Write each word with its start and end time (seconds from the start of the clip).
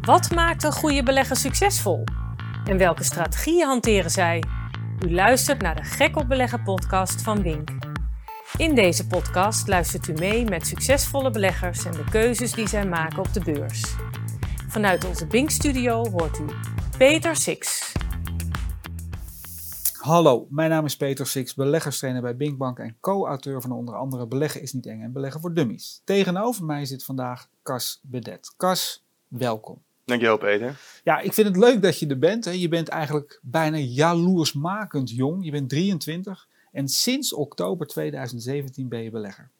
Wat 0.00 0.30
maakt 0.30 0.62
een 0.64 0.72
goede 0.72 1.02
belegger 1.02 1.36
succesvol? 1.36 2.04
En 2.64 2.78
welke 2.78 3.04
strategieën 3.04 3.66
hanteren 3.66 4.10
zij? 4.10 4.44
U 5.06 5.12
luistert 5.12 5.62
naar 5.62 5.76
de 5.76 5.82
Gek 5.82 6.16
op 6.16 6.28
Beleggen 6.28 6.62
podcast 6.62 7.22
van 7.22 7.42
Wink. 7.42 7.70
In 8.56 8.74
deze 8.74 9.06
podcast 9.06 9.68
luistert 9.68 10.08
u 10.08 10.12
mee 10.12 10.44
met 10.44 10.66
succesvolle 10.66 11.30
beleggers 11.30 11.84
en 11.84 11.92
de 11.92 12.04
keuzes 12.10 12.52
die 12.52 12.68
zij 12.68 12.86
maken 12.86 13.18
op 13.18 13.32
de 13.32 13.40
beurs. 13.40 13.96
Vanuit 14.68 15.04
onze 15.04 15.26
Bink-studio 15.26 16.10
hoort 16.10 16.38
u 16.38 16.44
Peter 16.98 17.36
Six. 17.36 17.92
Hallo, 19.98 20.46
mijn 20.50 20.70
naam 20.70 20.84
is 20.84 20.96
Peter 20.96 21.26
Six, 21.26 21.54
beleggerstrainer 21.54 22.22
bij 22.22 22.36
Binkbank 22.36 22.78
en 22.78 22.96
co-auteur 23.00 23.60
van 23.60 23.72
onder 23.72 23.94
andere 23.94 24.26
Beleggen 24.26 24.62
is 24.62 24.72
niet 24.72 24.86
eng 24.86 25.02
en 25.02 25.12
Beleggen 25.12 25.40
voor 25.40 25.54
Dummies. 25.54 26.00
Tegenover 26.04 26.64
mij 26.64 26.84
zit 26.84 27.04
vandaag 27.04 27.48
Cas 27.62 28.00
Bedet. 28.02 28.54
Cas, 28.56 29.04
welkom. 29.28 29.88
Dankjewel 30.04 30.38
Peter. 30.38 30.80
Ja, 31.04 31.20
ik 31.20 31.32
vind 31.32 31.46
het 31.46 31.56
leuk 31.56 31.82
dat 31.82 31.98
je 31.98 32.06
er 32.06 32.18
bent. 32.18 32.44
Hè. 32.44 32.50
Je 32.50 32.68
bent 32.68 32.88
eigenlijk 32.88 33.40
bijna 33.42 33.76
jaloersmakend 33.76 35.10
jong. 35.10 35.44
Je 35.44 35.50
bent 35.50 35.68
23 35.68 36.48
en 36.72 36.88
sinds 36.88 37.32
oktober 37.32 37.86
2017 37.86 38.88
ben 38.88 39.02
je 39.02 39.10
belegger. 39.10 39.50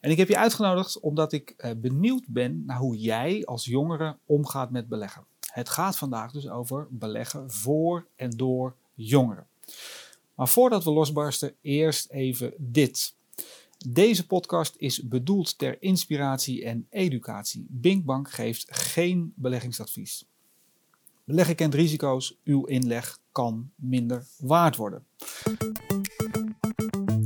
En 0.00 0.10
ik 0.10 0.16
heb 0.16 0.28
je 0.28 0.38
uitgenodigd 0.38 1.00
omdat 1.00 1.32
ik 1.32 1.54
eh, 1.56 1.70
benieuwd 1.76 2.24
ben 2.28 2.62
naar 2.66 2.78
hoe 2.78 2.96
jij 2.96 3.44
als 3.44 3.64
jongere 3.64 4.16
omgaat 4.26 4.70
met 4.70 4.88
beleggen. 4.88 5.24
Het 5.52 5.68
gaat 5.68 5.96
vandaag 5.96 6.32
dus 6.32 6.48
over 6.48 6.86
beleggen 6.90 7.50
voor 7.50 8.06
en 8.16 8.30
door 8.30 8.74
jongeren. 8.94 9.46
Maar 10.34 10.48
voordat 10.48 10.84
we 10.84 10.90
losbarsten, 10.90 11.54
eerst 11.60 12.10
even 12.10 12.54
dit. 12.56 13.14
Deze 13.88 14.26
podcast 14.26 14.74
is 14.76 15.08
bedoeld 15.08 15.58
ter 15.58 15.76
inspiratie 15.82 16.64
en 16.64 16.86
educatie. 16.90 17.66
Binkbank 17.68 18.30
geeft 18.30 18.66
geen 18.68 19.32
beleggingsadvies. 19.36 20.28
Beleggen 21.24 21.54
kent 21.54 21.74
risico's, 21.74 22.38
uw 22.44 22.64
inleg 22.64 23.18
kan 23.32 23.70
minder 23.74 24.26
waard 24.38 24.76
worden. 24.76 25.06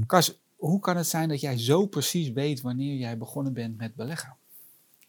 Kas, 0.07 0.41
hoe 0.57 0.81
kan 0.81 0.97
het 0.97 1.07
zijn 1.07 1.29
dat 1.29 1.41
jij 1.41 1.59
zo 1.59 1.87
precies 1.87 2.33
weet 2.33 2.61
wanneer 2.61 2.97
jij 2.97 3.19
begonnen 3.19 3.53
bent 3.53 3.77
met 3.77 3.95
beleggen? 3.95 4.37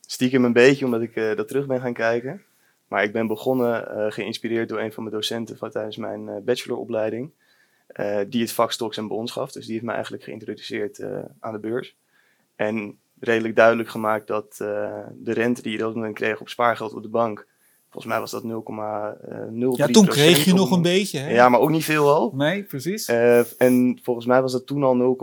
Stiekem 0.02 0.46
een 0.46 0.54
beetje, 0.54 0.86
omdat 0.86 1.02
ik 1.02 1.16
uh, 1.16 1.36
dat 1.36 1.48
terug 1.48 1.68
ben 1.68 1.82
gaan 1.82 1.94
kijken. 1.94 2.42
Maar 2.88 3.04
ik 3.04 3.12
ben 3.12 3.28
begonnen, 3.28 3.98
uh, 3.98 4.12
geïnspireerd 4.12 4.70
door 4.70 4.80
een 4.80 4.94
van 4.94 5.04
mijn 5.04 5.16
docenten 5.16 5.58
van, 5.58 5.70
tijdens 5.70 5.98
mijn 5.98 6.28
uh, 6.28 6.38
bacheloropleiding. 6.44 7.32
Die 8.28 8.42
het 8.42 8.52
vak 8.52 8.72
stocks 8.72 8.98
en 8.98 9.08
bonds 9.08 9.32
gaf. 9.32 9.52
Dus 9.52 9.64
die 9.64 9.74
heeft 9.74 9.86
mij 9.86 9.94
eigenlijk 9.94 10.24
geïntroduceerd 10.24 11.04
aan 11.40 11.54
de 11.54 11.60
beurs. 11.60 11.96
En 12.56 12.98
redelijk 13.20 13.56
duidelijk 13.56 13.90
gemaakt 13.90 14.28
dat 14.28 14.56
de 14.58 15.34
rente 15.34 15.62
die 15.62 15.72
je 15.72 15.78
dat 15.78 15.96
moment 15.96 16.16
kreeg 16.16 16.42
op 16.42 16.50
spaargeld 16.50 16.94
op 16.94 17.04
de 17.04 17.10
bank 17.10 17.48
Volgens 17.90 18.14
mij 18.14 18.20
was 18.20 18.32
dat 18.32 18.44
0,03% 18.44 18.50
Ja, 19.78 19.88
toen 19.88 20.06
kreeg 20.06 20.46
je 20.46 20.54
nog 20.54 20.72
een 20.72 20.82
beetje. 20.82 21.20
Hè? 21.20 21.32
Ja, 21.32 21.50
maar 21.50 21.60
ook 21.60 21.70
niet 21.70 21.84
veel 21.84 22.14
al. 22.14 22.32
Nee, 22.36 22.64
precies. 22.64 23.08
En 23.58 24.00
volgens 24.04 24.26
mij 24.26 24.42
was 24.42 24.52
dat 24.52 24.68
toen 24.68 24.84
al 24.84 25.18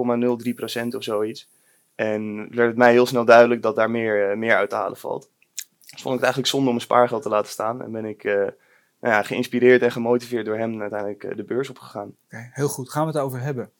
0,03 0.46 0.54
procent 0.54 0.94
of 0.94 1.02
zoiets. 1.02 1.48
En 1.94 2.36
werd 2.36 2.68
het 2.68 2.76
mij 2.76 2.92
heel 2.92 3.06
snel 3.06 3.24
duidelijk 3.24 3.62
dat 3.62 3.76
daar 3.76 3.90
meer, 3.90 4.38
meer 4.38 4.56
uit 4.56 4.70
te 4.70 4.76
halen 4.76 4.96
valt. 4.96 5.30
Dus 5.54 6.02
vond 6.02 6.14
ik 6.14 6.20
het 6.20 6.22
eigenlijk 6.22 6.48
zonde 6.48 6.66
om 6.66 6.74
mijn 6.74 6.86
spaargeld 6.86 7.22
te 7.22 7.28
laten 7.28 7.50
staan. 7.50 7.82
En 7.82 7.92
ben 7.92 8.04
ik 8.04 8.24
uh, 8.24 8.46
nou 9.06 9.18
ja, 9.18 9.26
geïnspireerd 9.26 9.82
en 9.82 9.92
gemotiveerd 9.92 10.46
door 10.46 10.58
hem 10.58 10.80
uiteindelijk 10.80 11.36
de 11.36 11.44
beurs 11.44 11.68
opgegaan. 11.68 12.06
Oké, 12.06 12.16
okay, 12.24 12.50
heel 12.52 12.68
goed. 12.68 12.90
Gaan 12.90 13.06
we 13.06 13.12
het 13.12 13.22
over 13.22 13.40
hebben. 13.40 13.70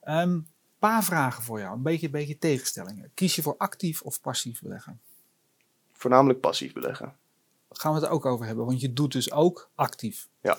Een 0.00 0.28
um, 0.28 0.46
paar 0.78 1.04
vragen 1.04 1.42
voor 1.42 1.58
jou. 1.58 1.76
Een 1.76 1.82
beetje, 1.82 2.06
een 2.06 2.12
beetje 2.12 2.38
tegenstellingen. 2.38 3.10
Kies 3.14 3.36
je 3.36 3.42
voor 3.42 3.56
actief 3.56 4.02
of 4.02 4.20
passief 4.20 4.62
beleggen? 4.62 5.00
Voornamelijk 5.92 6.40
passief 6.40 6.72
beleggen 6.72 7.14
gaan 7.78 7.94
we 7.94 8.00
het 8.00 8.08
ook 8.08 8.26
over 8.26 8.46
hebben, 8.46 8.66
want 8.66 8.80
je 8.80 8.92
doet 8.92 9.12
dus 9.12 9.32
ook 9.32 9.70
actief. 9.74 10.28
Ja. 10.40 10.58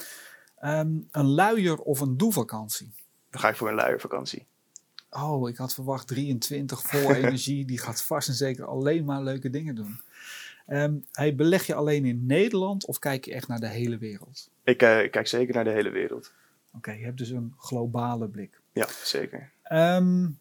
Um, 0.80 1.08
een 1.12 1.28
luier 1.28 1.78
of 1.78 2.00
een 2.00 2.18
doevakantie? 2.18 2.94
Dan 3.30 3.42
ga 3.42 3.50
ik 3.50 3.56
voor 3.56 3.70
een 3.70 3.76
luiervakantie. 3.76 4.46
Oh, 5.10 5.50
ik 5.50 5.58
had 5.58 5.74
verwacht 5.74 6.08
23 6.08 6.82
vol 6.82 7.14
energie. 7.16 7.66
Die 7.66 7.78
gaat 7.78 8.04
vast 8.04 8.28
en 8.28 8.34
zeker 8.34 8.66
alleen 8.66 9.06
maar 9.06 9.22
leuke 9.22 9.50
dingen 9.50 9.76
doen. 9.76 10.02
Um, 10.68 11.06
hey, 11.12 11.36
beleg 11.36 11.66
je 11.66 11.76
alleen 11.76 12.06
in 12.06 12.26
Nederland 12.26 12.86
of 12.86 13.00
kijk 13.00 13.26
je 13.26 13.34
echt 13.34 13.48
naar 13.48 13.60
de 13.60 13.68
hele 13.68 13.98
wereld? 13.98 14.50
Ik, 14.64 14.82
uh, 14.84 15.04
ik 15.04 15.12
kijk 15.12 15.28
zeker 15.28 15.54
naar 15.54 15.64
de 15.64 15.70
hele 15.70 15.90
wereld. 15.90 16.34
Oké, 16.68 16.78
okay, 16.78 17.00
je 17.00 17.06
hebt 17.06 17.18
dus 17.18 17.30
een 17.30 17.54
globale 17.58 18.28
blik. 18.28 18.62
Ja, 18.72 18.88
zeker. 19.04 19.52
Um, 19.72 20.40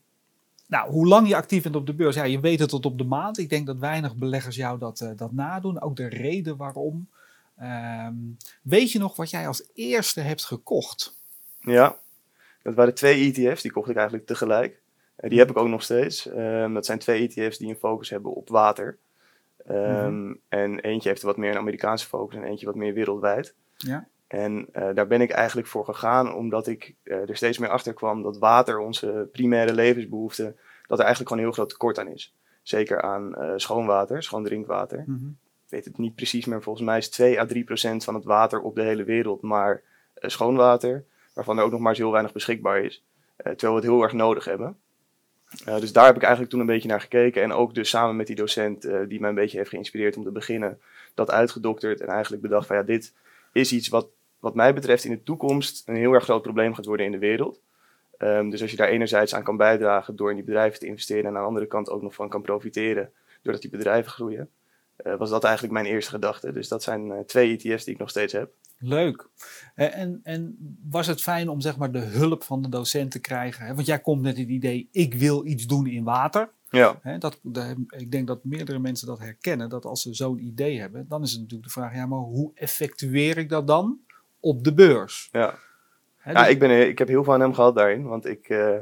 nou, 0.66 0.90
hoe 0.90 1.06
lang 1.06 1.28
je 1.28 1.36
actief 1.36 1.62
bent 1.62 1.76
op 1.76 1.86
de 1.86 1.94
beurs, 1.94 2.14
ja, 2.14 2.24
je 2.24 2.40
weet 2.40 2.58
het 2.58 2.68
tot 2.68 2.84
op 2.84 2.98
de 2.98 3.04
maand. 3.04 3.38
Ik 3.38 3.48
denk 3.48 3.66
dat 3.66 3.78
weinig 3.78 4.16
beleggers 4.16 4.56
jou 4.56 4.78
dat, 4.78 5.00
uh, 5.00 5.10
dat 5.16 5.32
nadoen. 5.32 5.80
Ook 5.80 5.96
de 5.96 6.08
reden 6.08 6.56
waarom. 6.56 7.08
Um, 7.62 8.36
weet 8.62 8.92
je 8.92 8.98
nog 8.98 9.16
wat 9.16 9.30
jij 9.30 9.46
als 9.46 9.68
eerste 9.74 10.20
hebt 10.20 10.44
gekocht? 10.44 11.16
Ja, 11.58 11.98
dat 12.62 12.74
waren 12.74 12.94
twee 12.94 13.32
ETF's. 13.32 13.62
Die 13.62 13.72
kocht 13.72 13.90
ik 13.90 13.96
eigenlijk 13.96 14.26
tegelijk. 14.26 14.80
Uh, 15.20 15.30
die 15.30 15.38
heb 15.38 15.50
ik 15.50 15.56
ook 15.56 15.68
nog 15.68 15.82
steeds. 15.82 16.26
Um, 16.26 16.74
dat 16.74 16.86
zijn 16.86 16.98
twee 16.98 17.28
ETF's 17.28 17.58
die 17.58 17.68
een 17.68 17.76
focus 17.76 18.10
hebben 18.10 18.34
op 18.34 18.48
water. 18.48 18.98
Um, 19.70 19.76
mm-hmm. 19.76 20.38
En 20.48 20.80
eentje 20.80 21.08
heeft 21.08 21.22
wat 21.22 21.36
meer 21.36 21.50
een 21.50 21.56
Amerikaanse 21.56 22.06
focus 22.06 22.36
en 22.36 22.44
eentje 22.44 22.66
wat 22.66 22.74
meer 22.74 22.94
wereldwijd. 22.94 23.54
Ja. 23.76 24.08
En 24.26 24.68
uh, 24.72 24.88
daar 24.94 25.06
ben 25.06 25.20
ik 25.20 25.30
eigenlijk 25.30 25.68
voor 25.68 25.84
gegaan 25.84 26.34
omdat 26.34 26.66
ik 26.66 26.94
uh, 27.04 27.28
er 27.28 27.36
steeds 27.36 27.58
meer 27.58 27.68
achter 27.68 27.94
kwam 27.94 28.22
dat 28.22 28.38
water, 28.38 28.78
onze 28.78 29.28
primaire 29.32 29.74
levensbehoefte, 29.74 30.54
dat 30.86 30.98
er 30.98 31.04
eigenlijk 31.04 31.28
gewoon 31.28 31.38
een 31.38 31.44
heel 31.44 31.52
groot 31.52 31.68
tekort 31.68 31.98
aan 31.98 32.08
is. 32.08 32.34
Zeker 32.62 33.02
aan 33.02 33.34
uh, 33.38 33.52
schoon 33.56 33.86
water, 33.86 34.22
schoon 34.22 34.44
drinkwater. 34.44 35.04
Mm 35.06 35.16
-hmm. 35.16 35.38
Ik 35.64 35.70
weet 35.70 35.84
het 35.84 35.98
niet 35.98 36.14
precies, 36.14 36.46
maar 36.46 36.62
volgens 36.62 36.84
mij 36.84 36.98
is 36.98 37.10
2 37.10 37.40
à 37.40 37.46
3 37.46 37.64
procent 37.64 38.04
van 38.04 38.14
het 38.14 38.24
water 38.24 38.60
op 38.60 38.74
de 38.74 38.82
hele 38.82 39.04
wereld 39.04 39.42
maar 39.42 39.82
schoon 40.14 40.56
water, 40.56 41.04
waarvan 41.34 41.58
er 41.58 41.64
ook 41.64 41.70
nog 41.70 41.80
maar 41.80 41.94
zo 41.94 42.02
heel 42.02 42.12
weinig 42.12 42.32
beschikbaar 42.32 42.84
is. 42.84 43.04
terwijl 43.36 43.72
we 43.72 43.80
het 43.80 43.90
heel 43.90 44.02
erg 44.02 44.12
nodig 44.12 44.44
hebben. 44.44 44.76
Dus 45.64 45.92
daar 45.92 46.06
heb 46.06 46.16
ik 46.16 46.22
eigenlijk 46.22 46.50
toen 46.50 46.60
een 46.60 46.66
beetje 46.66 46.88
naar 46.88 47.00
gekeken. 47.00 47.42
En 47.42 47.52
ook 47.52 47.74
dus 47.74 47.88
samen 47.88 48.16
met 48.16 48.26
die 48.26 48.36
docent 48.36 48.82
die 49.08 49.20
mij 49.20 49.28
een 49.28 49.34
beetje 49.34 49.58
heeft 49.58 49.70
geïnspireerd 49.70 50.16
om 50.16 50.24
te 50.24 50.30
beginnen, 50.30 50.80
dat 51.14 51.30
uitgedokterd 51.30 52.00
en 52.00 52.08
eigenlijk 52.08 52.42
bedacht 52.42 52.66
van 52.66 52.76
ja, 52.76 52.82
dit 52.82 53.12
is 53.52 53.72
iets 53.72 53.88
wat 53.88 54.08
wat 54.42 54.54
mij 54.54 54.74
betreft 54.74 55.04
in 55.04 55.10
de 55.10 55.22
toekomst 55.22 55.82
een 55.88 55.96
heel 55.96 56.12
erg 56.12 56.24
groot 56.24 56.42
probleem 56.42 56.74
gaat 56.74 56.84
worden 56.84 57.06
in 57.06 57.12
de 57.12 57.18
wereld. 57.18 57.60
Um, 58.18 58.50
dus 58.50 58.62
als 58.62 58.70
je 58.70 58.76
daar 58.76 58.88
enerzijds 58.88 59.34
aan 59.34 59.42
kan 59.42 59.56
bijdragen 59.56 60.16
door 60.16 60.30
in 60.30 60.36
die 60.36 60.44
bedrijven 60.44 60.78
te 60.78 60.86
investeren 60.86 61.24
en 61.24 61.28
aan 61.28 61.42
de 61.42 61.48
andere 61.48 61.66
kant 61.66 61.90
ook 61.90 62.02
nog 62.02 62.14
van 62.14 62.28
kan 62.28 62.42
profiteren 62.42 63.12
doordat 63.42 63.62
die 63.62 63.70
bedrijven 63.70 64.10
groeien, 64.10 64.50
was 65.18 65.30
dat 65.30 65.44
eigenlijk 65.44 65.74
mijn 65.74 65.86
eerste 65.86 66.10
gedachte. 66.10 66.52
Dus 66.52 66.68
dat 66.68 66.82
zijn 66.82 67.06
uh, 67.06 67.18
twee 67.18 67.56
ETF's 67.56 67.84
die 67.84 67.94
ik 67.94 68.00
nog 68.00 68.10
steeds 68.10 68.32
heb. 68.32 68.50
Leuk. 68.78 69.28
En, 69.74 70.20
en 70.22 70.56
was 70.90 71.06
het 71.06 71.22
fijn 71.22 71.48
om 71.48 71.60
zeg 71.60 71.76
maar 71.76 71.92
de 71.92 71.98
hulp 71.98 72.44
van 72.44 72.62
de 72.62 72.68
docent 72.68 73.10
te 73.10 73.20
krijgen? 73.20 73.74
Want 73.74 73.86
jij 73.86 74.00
komt 74.00 74.22
met 74.22 74.36
het 74.36 74.48
idee, 74.48 74.88
ik 74.92 75.14
wil 75.14 75.46
iets 75.46 75.66
doen 75.66 75.86
in 75.86 76.04
water. 76.04 76.50
Ja. 76.70 77.00
Dat, 77.18 77.40
ik 77.88 78.10
denk 78.10 78.26
dat 78.26 78.44
meerdere 78.44 78.78
mensen 78.78 79.06
dat 79.06 79.18
herkennen, 79.18 79.68
dat 79.68 79.84
als 79.84 80.02
ze 80.02 80.14
zo'n 80.14 80.38
idee 80.38 80.80
hebben, 80.80 81.06
dan 81.08 81.22
is 81.22 81.30
het 81.30 81.40
natuurlijk 81.40 81.68
de 81.68 81.80
vraag, 81.80 81.94
ja, 81.94 82.06
maar 82.06 82.18
hoe 82.18 82.50
effectueer 82.54 83.38
ik 83.38 83.48
dat 83.48 83.66
dan? 83.66 84.00
op 84.42 84.64
de 84.64 84.74
beurs. 84.74 85.28
Ja, 85.32 85.54
He, 86.16 86.32
ja 86.32 86.42
dus... 86.42 86.48
ik, 86.48 86.58
ben, 86.58 86.88
ik 86.88 86.98
heb 86.98 87.08
heel 87.08 87.24
veel 87.24 87.32
aan 87.32 87.40
hem 87.40 87.54
gehad 87.54 87.74
daarin. 87.74 88.02
Want 88.02 88.26
ik 88.26 88.48
uh, 88.48 88.76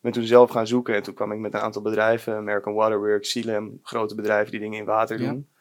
ben 0.00 0.12
toen 0.12 0.24
zelf 0.24 0.50
gaan 0.50 0.66
zoeken. 0.66 0.94
En 0.94 1.02
toen 1.02 1.14
kwam 1.14 1.32
ik 1.32 1.38
met 1.38 1.54
een 1.54 1.60
aantal 1.60 1.82
bedrijven. 1.82 2.36
American 2.36 2.74
Waterworks, 2.74 3.30
Silem. 3.30 3.78
Grote 3.82 4.14
bedrijven 4.14 4.50
die 4.50 4.60
dingen 4.60 4.78
in 4.78 4.84
water 4.84 5.18
doen. 5.18 5.46
Ja. 5.48 5.55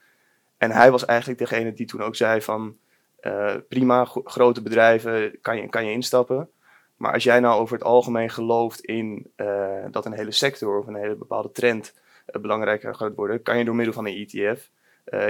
En 0.66 0.72
hij 0.72 0.92
was 0.92 1.06
eigenlijk 1.06 1.40
degene 1.40 1.74
die 1.74 1.86
toen 1.86 2.02
ook 2.02 2.16
zei 2.16 2.42
van... 2.42 2.78
Uh, 3.22 3.54
prima, 3.70 4.06
grote 4.24 4.62
bedrijven, 4.62 5.42
kan 5.42 5.58
je, 5.58 5.70
kan 5.70 5.86
je 5.86 5.92
instappen. 5.92 6.50
Maar 6.98 7.14
als 7.14 7.24
jij 7.24 7.40
nou 7.40 7.60
over 7.60 7.76
het 7.76 7.86
algemeen 7.86 8.30
gelooft 8.30 8.82
in 8.82 9.32
uh, 9.38 9.86
dat 9.92 10.06
een 10.06 10.14
hele 10.14 10.32
sector 10.32 10.80
of 10.80 10.88
een 10.88 10.96
hele 10.96 11.16
bepaalde 11.16 11.52
trend 11.52 11.94
belangrijker 12.42 12.96
gaat 12.96 13.16
worden, 13.16 13.42
kan 13.42 13.58
je 13.58 13.66
door 13.66 13.76
middel 13.76 13.94
van 13.94 14.08
een 14.08 14.28
ETF 14.28 14.70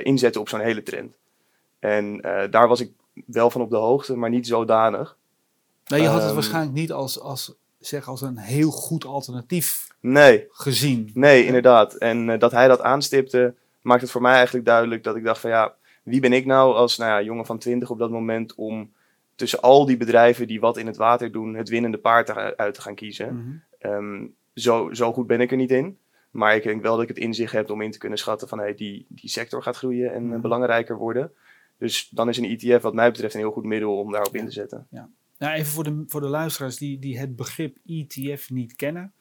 inzetten 0.04 0.42
op 0.42 0.50
zo'n 0.50 0.60
hele 0.60 0.84
trend. 0.84 1.16
En 1.80 2.22
daar 2.50 2.68
was 2.68 2.80
ik 2.80 2.92
wel 3.26 3.50
van 3.50 3.62
op 3.62 3.70
de 3.70 3.76
hoogte, 3.76 4.16
maar 4.16 4.30
niet 4.30 4.48
zodanig. 4.48 5.18
Nee, 5.88 6.02
je 6.02 6.08
had 6.08 6.20
het 6.20 6.30
um, 6.30 6.36
waarschijnlijk 6.36 6.74
niet 6.74 6.92
als, 6.92 7.20
als, 7.20 7.54
zeg, 7.80 8.08
als 8.08 8.22
een 8.22 8.38
heel 8.38 8.72
goed 8.72 9.06
alternatief 9.06 9.88
nee. 10.00 10.48
gezien. 10.52 11.12
Nee, 11.14 11.46
inderdaad. 11.46 11.94
En 11.94 12.40
dat 12.40 12.52
hij 12.52 12.68
dat 12.68 12.82
aanstipte, 12.82 13.56
maakt 13.86 14.02
het 14.02 14.12
voor 14.12 14.22
mij 14.22 14.34
eigenlijk 14.34 14.66
duidelijk 14.66 15.04
dat 15.04 15.16
ik 15.16 15.24
dacht 15.24 15.40
van 15.40 15.50
ja, 15.50 15.76
wie 16.04 16.20
ben 16.20 16.34
ik 16.34 16.46
nou 16.46 16.76
als 16.76 16.98
nou 16.98 17.12
ja, 17.12 17.22
jongen 17.22 17.46
van 17.46 17.58
20 17.58 17.90
op 17.90 18.00
dat 18.00 18.10
moment 18.10 18.56
om 18.56 18.94
tussen 19.36 19.62
al 19.62 19.86
die 19.86 19.98
bedrijven 19.98 20.48
die 20.48 20.60
wat 20.60 20.78
in 20.78 20.86
het 20.86 20.98
water 20.98 21.32
doen, 21.32 21.56
het 21.56 21.70
winnende 21.70 21.98
paard 21.98 22.30
uit 22.58 22.74
te 22.74 22.82
gaan 22.82 22.96
kiezen. 22.96 23.34
Mm 23.34 23.64
-hmm. 23.80 23.92
um, 23.92 24.36
zo, 24.54 24.94
zo 24.94 25.14
goed 25.14 25.28
ben 25.28 25.42
ik 25.42 25.52
er 25.52 25.58
niet 25.58 25.72
in. 25.72 25.98
Maar 26.32 26.56
ik 26.56 26.64
denk 26.64 26.82
wel 26.82 26.94
dat 26.94 27.02
ik 27.02 27.08
het 27.08 27.18
inzicht 27.18 27.52
heb 27.52 27.70
om 27.70 27.82
in 27.82 27.92
te 27.92 27.98
kunnen 27.98 28.18
schatten 28.18 28.48
van 28.48 28.60
hey, 28.60 28.76
die, 28.76 29.06
die 29.10 29.30
sector 29.30 29.64
gaat 29.64 29.78
groeien 29.78 30.14
en 30.14 30.24
mm 30.24 30.32
-hmm. 30.32 30.42
belangrijker 30.42 30.98
worden. 30.98 31.32
Dus 31.78 32.10
dan 32.10 32.30
is 32.30 32.38
een 32.38 32.58
ETF 32.58 32.82
wat 32.82 32.94
mij 32.94 33.12
betreft 33.12 33.34
een 33.34 33.40
heel 33.40 33.52
goed 33.52 33.64
middel 33.64 33.98
om 34.00 34.12
daarop 34.12 34.34
ja. 34.34 34.40
in 34.40 34.46
te 34.46 34.52
zetten. 34.52 34.88
Ja. 34.90 35.10
Nou, 35.38 35.54
even 35.54 35.72
voor 35.72 35.84
de, 35.84 36.04
voor 36.08 36.22
de 36.22 36.28
luisteraars 36.28 36.78
die, 36.78 37.00
die 37.00 37.20
het 37.20 37.36
begrip 37.36 37.78
ETF 37.86 38.50
niet 38.50 38.76
kennen. 38.76 39.14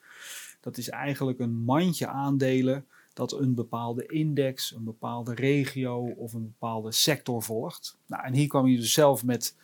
Dat 0.59 0.77
is 0.77 0.89
eigenlijk 0.89 1.39
een 1.39 1.63
mandje 1.63 2.07
aandelen 2.07 2.85
dat 3.15 3.31
een 3.31 3.53
bepaalde 3.53 4.05
index, 4.05 4.71
een 4.75 4.83
bepaalde 4.83 5.33
regio 5.33 6.05
of 6.17 6.33
een 6.33 6.43
bepaalde 6.43 6.91
sector 6.91 7.43
volgt. 7.43 7.97
Nou, 8.05 8.23
en 8.23 8.33
hier 8.33 8.47
kwam 8.47 8.67
je 8.67 8.77
dus 8.77 8.93
zelf 8.93 9.23
met 9.23 9.55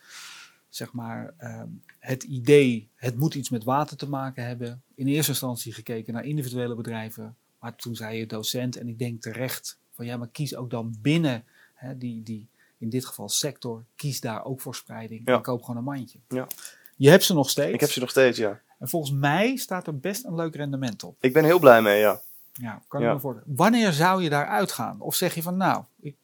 zeg 0.70 0.94
maar, 0.94 1.34
ehm, 1.38 1.68
het 2.00 2.24
idee, 2.24 2.90
het 2.96 3.18
moet 3.18 3.36
iets 3.36 3.50
met 3.50 3.64
water 3.64 3.98
te 3.98 4.10
maken 4.10 4.46
hebben. 4.46 4.82
In 4.96 5.08
eerste 5.08 5.32
instantie 5.32 5.74
gekeken 5.74 6.14
naar 6.14 6.26
individuele 6.26 6.76
bedrijven, 6.76 7.36
maar 7.60 7.76
toen 7.76 7.96
zei 7.96 8.18
je 8.18 8.26
docent, 8.26 8.76
en 8.76 8.88
ik 8.88 9.00
denk 9.00 9.22
terecht, 9.22 9.80
van 9.92 10.06
ja, 10.06 10.18
maar 10.18 10.30
kies 10.30 10.56
ook 10.56 10.70
dan 10.70 10.96
binnen 11.02 11.44
hè, 11.74 11.98
die, 11.98 12.24
die, 12.24 12.48
in 12.78 12.90
dit 12.90 13.06
geval 13.06 13.30
sector, 13.30 13.84
kies 13.96 14.20
daar 14.22 14.46
ook 14.46 14.62
voor 14.62 14.76
spreiding 14.76 15.22
Ja. 15.26 15.36
en 15.36 15.42
koop 15.42 15.62
gewoon 15.62 15.78
een 15.78 15.84
mandje. 15.84 16.20
Ja. 16.28 16.48
Je 16.96 17.10
hebt 17.10 17.24
ze 17.24 17.34
nog 17.34 17.50
steeds. 17.50 17.74
Ik 17.74 17.80
heb 17.80 17.92
ze 17.92 18.00
nog 18.00 18.10
steeds, 18.10 18.38
ja. 18.38 18.62
En 18.80 18.90
volgens 18.90 19.12
mij 19.12 19.56
staat 19.56 19.88
er 19.88 20.00
best 20.00 20.26
een 20.26 20.36
leuk 20.36 20.56
rendement 20.56 21.04
op. 21.04 21.16
Ik 21.20 21.34
ben 21.34 21.44
heel 21.44 21.60
blij 21.60 21.82
mee, 21.82 22.00
ja. 22.00 22.22
Ja, 22.54 22.82
kan 22.88 23.00
ik 23.02 23.08
Ja. 23.08 23.14
me 23.14 23.20
voorstellen. 23.20 23.56
Wanneer 23.56 23.92
zou 23.92 24.24
je 24.24 24.30
daar 24.30 24.48
uitgaan? 24.48 25.02
Of 25.02 25.16
zeg 25.16 25.34
je 25.36 25.42
van 25.42 25.58
nou, 25.58 25.84
ik, 26.02 26.16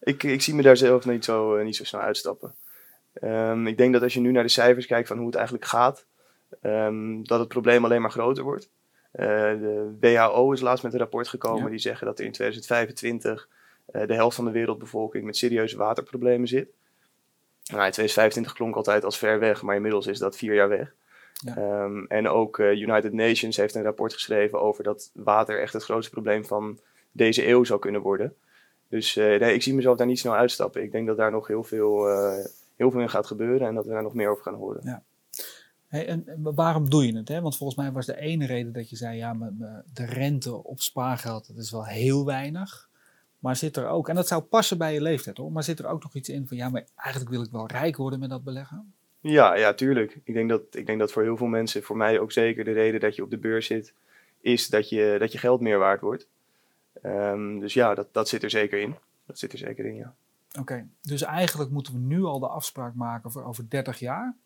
Ik, 0.00 0.22
ik 0.22 0.42
zie 0.42 0.54
me 0.54 0.62
daar 0.62 0.76
zelf 0.76 1.04
niet 1.04 1.24
zo, 1.24 1.56
eh, 1.56 1.64
niet 1.64 1.76
zo 1.76 1.84
snel 1.84 2.00
uitstappen. 2.00 2.54
Ehm, 3.12 3.66
ik 3.66 3.76
denk 3.76 3.92
dat 3.92 4.02
als 4.02 4.14
je 4.14 4.20
nu 4.20 4.30
naar 4.32 4.42
de 4.42 4.48
cijfers 4.48 4.86
kijkt 4.86 5.08
van 5.08 5.16
hoe 5.16 5.26
het 5.26 5.34
eigenlijk 5.34 5.66
gaat, 5.66 6.04
ehm, 6.60 7.22
dat 7.22 7.38
het 7.38 7.48
probleem 7.48 7.84
alleen 7.84 8.00
maar 8.00 8.10
groter 8.10 8.44
wordt. 8.44 8.68
Eh, 9.10 9.26
de 9.26 9.96
WHO 10.00 10.52
is 10.52 10.60
laatst 10.60 10.84
met 10.84 10.92
een 10.92 10.98
rapport 10.98 11.28
gekomen 11.28 11.62
Ja. 11.64 11.68
die 11.70 11.78
zeggen 11.78 12.06
dat 12.06 12.18
er 12.18 12.24
in 12.24 12.32
2025 12.32 13.48
eh, 13.86 14.06
de 14.06 14.14
helft 14.14 14.36
van 14.36 14.44
de 14.44 14.50
wereldbevolking 14.50 15.24
met 15.24 15.36
serieuze 15.36 15.76
waterproblemen 15.76 16.48
zit. 16.48 16.68
Nou, 17.64 17.84
in 17.84 17.90
2025 17.92 18.52
klonk 18.52 18.76
altijd 18.76 19.04
als 19.04 19.18
ver 19.18 19.38
weg, 19.38 19.62
maar 19.62 19.74
inmiddels 19.76 20.06
is 20.06 20.18
dat 20.18 20.36
vier 20.36 20.54
jaar 20.54 20.68
weg. 20.68 20.94
Ja. 21.44 21.56
Ehm, 21.56 22.04
en 22.04 22.28
ook 22.28 22.58
eh, 22.58 22.80
United 22.80 23.12
Nations 23.12 23.56
heeft 23.56 23.74
een 23.74 23.82
rapport 23.82 24.12
geschreven 24.12 24.60
over 24.60 24.84
dat 24.84 25.10
water 25.14 25.60
echt 25.60 25.72
het 25.72 25.84
grootste 25.84 26.10
probleem 26.10 26.44
van 26.44 26.78
deze 27.12 27.48
eeuw 27.48 27.64
zou 27.64 27.80
kunnen 27.80 28.00
worden. 28.00 28.34
Dus 28.88 29.16
eh, 29.16 29.40
nee, 29.40 29.54
ik 29.54 29.62
zie 29.62 29.74
mezelf 29.74 29.96
daar 29.96 30.06
niet 30.06 30.18
snel 30.18 30.34
uitstappen. 30.34 30.82
Ik 30.82 30.92
denk 30.92 31.06
dat 31.06 31.16
daar 31.16 31.30
nog 31.30 31.46
heel 31.46 31.64
veel, 31.64 32.08
eh, 32.08 32.44
heel 32.76 32.90
veel 32.90 33.00
in 33.00 33.10
gaat 33.10 33.26
gebeuren 33.26 33.68
en 33.68 33.74
dat 33.74 33.84
we 33.84 33.92
daar 33.92 34.02
nog 34.02 34.14
meer 34.14 34.28
over 34.28 34.42
gaan 34.42 34.54
horen. 34.54 35.02
Hey, 35.86 36.06
en 36.06 36.24
waarom 36.42 36.90
doe 36.90 37.06
je 37.06 37.16
het? 37.16 37.28
Hè? 37.28 37.40
Want 37.40 37.56
volgens 37.56 37.78
mij 37.78 37.92
was 37.92 38.06
de 38.06 38.16
ene 38.16 38.46
reden 38.46 38.72
dat 38.72 38.90
je 38.90 38.96
zei, 38.96 39.16
ja, 39.16 39.36
de 39.92 40.04
rente 40.04 40.64
op 40.64 40.80
spaargeld, 40.80 41.46
dat 41.46 41.56
is 41.56 41.70
wel 41.70 41.84
heel 41.84 42.24
weinig. 42.24 42.88
Maar 43.38 43.56
zit 43.56 43.76
er 43.76 43.88
ook, 43.88 44.08
en 44.08 44.14
dat 44.14 44.28
zou 44.28 44.42
passen 44.42 44.78
bij 44.78 44.94
je 44.94 45.00
leeftijd 45.00 45.36
hoor, 45.36 45.52
maar 45.52 45.62
zit 45.62 45.78
er 45.78 45.86
ook 45.86 46.02
nog 46.02 46.14
iets 46.14 46.28
in 46.28 46.46
van, 46.46 46.56
ja, 46.56 46.68
maar 46.68 46.84
eigenlijk 46.94 47.30
wil 47.30 47.42
ik 47.42 47.50
wel 47.50 47.66
rijk 47.66 47.96
worden 47.96 48.18
met 48.18 48.30
dat 48.30 48.44
beleggen? 48.44 48.94
Ja, 49.20 49.54
ja, 49.54 49.74
tuurlijk. 49.74 50.18
Ik 50.24 50.34
denk, 50.34 50.48
dat, 50.48 50.62
ik 50.70 50.86
denk 50.86 50.98
dat 50.98 51.12
voor 51.12 51.22
heel 51.22 51.36
veel 51.36 51.46
mensen, 51.46 51.82
voor 51.82 51.96
mij 51.96 52.18
ook 52.18 52.32
zeker, 52.32 52.64
de 52.64 52.72
reden 52.72 53.00
dat 53.00 53.16
je 53.16 53.22
op 53.22 53.30
de 53.30 53.38
beurs 53.38 53.66
zit, 53.66 53.92
is 54.40 54.68
dat 54.68 54.88
je, 54.88 55.16
dat 55.18 55.32
je 55.32 55.38
geld 55.38 55.60
meer 55.60 55.78
waard 55.78 56.00
wordt. 56.00 56.28
Ehm, 57.02 57.58
dus 57.58 57.74
ja, 57.74 57.94
dat, 57.94 58.08
dat 58.12 58.28
zit 58.28 58.42
er 58.42 58.50
zeker 58.50 58.80
in. 58.80 58.96
Dat 59.26 59.38
zit 59.38 59.52
er 59.52 59.58
zeker 59.58 59.84
in, 59.84 59.94
ja. 59.94 60.14
Oké, 60.58 60.86
dus 61.02 61.22
eigenlijk 61.22 61.70
moeten 61.70 61.92
we 61.92 61.98
nu 61.98 62.22
al 62.22 62.38
de 62.38 62.48
afspraak 62.48 62.94
maken 62.94 63.32
voor 63.32 63.44
over 63.44 63.68
30 63.68 63.98
jaar. 63.98 64.36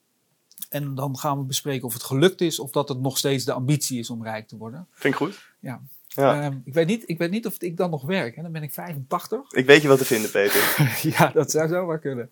En 0.69 0.95
dan 0.95 1.19
gaan 1.19 1.39
we 1.39 1.45
bespreken 1.45 1.87
of 1.87 1.93
het 1.93 2.03
gelukt 2.03 2.41
is 2.41 2.59
of 2.59 2.71
dat 2.71 2.89
het 2.89 3.01
nog 3.01 3.19
steeds 3.19 3.45
de 3.45 3.53
ambitie 3.53 3.99
is 3.99 4.11
om 4.11 4.23
rijk 4.23 4.49
te 4.49 4.57
worden. 4.57 4.87
Vind 4.91 5.15
ik 5.15 5.21
goed. 5.21 5.53
Ja. 5.59 5.83
Ja. 6.07 6.43
Ehm, 6.43 6.59
ik, 6.65 6.75
weet 6.75 6.87
niet, 6.87 7.03
ik 7.07 7.19
weet 7.19 7.31
niet 7.31 7.47
of 7.47 7.63
ik 7.63 7.77
dan 7.77 7.91
nog 7.91 8.03
werk. 8.03 8.37
Hè? 8.37 8.43
Dan 8.43 8.53
ben 8.53 8.63
ik 8.63 8.73
85. 8.73 9.53
Ik 9.53 9.67
weet 9.67 9.83
je 9.83 9.89
wat 9.89 9.99
te 9.99 10.05
vinden, 10.05 10.31
Peter. 10.31 10.87
ja, 11.19 11.29
dat 11.29 11.51
zou 11.51 11.69
zomaar 11.69 11.99
kunnen. 11.99 12.31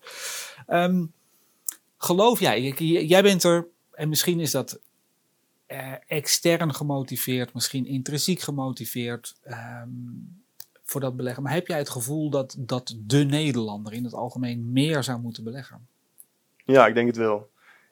Ehm, 0.67 1.05
geloof 1.99 2.39
jij, 2.39 2.61
jij 3.05 3.21
bent 3.21 3.43
er, 3.43 3.67
en 3.91 4.09
misschien 4.09 4.39
is 4.39 4.51
dat 4.51 4.79
eh, 5.65 5.93
extern 6.07 6.73
gemotiveerd, 6.73 7.53
misschien 7.53 7.85
intrinsiek 7.85 8.39
gemotiveerd 8.39 9.35
ehm, 9.43 9.89
voor 10.83 11.01
dat 11.01 11.15
beleggen. 11.15 11.43
Maar 11.43 11.53
heb 11.53 11.67
jij 11.67 11.77
het 11.77 11.89
gevoel 11.89 12.29
dat, 12.29 12.55
dat 12.57 12.95
de 12.99 13.23
Nederlander 13.23 13.93
in 13.93 14.03
het 14.03 14.13
algemeen 14.13 14.71
meer 14.71 15.03
zou 15.03 15.19
moeten 15.19 15.43
beleggen? 15.43 15.87
Ja, 16.65 16.87
ik 16.87 16.93
denk 16.93 17.07
het 17.07 17.17
wel. 17.17 17.49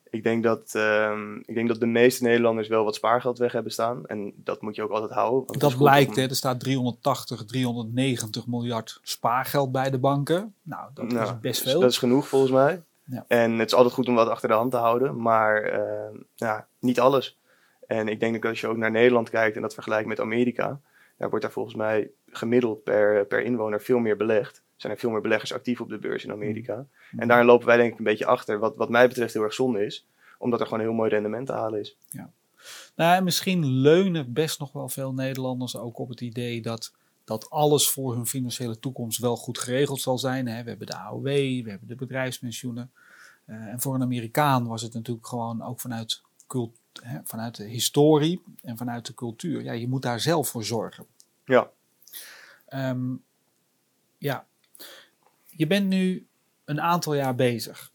Ik 0.10 0.24
denk, 0.24 0.44
dat, 0.44 0.76
ehm, 0.76 1.36
ik 1.36 1.56
denk 1.56 1.68
dat 1.68 1.80
de 1.80 1.86
meeste 1.86 2.24
Nederlanders 2.24 2.68
wel 2.68 2.84
wat 2.84 2.96
spaargeld 2.96 3.38
weg 3.38 3.52
hebben 3.52 3.72
staan. 3.72 4.06
En 4.06 4.34
dat 4.36 4.62
moet 4.62 4.76
je 4.76 4.84
ook 4.84 4.92
altijd 4.92 5.12
houden. 5.12 5.60
Dat 5.60 5.78
blijkt, 5.78 6.16
hè, 6.16 6.22
er 6.28 6.36
staat 6.36 6.60
380, 6.60 7.46
390 7.46 8.48
miljard 8.48 9.00
spaargeld 9.02 9.72
bij 9.72 9.90
de 9.90 9.98
banken. 10.00 10.54
Nou, 10.62 10.90
dat 10.94 11.12
Nou, 11.12 11.26
is 11.26 11.40
best 11.40 11.62
veel. 11.62 11.80
Dat 11.80 11.92
is 11.92 11.98
genoeg 11.98 12.28
volgens 12.28 12.52
mij. 12.52 12.82
Ja. 13.10 13.26
En 13.28 13.60
het 13.60 13.68
is 13.68 13.74
altijd 13.76 13.94
goed 13.94 14.08
om 14.08 14.16
wat 14.16 14.28
achter 14.28 14.50
de 14.50 14.56
hand 14.56 14.72
te 14.72 14.78
houden, 14.78 15.22
maar 15.22 15.62
eh, 15.64 16.20
ja, 16.36 16.68
niet 16.80 17.00
alles. 17.00 17.40
En 17.88 18.08
ik 18.08 18.20
denk 18.20 18.34
dat 18.34 18.52
als 18.52 18.62
je 18.62 18.68
ook 18.68 18.78
naar 18.78 18.92
Nederland 18.92 19.30
kijkt 19.30 19.56
en 19.56 19.62
dat 19.62 19.74
vergelijkt 19.74 20.08
met 20.08 20.20
Amerika, 20.20 20.80
daar 21.18 21.30
wordt 21.30 21.44
daar 21.46 21.54
volgens 21.54 21.76
mij 21.76 22.12
gemiddeld 22.32 22.84
per, 22.84 23.26
per 23.26 23.42
inwoner 23.42 23.82
veel 23.82 24.00
meer 24.00 24.18
belegd. 24.18 24.64
Zijn 24.76 24.94
er 24.94 25.00
veel 25.00 25.10
meer 25.10 25.22
beleggers 25.22 25.54
actief 25.54 25.82
op 25.82 25.90
de 25.90 25.98
beurs 25.98 26.24
in 26.24 26.32
Amerika. 26.32 26.76
Mm. 26.76 27.20
En 27.20 27.28
daarin 27.28 27.46
lopen 27.46 27.68
wij 27.68 27.78
denk 27.78 27.92
ik 27.92 27.98
een 27.98 28.04
beetje 28.04 28.26
achter, 28.26 28.60
wat, 28.60 28.76
wat 28.76 28.90
mij 28.90 29.08
betreft 29.08 29.34
heel 29.34 29.44
erg 29.44 29.54
zonde 29.54 29.86
is, 29.86 30.08
omdat 30.38 30.60
er 30.60 30.66
gewoon 30.66 30.82
heel 30.82 30.94
mooi 30.94 31.10
rendement 31.10 31.48
te 31.48 31.54
halen 31.54 31.80
is. 31.80 31.98
Nou, 32.96 33.16
en 33.16 33.24
misschien 33.24 33.66
leunen 33.66 34.34
best 34.34 34.60
nog 34.60 34.72
wel 34.72 34.90
veel 34.90 35.14
Nederlanders 35.14 35.78
ook 35.78 35.98
op 35.98 36.10
het 36.10 36.22
idee 36.22 36.62
dat, 36.62 36.94
dat 37.28 37.50
alles 37.50 37.90
voor 37.90 38.14
hun 38.16 38.26
financiële 38.26 38.80
toekomst 38.80 39.20
wel 39.20 39.36
goed 39.36 39.58
geregeld 39.58 40.02
zal 40.02 40.18
zijn. 40.18 40.48
Hè. 40.48 40.64
We 40.64 40.70
hebben 40.70 40.88
de 40.88 40.98
AOW, 40.98 41.24
we 41.64 41.70
hebben 41.70 41.88
de 41.88 41.96
bedrijfspensioenen. 41.96 42.92
Eh, 43.46 43.56
en 43.56 43.82
voor 43.82 43.96
een 43.96 44.02
Amerikaan 44.02 44.68
was 44.68 44.82
het 44.82 44.94
natuurlijk 44.94 45.28
gewoon 45.28 45.62
ook 45.62 45.80
vanuit, 45.80 46.22
cult, 46.48 46.78
hè, 47.02 47.20
vanuit 47.24 47.56
de 47.56 47.64
historie 47.64 48.44
en 48.62 48.78
vanuit 48.78 49.06
de 49.06 49.14
cultuur. 49.14 49.64
Ja, 49.64 49.72
je 49.72 49.88
moet 49.88 50.02
daar 50.02 50.20
zelf 50.20 50.50
voor 50.50 50.64
zorgen. 50.64 51.06
Ja, 51.46 51.70
Ehm, 52.68 53.16
ja, 54.18 54.46
je 55.46 55.68
bent 55.68 55.88
nu 55.88 56.28
een 56.66 56.82
aantal 56.82 57.14
jaar 57.14 57.36
bezig. 57.36 57.92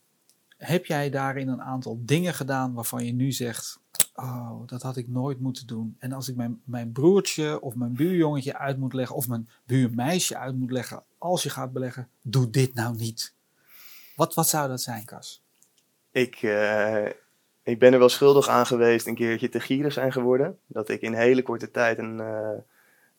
Heb 0.56 0.86
jij 0.86 1.10
daarin 1.10 1.48
een 1.48 1.62
aantal 1.62 1.98
dingen 2.00 2.34
gedaan 2.34 2.72
waarvan 2.72 3.04
je 3.04 3.12
nu 3.12 3.32
zegt: 3.32 3.80
Oh, 4.14 4.66
dat 4.66 4.82
had 4.82 4.96
ik 4.96 5.08
nooit 5.08 5.40
moeten 5.40 5.66
doen. 5.66 5.96
En 5.98 6.12
als 6.12 6.28
ik 6.28 6.36
mijn, 6.36 6.60
mijn 6.64 6.92
broertje 6.92 7.60
of 7.60 7.74
mijn 7.74 7.92
buurjongetje 7.92 8.58
uit 8.58 8.78
moet 8.78 8.92
leggen, 8.92 9.16
of 9.16 9.28
mijn 9.28 9.48
buurmeisje 9.66 10.38
uit 10.38 10.56
moet 10.56 10.70
leggen, 10.70 11.02
als 11.18 11.42
je 11.42 11.50
gaat 11.50 11.72
beleggen, 11.72 12.08
doe 12.22 12.50
dit 12.50 12.74
nou 12.74 12.96
niet. 12.96 13.34
Wat, 14.16 14.34
wat 14.34 14.48
zou 14.48 14.68
dat 14.68 14.80
zijn, 14.80 15.04
Cas? 15.04 15.42
ik, 16.12 16.34
eh, 16.42 17.06
ik 17.62 17.78
ben 17.78 17.92
er 17.92 17.98
wel 17.98 18.08
schuldig 18.08 18.48
aan 18.48 18.66
geweest 18.66 19.06
een 19.06 19.14
keertje 19.14 19.48
te 19.48 19.60
gierig 19.60 19.92
zijn 19.92 20.12
geworden. 20.12 20.58
Dat 20.66 20.88
ik 20.88 21.00
in 21.00 21.14
hele 21.14 21.42
korte 21.42 21.70
tijd 21.70 21.98
een, 21.98 22.20
eh, 22.20 22.50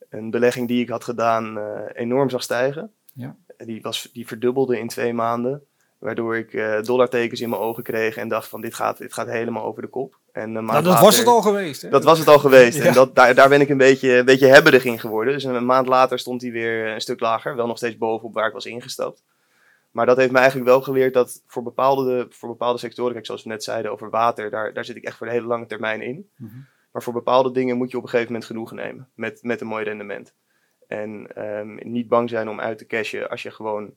een 0.09 0.29
belegging 0.29 0.67
die 0.67 0.81
ik 0.81 0.89
had 0.89 1.03
gedaan 1.03 1.57
eh, 1.57 1.81
enorm 1.93 2.29
zag 2.29 2.43
stijgen. 2.43 2.91
Ja. 3.13 3.35
Die, 3.57 3.81
was, 3.81 4.09
die 4.13 4.27
verdubbelde 4.27 4.79
in 4.79 4.87
twee 4.87 5.13
maanden. 5.13 5.65
Waardoor 6.03 6.37
ik 6.37 6.53
eh, 6.53 6.81
dollartekens 6.81 7.41
in 7.41 7.49
mijn 7.49 7.61
ogen 7.61 7.83
kreeg 7.83 8.17
en 8.17 8.27
dacht 8.27 8.47
van 8.47 8.61
dit 8.61 8.73
gaat, 8.73 8.97
dit 8.97 9.13
gaat 9.13 9.27
helemaal 9.27 9.63
over 9.63 9.81
de 9.81 9.87
kop. 9.87 10.17
En 10.31 10.51
maand 10.51 10.65
Nou, 10.65 10.77
dat 10.83 10.85
later- 10.85 11.05
was 11.05 11.17
het 11.17 11.27
al 11.27 11.41
geweest. 11.41 11.81
Hè? 11.81 11.89
Dat 11.89 12.03
was 12.03 12.19
het 12.19 12.27
al 12.27 12.39
geweest. 12.39 12.77
Ja. 12.83 12.83
En 12.83 12.93
dat, 12.93 13.15
daar, 13.15 13.35
daar 13.35 13.49
ben 13.49 13.61
ik 13.61 13.69
een 13.69 13.77
beetje, 13.77 14.17
een 14.17 14.25
beetje 14.25 14.47
hebberig 14.47 14.85
in 14.85 14.99
geworden. 14.99 15.33
Dus 15.33 15.43
een 15.43 15.65
maand 15.65 15.87
later 15.87 16.19
stond 16.19 16.41
hij 16.41 16.51
weer 16.51 16.87
een 16.87 17.01
stuk 17.01 17.19
lager. 17.19 17.55
Wel 17.55 17.67
nog 17.67 17.77
steeds 17.77 17.97
bovenop 17.97 18.33
waar 18.33 18.47
ik 18.47 18.53
was 18.53 18.65
ingestapt. 18.65 19.23
Maar 19.91 20.05
dat 20.05 20.17
heeft 20.17 20.31
me 20.31 20.37
eigenlijk 20.37 20.67
wel 20.67 20.81
geleerd 20.81 21.13
dat 21.13 21.41
voor 21.47 21.63
bepaalde, 21.63 22.27
voor 22.29 22.49
bepaalde 22.49 22.79
sectoren, 22.79 23.13
kijk, 23.13 23.25
zoals 23.25 23.43
we 23.43 23.49
net 23.49 23.63
zeiden 23.63 23.91
over 23.91 24.09
water, 24.09 24.49
daar, 24.49 24.73
daar 24.73 24.85
zit 24.85 24.95
ik 24.95 25.03
echt 25.03 25.17
voor 25.17 25.27
de 25.27 25.33
hele 25.33 25.47
lange 25.47 25.65
termijn 25.65 26.01
in. 26.01 26.29
Mhm. 26.35 26.51
Maar 26.91 27.03
voor 27.03 27.13
bepaalde 27.13 27.51
dingen 27.51 27.77
moet 27.77 27.91
je 27.91 27.97
op 27.97 28.03
een 28.03 28.09
gegeven 28.09 28.31
moment 28.31 28.49
genoegen 28.49 28.75
nemen 28.75 29.07
met, 29.15 29.39
met 29.41 29.61
een 29.61 29.67
mooi 29.67 29.83
rendement. 29.83 30.33
En 30.87 31.27
ehm, 31.35 31.75
niet 31.91 32.07
bang 32.07 32.29
zijn 32.29 32.49
om 32.49 32.59
uit 32.59 32.77
te 32.77 32.85
cashen 32.85 33.29
als 33.29 33.43
je 33.43 33.51
gewoon, 33.51 33.93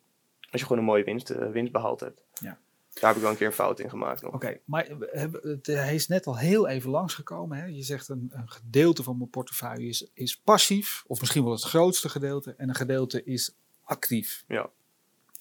als 0.51 0.61
je 0.61 0.67
gewoon 0.67 0.79
een 0.79 0.89
mooie 0.89 1.05
winst, 1.05 1.31
eh, 1.31 1.51
winst 1.51 1.73
behaald 1.73 2.01
hebt. 2.01 2.23
Ja. 2.41 2.59
Daar 2.93 3.07
heb 3.09 3.17
ik 3.17 3.23
wel 3.23 3.31
een 3.31 3.37
keer 3.37 3.47
een 3.47 3.53
fout 3.53 3.81
in 3.81 3.91
gemaakt. 3.91 4.25
Oké, 4.25 4.59
maar 4.65 4.87
hebben- 5.11 5.49
het- 5.51 5.67
hij 5.67 5.95
is 5.95 6.07
net 6.09 6.27
al 6.27 6.37
heel 6.39 6.67
even 6.69 6.91
langsgekomen. 6.91 7.59
Hè? 7.59 7.65
Je 7.67 7.83
zegt 7.83 8.09
een, 8.09 8.31
een 8.33 8.51
gedeelte 8.51 9.03
van 9.03 9.17
mijn 9.19 9.31
portefeuille 9.31 9.87
is, 9.89 10.11
is 10.15 10.37
passief, 10.41 11.05
of 11.07 11.21
misschien 11.21 11.43
wel 11.45 11.53
het 11.53 11.63
grootste 11.63 12.09
gedeelte, 12.09 12.55
en 12.57 12.69
een 12.69 12.75
gedeelte 12.75 13.25
is 13.25 13.55
actief. 13.83 14.45
Ja. 14.49 14.71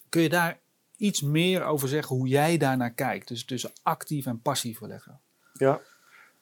Kun 0.08 0.22
je 0.22 0.28
daar 0.28 0.58
iets 0.96 1.20
meer 1.22 1.64
over 1.64 1.88
zeggen 1.88 2.16
hoe 2.16 2.28
jij 2.28 2.56
daarnaar 2.56 2.92
kijkt? 2.92 3.28
Dus 3.28 3.44
tussen 3.44 3.70
actief 3.82 4.26
en 4.26 4.40
passief 4.42 4.78
beleggen. 4.78 5.20
Ja, 5.52 5.80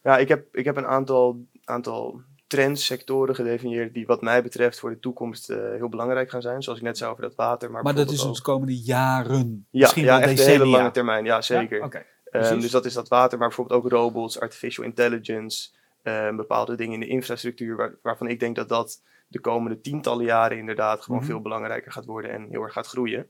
ja 0.02 0.18
ik, 0.18 0.28
heb, 0.28 0.56
ik 0.56 0.64
heb 0.64 0.76
een 0.76 0.87
aantal, 0.87 1.44
aantal 1.64 2.23
trends, 2.46 2.86
sectoren 2.86 3.34
gedefinieerd 3.34 3.94
die 3.94 4.06
wat 4.06 4.22
mij 4.22 4.42
betreft 4.42 4.78
voor 4.78 4.90
de 4.90 4.98
toekomst 4.98 5.50
eh, 5.50 5.58
heel 5.58 5.88
belangrijk 5.88 6.30
gaan 6.30 6.42
zijn. 6.42 6.62
Zoals 6.62 6.78
ik 6.78 6.84
net 6.84 6.98
zei 6.98 7.10
over 7.10 7.22
dat 7.22 7.34
water. 7.34 7.70
Maar, 7.70 7.82
Maar 7.82 7.94
dat 7.94 8.10
is 8.10 8.20
dus 8.22 8.36
de 8.36 8.42
komende 8.42 8.76
jaren. 8.82 9.66
ja, 9.70 9.80
misschien 9.80 10.04
ja, 10.04 10.18
wel 10.18 10.28
echt 10.28 10.44
hele 10.46 10.66
lange 10.66 10.90
termijn. 10.90 11.24
Ja, 11.24 11.40
zeker. 11.42 11.78
Ja? 11.78 12.02
Ehm, 12.40 12.60
dus 12.60 12.70
dat 12.70 12.84
is 12.84 12.92
dat 12.94 13.08
water, 13.08 13.38
maar 13.38 13.48
bijvoorbeeld 13.48 13.82
ook 13.84 13.90
robots, 13.90 14.40
artificial 14.40 14.84
intelligence, 14.86 15.70
ehm, 16.02 16.36
bepaalde 16.36 16.74
dingen 16.76 16.94
in 16.94 17.00
de 17.00 17.06
infrastructuur, 17.06 17.76
waar- 17.76 17.94
waarvan 18.02 18.26
ik 18.28 18.40
denk 18.40 18.56
dat 18.56 18.68
dat 18.68 19.02
de 19.28 19.40
komende 19.40 19.80
tientallen 19.80 20.24
jaren 20.24 20.58
inderdaad 20.58 21.02
gewoon 21.02 21.20
Mhm. 21.20 21.28
veel 21.30 21.40
belangrijker 21.40 21.92
gaat 21.92 22.04
worden 22.04 22.30
en 22.30 22.46
heel 22.50 22.62
erg 22.62 22.72
gaat 22.72 22.86
groeien. 22.86 23.26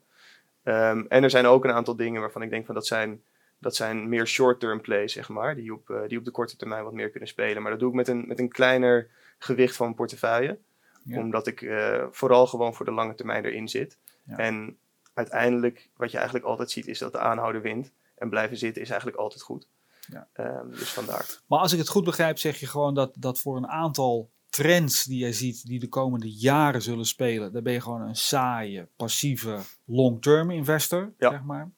Ehm, 0.62 1.04
en 1.08 1.22
er 1.22 1.30
zijn 1.30 1.46
ook 1.46 1.64
een 1.64 1.72
aantal 1.72 1.96
dingen 1.96 2.20
waarvan 2.20 2.42
ik 2.42 2.50
denk 2.50 2.66
van 2.66 2.74
dat 2.74 2.86
zijn, 2.86 3.22
dat 3.64 3.76
zijn 3.76 4.08
meer 4.08 4.26
short-term 4.26 4.80
plays, 4.80 5.12
zeg 5.12 5.28
maar, 5.28 5.54
die 5.54 5.72
op, 5.72 5.90
eh, 5.90 6.08
die 6.08 6.18
op 6.18 6.24
de 6.24 6.30
korte 6.30 6.56
termijn 6.56 6.84
wat 6.84 6.92
meer 6.92 7.10
kunnen 7.10 7.28
spelen. 7.28 7.62
Maar 7.62 7.70
dat 7.70 7.80
doe 7.80 7.88
ik 7.88 7.94
met 7.94 8.08
een, 8.08 8.24
met 8.26 8.38
een 8.38 8.48
kleiner 8.48 9.08
gewicht 9.38 9.76
van 9.76 9.86
mijn 9.86 9.98
portefeuille 9.98 10.58
Ja. 11.04 11.18
Omdat 11.18 11.46
ik 11.46 11.62
eh, 11.62 12.04
vooral 12.10 12.46
gewoon 12.46 12.74
voor 12.74 12.84
de 12.84 12.92
lange 12.92 13.14
termijn 13.14 13.44
erin 13.44 13.68
zit. 13.68 13.98
Ja. 14.22 14.36
En 14.36 14.76
uiteindelijk, 15.14 15.88
wat 15.96 16.10
je 16.10 16.16
eigenlijk 16.16 16.46
altijd 16.46 16.70
ziet, 16.70 16.86
is 16.86 16.98
dat 16.98 17.12
de 17.12 17.18
aanhouder 17.18 17.62
wint. 17.62 17.90
En 18.14 18.28
blijven 18.28 18.56
zitten 18.56 18.82
is 18.82 18.88
eigenlijk 18.88 19.18
altijd 19.18 19.42
goed. 19.42 19.66
Ja. 20.08 20.28
Ehm, 20.32 20.68
dus 20.70 20.92
vandaar. 20.92 21.38
Maar 21.46 21.58
als 21.58 21.72
ik 21.72 21.78
het 21.78 21.88
goed 21.88 22.04
begrijp, 22.04 22.38
zeg 22.38 22.60
je 22.60 22.66
gewoon 22.66 22.94
dat, 22.94 23.14
dat 23.18 23.40
voor 23.40 23.56
een 23.56 23.68
aantal 23.68 24.30
trends 24.48 25.04
die 25.04 25.18
jij 25.18 25.32
ziet, 25.32 25.66
die 25.66 25.78
de 25.78 25.88
komende 25.88 26.32
jaren 26.32 26.82
zullen 26.82 27.04
spelen, 27.06 27.52
daar 27.52 27.62
ben 27.62 27.72
je 27.72 27.80
gewoon 27.80 28.00
een 28.02 28.16
saaie, 28.16 28.88
passieve, 28.96 29.58
long-term 29.84 30.50
investor, 30.50 31.12
Ja. 31.18 31.30
zeg 31.30 31.42
maar. 31.42 31.70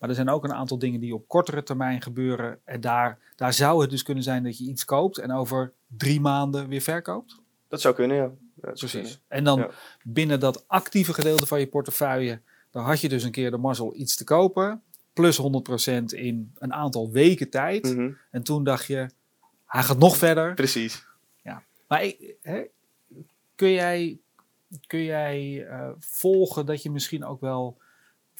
Maar 0.00 0.08
er 0.08 0.14
zijn 0.14 0.28
ook 0.28 0.44
een 0.44 0.54
aantal 0.54 0.78
dingen 0.78 1.00
die 1.00 1.14
op 1.14 1.28
kortere 1.28 1.62
termijn 1.62 2.02
gebeuren. 2.02 2.58
En 2.64 2.80
daar, 2.80 3.18
daar 3.36 3.52
zou 3.52 3.80
het 3.80 3.90
dus 3.90 4.02
kunnen 4.02 4.24
zijn 4.24 4.42
dat 4.42 4.58
je 4.58 4.64
iets 4.64 4.84
koopt 4.84 5.18
en 5.18 5.32
over 5.32 5.72
drie 5.86 6.20
maanden 6.20 6.68
weer 6.68 6.80
verkoopt. 6.80 7.38
Dat 7.68 7.80
zou 7.80 7.94
kunnen, 7.94 8.16
ja. 8.16 8.30
Ja, 8.62 8.72
kunnen. 8.90 9.10
En 9.28 9.44
dan 9.44 9.58
Ja. 9.58 9.70
binnen 10.02 10.40
dat 10.40 10.64
actieve 10.68 11.14
gedeelte 11.14 11.46
van 11.46 11.60
je 11.60 11.66
portefeuille, 11.66 12.40
dan 12.70 12.84
had 12.84 13.00
je 13.00 13.08
dus 13.08 13.22
een 13.22 13.30
keer 13.30 13.50
de 13.50 13.56
mazzel 13.56 13.94
iets 13.96 14.16
te 14.16 14.24
kopen. 14.24 14.82
Plus 15.12 15.36
100% 15.36 16.12
in 16.12 16.52
een 16.58 16.72
aantal 16.72 17.10
weken 17.10 17.50
tijd. 17.50 17.84
Mhm, 17.94 18.10
En 18.30 18.42
toen 18.42 18.64
dacht 18.64 18.86
je, 18.86 19.06
hij 19.66 19.82
gaat 19.82 19.98
nog 19.98 20.16
verder. 20.16 20.54
Precies. 20.54 21.08
Maar 21.88 22.04
ik- 22.04 22.34
hè, 22.42 22.62
kun 23.54 23.70
jij, 23.72 24.18
kun 24.86 25.02
jij 25.04 25.66
eh, 25.66 25.88
volgen 25.98 26.66
dat 26.66 26.82
je 26.82 26.90
misschien 26.90 27.24
ook 27.24 27.40
wel 27.40 27.76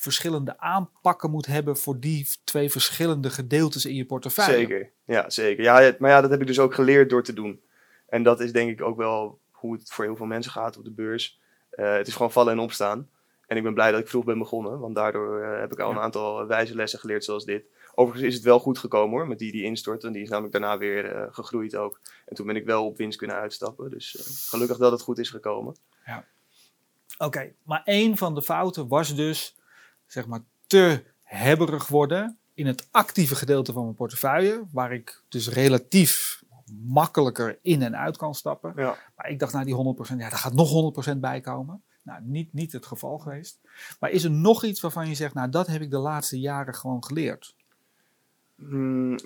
verschillende 0.00 0.58
aanpakken 0.58 1.30
moet 1.30 1.46
hebben 1.46 1.76
voor 1.76 2.00
die 2.00 2.28
twee 2.44 2.70
verschillende 2.70 3.30
gedeeltes 3.30 3.84
in 3.84 3.94
je 3.94 4.04
portefeuille? 4.04 4.56
Zeker, 4.66 4.90
ja, 5.04 5.30
zeker. 5.30 5.64
Ja, 5.64 5.94
maar 5.98 6.10
ja, 6.10 6.20
dat 6.20 6.30
heb 6.30 6.40
ik 6.40 6.46
dus 6.46 6.58
ook 6.58 6.74
geleerd 6.74 7.10
door 7.10 7.22
te 7.22 7.32
doen. 7.32 7.60
En 8.08 8.22
dat 8.22 8.40
is 8.40 8.52
denk 8.52 8.70
ik 8.70 8.82
ook 8.82 8.96
wel 8.96 9.38
hoe 9.50 9.72
het 9.72 9.90
voor 9.92 10.04
heel 10.04 10.16
veel 10.16 10.26
mensen 10.26 10.52
gaat 10.52 10.76
op 10.76 10.84
de 10.84 10.90
beurs. 10.90 11.40
Eh, 11.70 11.92
het 11.92 12.06
is 12.06 12.12
gewoon 12.14 12.32
vallen 12.32 12.52
en 12.52 12.58
opstaan. 12.58 13.08
En 13.46 13.56
ik 13.56 13.62
ben 13.62 13.74
blij 13.74 13.90
dat 13.90 14.00
ik 14.00 14.08
vroeg 14.08 14.24
ben 14.24 14.38
begonnen, 14.38 14.78
want 14.78 14.94
daardoor 14.94 15.42
eh, 15.42 15.60
heb 15.60 15.72
ik 15.72 15.78
al 15.78 15.90
Ja. 15.90 15.96
een 15.96 16.02
aantal 16.02 16.46
wijze 16.46 16.74
lessen 16.74 16.98
geleerd 16.98 17.24
zoals 17.24 17.44
dit. 17.44 17.64
Overigens 17.94 18.28
is 18.28 18.34
het 18.34 18.44
wel 18.44 18.58
goed 18.60 18.78
gekomen 18.78 19.18
hoor, 19.18 19.28
met 19.28 19.38
die 19.38 19.52
die 19.52 19.64
instort. 19.64 20.04
En 20.04 20.12
die 20.12 20.22
is 20.22 20.28
namelijk 20.28 20.52
daarna 20.52 20.78
weer 20.78 21.14
eh, 21.14 21.26
gegroeid 21.30 21.76
ook. 21.76 22.00
En 22.26 22.34
toen 22.36 22.46
ben 22.46 22.56
ik 22.56 22.64
wel 22.64 22.86
op 22.86 22.96
winst 22.96 23.18
kunnen 23.18 23.36
uitstappen. 23.36 23.90
Dus 23.90 24.16
gelukkig 24.50 24.76
dat 24.76 24.92
het 24.92 25.00
goed 25.02 25.18
is 25.18 25.30
gekomen. 25.30 25.76
Oké, 27.18 27.52
maar 27.64 27.82
één 27.84 28.16
van 28.16 28.34
de 28.34 28.42
fouten 28.42 28.88
was 28.88 29.14
dus, 29.14 29.56
zeg 30.12 30.26
maar, 30.26 30.40
te 30.66 31.02
hebberig 31.22 31.88
worden 31.88 32.38
in 32.54 32.66
het 32.66 32.88
actieve 32.90 33.34
gedeelte 33.34 33.72
van 33.72 33.82
mijn 33.82 33.94
portefeuille, 33.94 34.64
waar 34.72 34.92
ik 34.92 35.22
dus 35.28 35.48
relatief 35.48 36.42
makkelijker 36.86 37.58
in 37.62 37.82
en 37.82 37.96
uit 37.96 38.16
kan 38.16 38.34
stappen. 38.34 38.72
Ja. 38.76 38.98
Maar 39.16 39.30
ik 39.30 39.38
dacht, 39.38 39.52
nou 39.52 39.64
die 39.64 39.96
100%, 40.14 40.16
ja, 40.16 40.28
daar 40.28 40.38
gaat 40.38 40.52
nog 40.54 40.94
100% 41.14 41.16
bij 41.16 41.40
komen. 41.40 41.82
Nou, 42.02 42.22
niet, 42.22 42.52
niet 42.52 42.72
het 42.72 42.86
geval 42.86 43.18
geweest. 43.18 43.60
Maar 44.00 44.10
is 44.10 44.24
er 44.24 44.30
nog 44.30 44.64
iets 44.64 44.80
waarvan 44.80 45.08
je 45.08 45.14
zegt, 45.14 45.34
nou, 45.34 45.50
dat 45.50 45.66
heb 45.66 45.82
ik 45.82 45.90
de 45.90 45.98
laatste 45.98 46.40
jaren 46.40 46.74
gewoon 46.74 47.04
geleerd? 47.04 47.54
Hmm, 48.56 49.18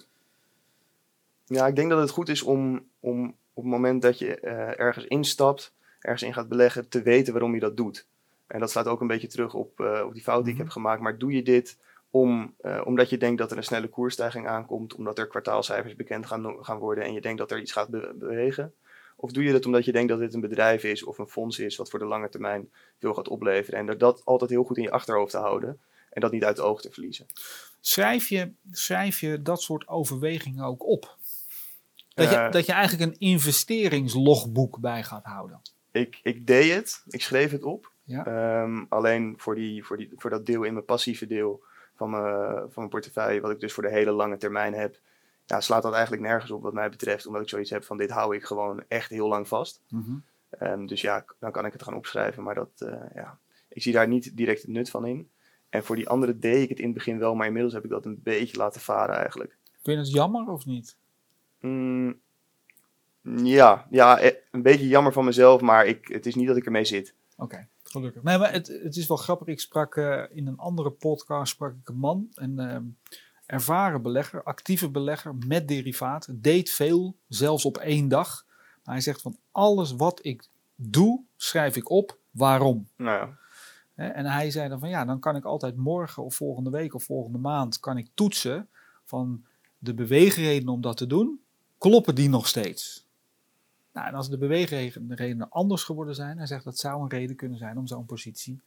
ja, 1.44 1.66
ik 1.66 1.76
denk 1.76 1.90
dat 1.90 2.00
het 2.00 2.10
goed 2.10 2.28
is 2.28 2.42
om, 2.42 2.84
om 3.00 3.26
op 3.52 3.62
het 3.62 3.72
moment 3.72 4.02
dat 4.02 4.18
je 4.18 4.40
eh, 4.40 4.80
ergens 4.80 5.04
instapt, 5.04 5.72
ergens 6.00 6.22
in 6.22 6.34
gaat 6.34 6.48
beleggen, 6.48 6.88
te 6.88 7.02
weten 7.02 7.32
waarom 7.32 7.54
je 7.54 7.60
dat 7.60 7.76
doet. 7.76 8.06
En 8.46 8.60
dat 8.60 8.70
slaat 8.70 8.86
ook 8.86 9.00
een 9.00 9.06
beetje 9.06 9.28
terug 9.28 9.54
op, 9.54 9.80
eh, 9.80 10.02
op 10.06 10.12
die 10.12 10.22
fout 10.22 10.40
die 10.44 10.48
ik 10.52 10.58
Mhm. 10.58 10.62
heb 10.64 10.72
gemaakt. 10.72 11.00
Maar 11.02 11.18
doe 11.18 11.32
je 11.32 11.42
dit 11.42 11.78
om, 12.10 12.54
eh, 12.60 12.80
omdat 12.84 13.10
je 13.10 13.16
denkt 13.18 13.38
dat 13.38 13.50
er 13.50 13.56
een 13.56 13.64
snelle 13.64 13.88
koersstijging 13.88 14.46
aankomt, 14.48 14.94
omdat 14.94 15.18
er 15.18 15.26
kwartaalcijfers 15.26 15.96
bekend 15.96 16.26
gaan, 16.26 16.56
gaan 16.64 16.78
worden 16.78 17.04
en 17.04 17.12
je 17.12 17.20
denkt 17.20 17.38
dat 17.38 17.50
er 17.50 17.60
iets 17.60 17.72
gaat 17.72 17.88
be- 17.88 18.14
bewegen? 18.18 18.74
Of 19.16 19.30
doe 19.32 19.44
je 19.44 19.52
dat 19.52 19.66
omdat 19.66 19.84
je 19.84 19.92
denkt 19.92 20.08
dat 20.08 20.18
dit 20.18 20.34
een 20.34 20.40
bedrijf 20.40 20.84
is 20.84 21.04
of 21.04 21.18
een 21.18 21.26
fonds 21.28 21.58
is 21.58 21.76
wat 21.76 21.90
voor 21.90 21.98
de 21.98 22.04
lange 22.04 22.28
termijn 22.28 22.70
veel 22.98 23.14
gaat 23.14 23.28
opleveren? 23.28 23.78
En 23.78 23.86
dat, 23.86 23.98
dat 24.00 24.22
altijd 24.24 24.50
heel 24.50 24.64
goed 24.64 24.76
in 24.76 24.82
je 24.82 24.90
achterhoofd 24.90 25.30
te 25.30 25.38
houden 25.38 25.80
en 26.10 26.20
dat 26.20 26.32
niet 26.32 26.44
uit 26.44 26.56
het 26.56 26.66
oog 26.66 26.80
te 26.80 26.90
verliezen. 26.90 27.26
Schrijf 27.80 28.28
je, 28.28 28.52
schrijf 28.70 29.20
je 29.20 29.42
dat 29.42 29.62
soort 29.62 29.88
overwegingen 29.88 30.64
ook 30.64 30.86
op? 30.86 31.16
Dat 32.14 32.30
je, 32.30 32.36
Eh. 32.36 32.50
dat 32.50 32.66
je 32.66 32.72
eigenlijk 32.72 33.10
een 33.12 33.18
investeringslogboek 33.18 34.78
bij 34.80 35.02
gaat 35.02 35.24
houden. 35.24 35.60
Ik, 35.90 36.20
ik 36.22 36.46
deed 36.46 36.74
het, 36.74 37.02
ik 37.08 37.22
schreef 37.22 37.50
het 37.50 37.62
op. 37.62 37.92
Ja. 38.04 38.26
Ehm, 38.26 38.84
alleen 38.88 39.34
voor, 39.36 39.54
die, 39.54 39.84
voor, 39.84 39.96
die, 39.96 40.10
voor 40.16 40.30
dat 40.30 40.46
deel 40.46 40.62
in 40.62 40.72
mijn 40.72 40.84
passieve 40.84 41.26
deel 41.26 41.62
van 41.96 42.10
mijn, 42.10 42.54
van 42.54 42.72
mijn 42.74 42.88
portefeuille, 42.88 43.40
wat 43.40 43.50
ik 43.50 43.60
dus 43.60 43.72
voor 43.72 43.82
de 43.82 43.90
hele 43.90 44.10
lange 44.10 44.36
termijn 44.36 44.74
heb, 44.74 44.98
ja, 45.46 45.60
slaat 45.60 45.82
dat 45.82 45.92
eigenlijk 45.92 46.22
nergens 46.22 46.50
op 46.50 46.62
wat 46.62 46.72
mij 46.72 46.90
betreft. 46.90 47.26
Omdat 47.26 47.42
ik 47.42 47.48
zoiets 47.48 47.70
heb 47.70 47.84
van 47.84 47.96
dit 47.96 48.10
hou 48.10 48.36
ik 48.36 48.44
gewoon 48.44 48.82
echt 48.88 49.10
heel 49.10 49.28
lang 49.28 49.48
vast. 49.48 49.80
Mhm. 49.88 50.16
Ehm, 50.48 50.86
dus 50.86 51.00
ja, 51.00 51.24
dan 51.38 51.52
kan 51.52 51.66
ik 51.66 51.72
het 51.72 51.82
gaan 51.82 51.94
opschrijven. 51.94 52.42
Maar 52.42 52.54
dat, 52.54 52.70
eh, 52.78 53.00
ja, 53.14 53.38
ik 53.68 53.82
zie 53.82 53.92
daar 53.92 54.08
niet 54.08 54.36
direct 54.36 54.62
het 54.62 54.70
nut 54.70 54.90
van 54.90 55.06
in. 55.06 55.28
En 55.68 55.84
voor 55.84 55.96
die 55.96 56.08
andere 56.08 56.38
deed 56.38 56.62
ik 56.62 56.68
het 56.68 56.78
in 56.78 56.84
het 56.84 56.94
begin 56.94 57.18
wel, 57.18 57.34
maar 57.34 57.46
inmiddels 57.46 57.74
heb 57.74 57.84
ik 57.84 57.90
dat 57.90 58.04
een 58.04 58.20
beetje 58.22 58.56
laten 58.56 58.80
varen 58.80 59.16
eigenlijk. 59.16 59.56
Vind 59.72 59.84
je 59.84 60.04
het 60.04 60.12
jammer 60.12 60.48
of 60.48 60.66
niet? 60.66 60.96
Mm, 61.60 62.20
ja, 63.42 63.86
ja, 63.90 64.18
eh, 64.18 64.36
een 64.50 64.62
beetje 64.62 64.88
jammer 64.88 65.12
van 65.12 65.24
mezelf, 65.24 65.60
maar 65.60 65.86
ik, 65.86 66.08
het 66.08 66.26
is 66.26 66.34
niet 66.34 66.46
dat 66.46 66.56
ik 66.56 66.64
ermee 66.64 66.84
zit. 66.84 67.14
Oké, 67.36 67.68
gelukkig. 67.94 68.22
Nee, 68.22 68.38
maar 68.38 68.52
het, 68.52 68.66
het 68.82 68.96
is 68.96 69.06
wel 69.06 69.16
grappig. 69.16 69.46
Ik 69.46 69.60
sprak 69.60 69.96
eh, 69.96 70.22
in 70.30 70.46
een 70.46 70.58
andere 70.58 70.90
podcast 70.90 71.52
sprak 71.52 71.74
ik 71.74 71.88
een 71.88 71.98
man, 71.98 72.28
een 72.34 72.58
ehm, 72.58 72.84
ervaren 73.46 74.02
belegger, 74.02 74.42
actieve 74.42 74.90
belegger 74.90 75.34
met 75.46 75.68
derivaten, 75.68 76.42
deed 76.42 76.70
veel, 76.70 77.16
zelfs 77.28 77.64
op 77.64 77.76
één 77.76 78.08
dag. 78.08 78.44
Maar 78.84 78.94
hij 78.94 79.02
zegt 79.02 79.20
van 79.20 79.36
alles 79.50 79.92
wat 79.92 80.18
ik 80.22 80.48
doe, 80.74 81.22
schrijf 81.36 81.76
ik 81.76 81.90
op. 81.90 82.18
Waarom? 82.30 82.88
Nou 82.96 83.28
ja, 83.94 84.12
En 84.12 84.26
hij 84.26 84.50
zei 84.50 84.68
dan 84.68 84.78
van 84.78 84.88
ja, 84.88 85.04
dan 85.04 85.20
kan 85.20 85.36
ik 85.36 85.44
altijd 85.44 85.76
morgen 85.76 86.22
of 86.24 86.34
volgende 86.34 86.70
week 86.70 86.94
of 86.94 87.04
volgende 87.04 87.38
maand 87.38 87.80
kan 87.80 87.96
ik 87.96 88.08
toetsen 88.14 88.68
van 89.04 89.44
de 89.78 89.94
beweegredenen 89.94 90.72
om 90.72 90.80
dat 90.80 90.96
te 90.96 91.06
doen. 91.06 91.40
Kloppen 91.78 92.14
die 92.14 92.28
nog 92.28 92.48
steeds? 92.48 93.03
Nou, 93.94 94.06
en 94.06 94.14
als 94.14 94.30
de 94.30 94.38
beweegredenen 94.38 95.50
anders 95.50 95.82
geworden 95.82 96.14
zijn, 96.14 96.36
hij 96.36 96.46
zegt 96.46 96.64
dat 96.64 96.78
zou 96.78 97.02
een 97.02 97.08
reden 97.08 97.36
kunnen 97.36 97.58
zijn 97.58 97.78
om 97.78 97.86
zo'n 97.86 98.06
positie 98.06 98.60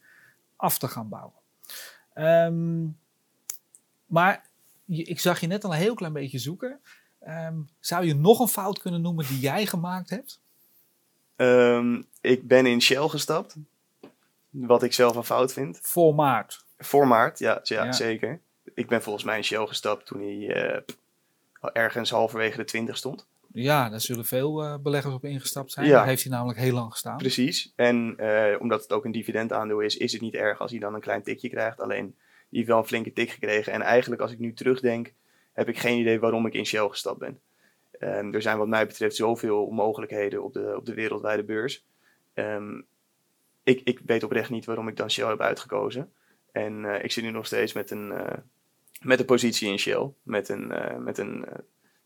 af 0.56 0.78
te 0.78 0.88
gaan 0.88 1.08
bouwen. 1.08 1.32
Ehm, 2.14 2.86
maar 4.06 4.46
ik 4.86 5.20
zag 5.20 5.40
je 5.40 5.46
net 5.46 5.64
al 5.64 5.72
een 5.72 5.78
heel 5.78 5.94
klein 5.94 6.12
beetje 6.12 6.38
zoeken. 6.38 6.80
Ehm, 7.18 7.56
zou 7.80 8.04
je 8.06 8.14
nog 8.14 8.38
een 8.40 8.48
fout 8.48 8.78
kunnen 8.78 9.00
noemen 9.00 9.26
die 9.26 9.38
jij 9.38 9.66
gemaakt 9.66 10.10
hebt? 10.10 10.40
Ehm, 11.36 12.02
ik 12.20 12.46
ben 12.48 12.66
in 12.66 12.80
Shell 12.82 13.08
gestapt. 13.08 13.56
Wat 14.50 14.82
ik 14.82 14.92
zelf 14.92 15.16
een 15.16 15.24
fout 15.24 15.52
vind. 15.52 15.78
Voor 15.82 16.14
maart. 16.14 16.64
Voor 16.78 17.06
maart, 17.06 17.38
ja, 17.38 17.60
ja, 17.62 17.84
Ja. 17.84 17.92
zeker. 17.92 18.40
Ik 18.74 18.88
ben 18.88 19.02
volgens 19.02 19.24
mij 19.24 19.36
in 19.36 19.44
Shell 19.44 19.66
gestapt 19.66 20.06
toen 20.06 20.20
hij 20.20 20.52
eh, 20.54 20.80
ergens 21.72 22.10
halverwege 22.10 22.56
de 22.56 22.64
20 22.64 22.96
stond. 22.96 23.26
Ja, 23.52 23.88
daar 23.88 24.00
zullen 24.00 24.24
veel 24.24 24.64
eh, 24.64 24.74
beleggers 24.82 25.14
op 25.14 25.24
ingestapt 25.24 25.72
zijn. 25.72 25.86
Ja. 25.86 25.92
Daar 25.92 26.06
heeft 26.06 26.22
hij 26.22 26.32
namelijk 26.32 26.58
heel 26.58 26.72
lang 26.72 26.90
gestaan. 26.90 27.16
Precies. 27.16 27.72
En 27.76 28.14
eh, 28.16 28.60
omdat 28.60 28.82
het 28.82 28.92
ook 28.92 29.04
een 29.04 29.12
dividendaandeel 29.12 29.80
is, 29.80 29.96
is 29.96 30.12
het 30.12 30.20
niet 30.20 30.34
erg 30.34 30.60
als 30.60 30.70
hij 30.70 30.80
dan 30.80 30.94
een 30.94 31.00
klein 31.00 31.22
tikje 31.22 31.48
krijgt. 31.48 31.80
Alleen, 31.80 32.06
die 32.48 32.58
heeft 32.58 32.68
wel 32.68 32.78
een 32.78 32.86
flinke 32.86 33.12
tik 33.12 33.30
gekregen. 33.30 33.72
En 33.72 33.82
eigenlijk, 33.82 34.22
als 34.22 34.32
ik 34.32 34.38
nu 34.38 34.54
terugdenk, 34.54 35.12
heb 35.52 35.68
ik 35.68 35.78
geen 35.78 35.98
idee 35.98 36.20
waarom 36.20 36.46
ik 36.46 36.54
in 36.54 36.66
Shell 36.66 36.88
gestapt 36.88 37.18
ben. 37.18 37.40
Ehm, 37.90 38.34
er 38.34 38.42
zijn 38.42 38.58
wat 38.58 38.68
mij 38.68 38.86
betreft 38.86 39.16
zoveel 39.16 39.70
mogelijkheden 39.70 40.42
op 40.42 40.52
de, 40.52 40.74
op 40.76 40.86
de 40.86 40.94
wereldwijde 40.94 41.44
beurs. 41.44 41.86
Ehm, 42.34 42.80
ik, 43.62 43.80
ik 43.84 44.00
weet 44.06 44.22
oprecht 44.22 44.50
niet 44.50 44.64
waarom 44.64 44.88
ik 44.88 44.96
dan 44.96 45.10
Shell 45.10 45.28
heb 45.28 45.40
uitgekozen. 45.40 46.12
En 46.52 46.84
eh, 46.84 47.04
ik 47.04 47.12
zit 47.12 47.24
nu 47.24 47.30
nog 47.30 47.46
steeds 47.46 47.72
met 47.72 47.90
een, 47.90 48.12
met 49.00 49.20
een 49.20 49.26
positie 49.26 49.70
in 49.70 49.78
Shell. 49.78 50.10
Met 50.22 50.48
een, 50.48 50.72
met 51.02 51.18
een 51.18 51.44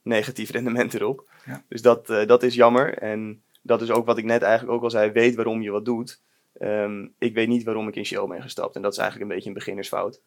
negatief 0.02 0.50
rendement 0.50 0.94
erop. 0.94 1.28
Ja. 1.46 1.64
Dus 1.68 1.82
dat, 1.82 2.10
eh, 2.10 2.26
dat 2.26 2.42
is 2.42 2.54
jammer. 2.54 2.98
En 2.98 3.42
dat 3.62 3.82
is 3.82 3.90
ook 3.90 4.06
wat 4.06 4.18
ik 4.18 4.24
net 4.24 4.42
eigenlijk 4.42 4.72
ook 4.76 4.82
al 4.82 4.90
zei. 4.90 5.10
Weet 5.10 5.34
waarom 5.34 5.62
je 5.62 5.70
wat 5.70 5.84
doet. 5.84 6.20
Ehm, 6.58 7.06
ik 7.18 7.34
weet 7.34 7.48
niet 7.48 7.62
waarom 7.62 7.88
ik 7.88 7.96
in 7.96 8.06
Shell 8.06 8.26
ben 8.26 8.42
gestapt. 8.42 8.76
En 8.76 8.82
dat 8.82 8.92
is 8.92 8.98
eigenlijk 8.98 9.30
een 9.30 9.34
beetje 9.36 9.50
een 9.50 9.56
beginnersfout. 9.56 10.20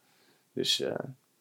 Dus 0.54 0.82
eh, 0.82 0.96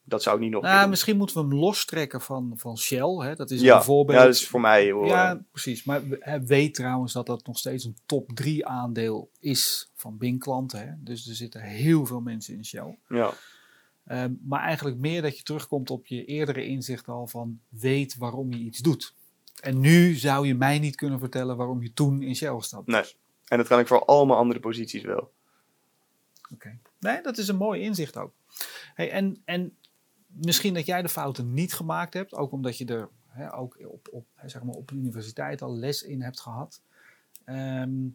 dat 0.05 0.23
zou 0.23 0.37
ik 0.37 0.43
niet 0.43 0.50
nog 0.50 0.62
Nou, 0.62 0.88
misschien 0.88 1.17
moeten 1.17 1.37
we 1.37 1.43
hem 1.43 1.55
lostrekken 1.55 2.21
van, 2.21 2.53
van 2.57 2.79
Shell. 2.79 3.17
Hè? 3.19 3.35
Dat 3.35 3.50
is 3.50 3.61
ja, 3.61 3.76
een 3.76 3.83
voorbeeld. 3.83 4.19
ja, 4.19 4.25
dat 4.25 4.35
is 4.35 4.49
voor 4.49 4.61
mij. 4.61 4.91
Hoor. 4.91 5.07
Ja, 5.07 5.43
precies. 5.50 5.85
Maar 5.85 6.03
weet 6.45 6.75
trouwens 6.75 7.12
dat 7.12 7.26
dat 7.26 7.47
nog 7.47 7.59
steeds 7.59 7.85
een 7.85 7.97
top 8.07 8.31
3 8.35 8.67
aandeel 8.67 9.31
is 9.41 9.91
van 9.95 10.19
Bing-klanten. 10.19 10.79
Hè? 10.79 10.93
Dus 10.99 11.29
er 11.29 11.35
zitten 11.35 11.61
heel 11.61 12.07
veel 12.07 12.21
mensen 12.21 12.55
in 12.55 12.64
Shell. 12.64 12.99
ja. 13.09 13.33
Ehm, 14.04 14.32
maar 14.42 14.61
eigenlijk 14.61 14.96
meer 14.96 15.23
dat 15.23 15.37
je 15.37 15.42
terugkomt 15.42 15.90
op 15.90 16.06
je 16.06 16.25
eerdere 16.25 16.66
inzicht 16.66 17.08
al 17.08 17.26
van 17.26 17.61
weet 17.68 18.16
waarom 18.16 18.52
je 18.52 18.58
iets 18.58 18.78
doet. 18.78 19.14
En 19.61 19.80
nu 19.80 20.14
zou 20.14 20.46
je 20.46 20.54
mij 20.54 20.78
niet 20.78 20.96
kunnen 20.96 21.18
vertellen 21.18 21.56
waarom 21.56 21.82
je 21.82 21.92
toen 21.92 22.23
in 22.23 22.37
Shell 22.37 22.61
stapt. 22.61 22.87
Nee. 22.87 23.04
En 23.44 23.58
dat 23.58 23.66
kan 23.66 23.78
ik 23.78 23.87
voor 23.87 24.04
al 24.04 24.26
mijn 24.26 24.38
andere 24.38 24.61
posities 24.61 25.02
wel. 25.02 25.32
Oké. 26.52 26.78
Nee, 26.99 27.23
dat 27.23 27.38
is 27.38 27.49
een 27.49 27.56
mooi 27.56 27.80
inzicht 27.80 28.16
ook. 28.16 28.32
Hey, 28.94 29.11
en, 29.11 29.42
en 29.44 29.76
misschien 30.26 30.75
dat 30.75 30.87
jij 30.87 31.02
de 31.02 31.08
fouten 31.08 31.54
niet 31.54 31.75
gemaakt 31.75 32.14
hebt, 32.14 32.34
ook 32.34 32.52
omdat 32.52 32.78
je 32.78 32.84
er 32.84 33.08
hè, 33.26 33.54
ook 33.56 33.78
op, 33.87 34.08
op, 34.11 34.26
zeg 34.44 34.62
maar 34.62 34.75
op 34.75 34.88
de 34.88 34.94
universiteit 34.94 35.62
al 35.62 35.76
les 35.76 36.02
in 36.02 36.23
hebt 36.23 36.40
gehad. 36.40 36.80
Ehm, 37.44 38.08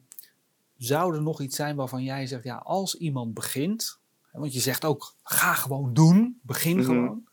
zou 0.78 1.16
er 1.16 1.22
nog 1.22 1.42
iets 1.42 1.56
zijn 1.56 1.76
waarvan 1.76 2.04
jij 2.04 2.28
zegt, 2.28 2.44
ja, 2.44 2.56
als 2.56 2.96
iemand 2.96 3.34
begint, 3.34 3.99
want 4.32 4.54
je 4.54 4.60
zegt 4.60 4.86
ook, 4.86 5.16
ga 5.24 5.54
gewoon 5.54 5.94
doen, 5.94 6.40
begin 6.44 6.78
Mhm. 6.78 6.86
gewoon. 6.86 7.28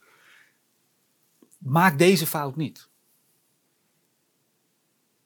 Maak 1.58 1.98
deze 1.98 2.26
fout 2.26 2.56
niet. 2.56 2.88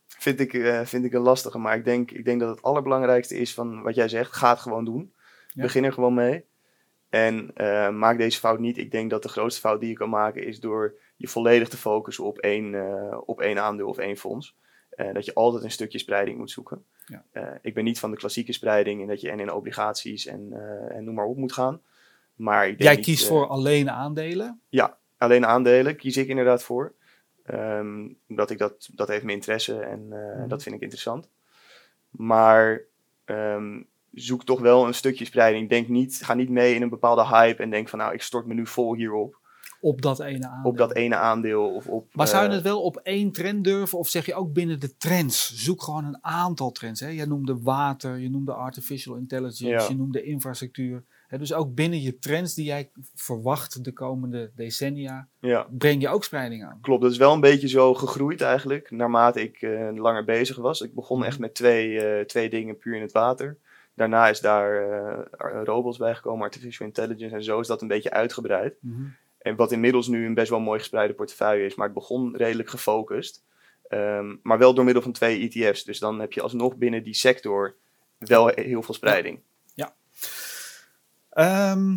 Vind 0.07 0.41
ik, 0.41 0.55
eh, 0.55 0.85
vind 0.85 1.05
ik 1.05 1.13
een 1.13 1.21
lastige, 1.21 1.59
maar 1.59 1.77
ik 1.77 1.85
denk, 1.85 2.11
ik 2.11 2.25
denk 2.25 2.41
dat 2.41 2.49
het 2.49 2.63
allerbelangrijkste 2.63 3.37
is 3.37 3.55
van 3.55 3.83
wat 3.83 3.95
jij 3.95 4.09
zegt, 4.09 4.33
ga 4.33 4.51
het 4.51 4.59
gewoon 4.61 4.85
doen. 4.85 5.13
Ja. 5.49 5.63
Begin 5.63 5.85
er 5.85 5.93
gewoon 5.93 6.15
mee. 6.15 6.45
En 7.09 7.51
eh, 7.55 7.91
maak 7.91 8.19
deze 8.19 8.39
fout 8.39 8.59
niet. 8.59 8.79
Ik 8.79 8.91
denk 8.91 9.11
dat 9.11 9.23
de 9.23 9.29
grootste 9.29 9.61
fout 9.61 9.81
die 9.81 9.89
je 9.89 9.95
kan 9.95 10.09
maken 10.11 10.45
is 10.47 10.61
door 10.61 10.95
je 11.17 11.29
volledig 11.29 11.69
te 11.69 11.77
focussen 11.77 12.25
op 12.25 12.39
één, 12.39 12.75
eh, 12.75 13.19
op 13.25 13.41
één 13.41 13.59
aandeel 13.59 13.89
of 13.89 13.99
één 13.99 14.17
fonds. 14.17 14.59
Dat 15.13 15.25
je 15.25 15.35
altijd 15.35 15.65
een 15.65 15.71
stukje 15.71 15.99
spreiding 15.99 16.39
moet 16.39 16.51
zoeken. 16.51 16.85
Ja. 17.11 17.25
Eh, 17.33 17.49
ik 17.63 17.75
ben 17.75 17.85
niet 17.85 17.99
van 17.99 18.11
de 18.11 18.17
klassieke 18.17 18.53
spreiding 18.53 19.01
en 19.01 19.07
dat 19.09 19.21
je 19.21 19.31
en 19.31 19.41
in 19.41 19.53
obligaties 19.53 20.27
en, 20.27 20.49
eh, 20.53 20.97
en 20.97 21.05
noem 21.05 21.15
maar 21.15 21.25
op 21.25 21.37
moet 21.37 21.53
gaan. 21.53 21.81
Maar 22.35 22.63
ik 22.63 22.71
denk 22.71 22.83
Jij 22.83 22.95
niet, 22.97 23.05
kiest 23.05 23.23
eh, 23.23 23.29
voor 23.29 23.47
alleen 23.47 23.91
aandelen. 23.91 24.61
alleen 25.19 25.47
aandelen 25.47 25.97
kies 25.97 26.17
ik 26.17 26.29
inderdaad 26.29 26.63
voor. 26.63 26.95
Ehm, 27.45 28.09
omdat 28.29 28.51
ik 28.51 28.59
dat, 28.59 28.89
dat 28.95 29.09
heeft 29.09 29.23
mijn 29.25 29.37
interesse 29.37 29.81
en 29.81 30.09
Mhm. 30.09 30.49
dat 30.49 30.63
vind 30.63 30.75
ik 30.75 30.81
interessant. 30.81 31.29
Maar 32.11 32.81
ehm, 33.25 33.83
zoek 34.13 34.45
toch 34.45 34.61
wel 34.61 34.87
een 34.87 34.95
stukje 34.95 35.25
spreiding. 35.25 35.69
Denk 35.69 35.89
niet, 35.89 36.21
ga 36.23 36.35
niet 36.35 36.49
mee 36.49 36.75
in 36.75 36.83
een 36.83 36.89
bepaalde 36.89 37.27
hype 37.27 37.63
en 37.63 37.71
denk 37.71 37.89
van 37.89 37.99
nou, 37.99 38.15
ik 38.15 38.23
stort 38.23 38.47
me 38.47 38.55
nu 38.55 38.67
vol 38.67 38.95
hierop. 38.95 39.40
Op 39.81 40.03
dat 40.03 40.21
ene 40.21 40.47
aandeel. 40.49 40.71
Op 40.71 40.77
dat 40.77 40.95
ene 40.95 41.17
aandeel 41.17 41.75
of 41.75 41.87
op... 41.87 42.15
Maar 42.15 42.29
zou 42.29 42.43
je 42.43 42.49
eh, 42.49 42.55
het 42.55 42.63
wel 42.65 42.83
op 42.83 42.97
één 42.97 43.33
trend 43.33 43.65
durven? 43.65 43.99
Of 43.99 44.09
zeg 44.09 44.27
je 44.27 44.35
ook 44.35 44.53
binnen 44.53 44.81
de 44.81 44.97
trends? 44.97 45.55
Zoek 45.55 45.83
gewoon 45.83 46.05
een 46.05 46.19
aantal 46.25 46.71
trends. 46.71 47.01
Hè? 47.01 47.09
Jij 47.09 47.25
noemde 47.27 47.59
water, 47.63 48.19
je 48.19 48.31
noemde 48.31 48.53
artificial 48.53 49.17
intelligence, 49.17 49.67
Ja. 49.67 49.89
je 49.89 49.97
noemde 49.97 50.23
infrastructuur. 50.23 51.05
Hè, 51.29 51.39
dus 51.39 51.53
ook 51.53 51.75
binnen 51.75 52.01
je 52.01 52.19
trends 52.19 52.55
die 52.55 52.65
jij 52.65 52.91
verwacht 53.15 53.85
de 53.85 53.93
komende 53.93 54.51
decennia, 54.55 55.29
Ja, 55.41 55.67
breng 55.71 56.03
je 56.03 56.09
ook 56.09 56.25
spreiding 56.25 56.65
aan. 56.65 56.79
klopt. 56.81 57.03
Dat 57.03 57.11
is 57.11 57.17
wel 57.19 57.33
een 57.33 57.41
beetje 57.41 57.69
zo 57.69 57.95
gegroeid 57.95 58.41
eigenlijk, 58.41 58.91
naarmate 58.91 59.41
ik 59.43 59.63
eh, 59.63 59.89
langer 59.95 60.25
bezig 60.25 60.57
was. 60.57 60.81
Ik 60.81 60.95
begon 60.95 61.19
Mhm. 61.19 61.27
echt 61.27 61.39
met 61.39 61.55
twee, 61.55 62.01
eh, 62.01 62.25
twee 62.25 62.51
dingen 62.51 62.79
puur 62.79 62.95
in 62.97 63.03
het 63.03 63.13
water. 63.13 63.57
Daarna 63.95 64.29
is 64.29 64.41
daar 64.41 64.83
eh, 64.91 65.61
robots 65.65 65.99
bijgekomen, 65.99 66.43
artificial 66.45 66.87
intelligence 66.87 67.35
en 67.35 67.45
zo 67.45 67.61
is 67.61 67.67
dat 67.67 67.83
een 67.83 67.89
beetje 67.89 68.11
uitgebreid. 68.11 68.75
En 69.41 69.57
wat 69.57 69.73
inmiddels 69.73 70.07
nu 70.09 70.27
een 70.27 70.35
best 70.35 70.51
wel 70.51 70.61
mooi 70.61 70.79
gespreide 70.79 71.15
portefeuille 71.15 71.65
is. 71.67 71.75
Maar 71.75 71.87
het 71.87 71.95
begon 71.95 72.37
redelijk 72.37 72.71
gefocust. 72.71 73.43
Ehm, 73.89 74.37
maar 74.43 74.59
wel 74.59 74.75
door 74.75 74.85
middel 74.85 75.03
van 75.03 75.13
twee 75.13 75.49
ETF's. 75.51 75.85
Dus 75.85 75.99
dan 75.99 76.21
heb 76.21 76.33
je 76.33 76.43
alsnog 76.43 76.77
binnen 76.77 77.03
die 77.03 77.15
sector 77.15 77.77
wel 78.19 78.47
he- 78.47 78.63
heel 78.63 78.83
veel 78.83 78.95
spreiding. 78.95 79.41
Ehm, 81.31 81.97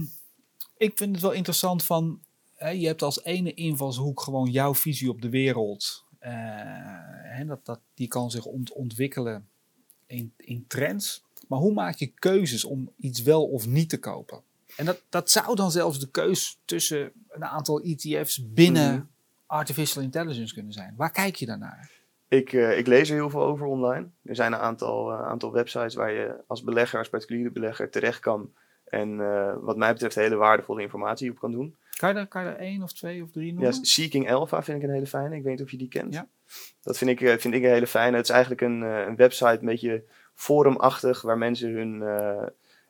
ik 0.77 0.97
vind 0.97 1.11
het 1.11 1.21
wel 1.21 1.31
interessant 1.31 1.83
van, 1.83 2.21
hè, 2.55 2.69
je 2.69 2.87
hebt 2.87 3.01
als 3.01 3.23
ene 3.23 3.53
invalshoek 3.53 4.21
gewoon 4.21 4.49
jouw 4.51 4.75
visie 4.75 5.09
op 5.09 5.21
de 5.21 5.29
wereld. 5.29 6.03
Eh, 6.19 6.31
hè, 7.23 7.45
dat, 7.45 7.65
dat, 7.65 7.79
die 7.93 8.07
kan 8.07 8.31
zich 8.31 8.45
ont- 8.45 8.71
ontwikkelen 8.73 9.47
in, 10.05 10.33
in 10.37 10.65
trends. 10.67 11.23
Maar 11.47 11.59
hoe 11.59 11.73
maak 11.73 11.95
je 11.95 12.07
keuzes 12.07 12.63
om 12.63 12.91
iets 12.99 13.21
wel 13.21 13.45
of 13.45 13.67
niet 13.67 13.89
te 13.89 13.99
kopen? 13.99 14.41
En 14.77 14.85
dat, 14.85 15.01
dat 15.09 15.29
zou 15.29 15.55
dan 15.55 15.71
zelfs 15.71 15.99
de 15.99 16.09
keus 16.11 16.59
tussen 16.65 17.11
een 17.29 17.45
aantal 17.45 17.81
ETF's 17.81 18.49
binnen 18.53 18.93
Mhm. 18.93 19.03
artificial 19.45 20.03
intelligence 20.03 20.53
kunnen 20.53 20.71
zijn. 20.73 20.93
Waar 20.97 21.11
kijk 21.11 21.35
je 21.35 21.45
daarnaar? 21.45 21.91
Ik, 22.27 22.53
eh, 22.53 22.77
ik 22.77 22.87
lees 22.87 23.09
er 23.09 23.15
heel 23.15 23.29
veel 23.29 23.43
over 23.43 23.65
online. 23.65 24.07
Er 24.23 24.35
zijn 24.35 24.53
een 24.53 24.59
aantal, 24.59 25.11
eh, 25.11 25.21
aantal 25.27 25.51
websites 25.51 25.95
waar 25.95 26.11
je 26.11 26.35
als 26.47 26.63
belegger, 26.63 26.99
als 26.99 27.09
particuliere 27.09 27.51
belegger 27.51 27.89
terecht 27.89 28.19
kan. 28.19 28.53
En 28.83 29.19
eh, 29.21 29.53
wat 29.61 29.77
mij 29.77 29.93
betreft 29.93 30.15
hele 30.15 30.35
waardevolle 30.35 30.81
informatie 30.81 31.31
op 31.31 31.39
kan 31.39 31.51
doen. 31.51 31.75
Kan 31.97 32.09
je, 32.09 32.15
daar, 32.15 32.27
kan 32.27 32.43
je 32.43 32.49
er 32.49 32.55
één 32.57 32.83
of 32.83 32.93
twee 32.93 33.23
of 33.23 33.31
drie 33.31 33.47
Ja, 33.47 33.53
noemen? 33.53 33.73
Seeking 33.85 34.31
Alpha 34.31 34.63
vind 34.63 34.77
ik 34.77 34.83
een 34.83 34.93
hele 34.93 35.07
fijne. 35.07 35.35
Ik 35.35 35.43
weet 35.43 35.51
niet 35.53 35.61
of 35.65 35.71
je 35.71 35.77
die 35.77 35.87
kent. 35.87 36.13
Ja. 36.13 36.27
Dat 36.81 36.97
vind 36.97 37.09
ik, 37.09 37.19
vind 37.39 37.53
ik 37.53 37.63
een 37.63 37.69
hele 37.69 37.87
fijne. 37.87 38.15
Het 38.15 38.25
is 38.25 38.31
eigenlijk 38.31 38.61
een, 38.61 38.81
een 38.81 39.15
website, 39.15 39.57
een 39.59 39.65
beetje 39.65 40.03
forumachtig, 40.33 41.21
waar 41.21 41.37
mensen 41.37 41.69
hun, 41.73 42.03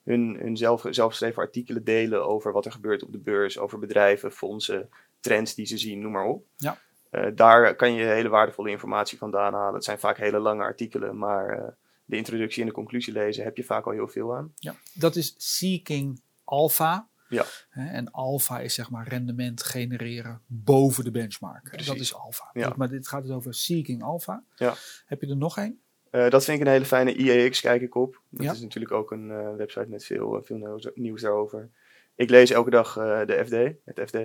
hun, 0.04 0.38
hun 0.40 0.58
zelf, 0.58 0.86
zelfgeschreven 0.90 1.42
artikelen 1.42 1.84
delen 1.84 2.26
over 2.26 2.52
wat 2.52 2.66
er 2.66 2.72
gebeurt 2.72 3.04
op 3.04 3.12
de 3.12 3.18
beurs, 3.18 3.58
over 3.58 3.80
bedrijven, 3.80 4.32
fondsen, 4.32 4.90
trends 5.20 5.56
die 5.56 5.66
ze 5.66 5.78
zien, 5.78 6.00
noem 6.00 6.12
maar 6.12 6.26
op. 6.26 6.46
Ja. 6.58 6.80
Eh, 7.10 7.28
daar 7.36 7.76
kan 7.76 7.94
je 7.94 8.06
hele 8.06 8.30
waardevolle 8.30 8.70
informatie 8.70 9.18
vandaan 9.18 9.54
halen. 9.54 9.74
Het 9.74 9.84
zijn 9.84 10.00
vaak 10.00 10.18
hele 10.18 10.40
lange 10.40 10.64
artikelen, 10.64 11.18
maar 11.18 11.50
eh, 11.50 11.68
de 12.06 12.16
introductie 12.16 12.62
en 12.62 12.68
de 12.68 12.74
conclusie 12.74 13.14
lezen 13.14 13.44
heb 13.44 13.58
je 13.58 13.64
vaak 13.64 13.86
al 13.86 13.92
heel 13.92 14.08
veel 14.08 14.36
aan. 14.36 14.54
Ja, 14.56 14.76
dat 14.94 15.16
is 15.16 15.36
Seeking 15.38 16.22
Alpha. 16.44 17.08
Ja. 17.30 17.46
En 17.70 18.12
alpha 18.12 18.60
is 18.60 18.74
zeg 18.74 18.90
maar 18.90 19.08
rendement 19.08 19.64
genereren 19.64 20.42
boven 20.46 21.04
de 21.04 21.12
benchmark. 21.12 21.64
Precies. 21.64 21.88
Dat 21.88 21.96
is 21.96 22.14
alpha. 22.14 22.50
Ja. 22.54 22.74
Maar 22.78 22.90
dit 22.90 23.08
gaat 23.08 23.22
dus 23.22 23.32
over 23.32 23.54
Seeking 23.54 24.04
Alpha. 24.04 24.44
Ja. 24.56 24.74
Heb 25.06 25.22
je 25.22 25.28
er 25.28 25.38
nog 25.38 25.58
één? 25.58 25.82
Eh, 26.14 26.30
dat 26.30 26.44
vind 26.44 26.60
ik 26.60 26.66
een 26.66 26.72
hele 26.72 26.86
fijne. 26.86 27.14
IEX 27.16 27.62
kijk 27.62 27.82
ik 27.82 27.96
op. 27.96 28.20
Dat 28.30 28.44
Ja. 28.46 28.52
is 28.52 28.62
natuurlijk 28.62 28.94
ook 28.94 29.12
een 29.12 29.32
eh, 29.32 29.56
website 29.56 29.86
met 29.90 30.06
veel, 30.06 30.36
eh, 30.38 30.44
veel 30.44 30.80
nieuws, 30.96 31.22
daarover. 31.22 31.70
Ik 32.16 32.30
lees 32.30 32.52
elke 32.52 32.70
dag 32.70 32.94
de 33.26 33.42
FD, 33.46 33.54
het 33.96 34.10
FD. 34.10 34.18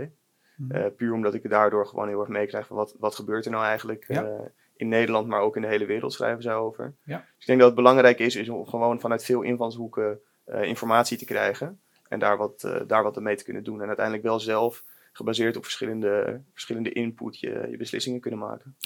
Mhm. 0.57 0.91
Puur 0.97 1.13
omdat 1.13 1.35
ik 1.35 1.51
daardoor 1.51 1.87
gewoon 1.87 2.09
heel 2.09 2.21
erg 2.21 2.29
meekrijg 2.29 2.67
van 2.67 2.77
wat, 2.77 2.95
wat 2.99 3.15
gebeurt 3.15 3.45
er 3.45 3.51
nou 3.51 3.65
eigenlijk 3.65 4.05
Ja. 4.09 4.51
in 4.77 4.89
Nederland, 4.89 5.27
maar 5.29 5.41
ook 5.41 5.57
in 5.57 5.63
de 5.63 5.69
hele 5.69 5.87
wereld 5.87 6.13
schrijven 6.13 6.43
zij 6.43 6.55
over. 6.55 6.95
Ja. 7.05 7.17
Dus 7.17 7.41
ik 7.41 7.47
denk 7.47 7.59
dat 7.59 7.67
het 7.69 7.77
belangrijk 7.77 8.19
is, 8.19 8.37
is 8.37 8.49
om 8.49 8.67
gewoon 8.67 9.01
vanuit 9.01 9.25
veel 9.25 9.43
invalshoeken 9.43 10.21
informatie 10.47 11.19
te 11.19 11.25
krijgen. 11.25 11.81
En 12.09 12.19
daar 12.19 12.37
wat, 12.37 12.61
daar 12.87 13.03
wat 13.03 13.21
mee 13.21 13.37
te 13.37 13.45
kunnen 13.45 13.65
doen. 13.65 13.81
En 13.81 13.87
uiteindelijk 13.87 14.25
wel 14.27 14.41
zelf, 14.41 14.85
gebaseerd 15.13 15.57
op 15.57 15.63
verschillende, 15.65 16.41
verschillende 16.53 16.93
input, 16.93 17.41
je, 17.41 17.67
je 17.71 17.77
beslissingen 17.77 18.21
kunnen 18.21 18.41
maken. 18.41 18.77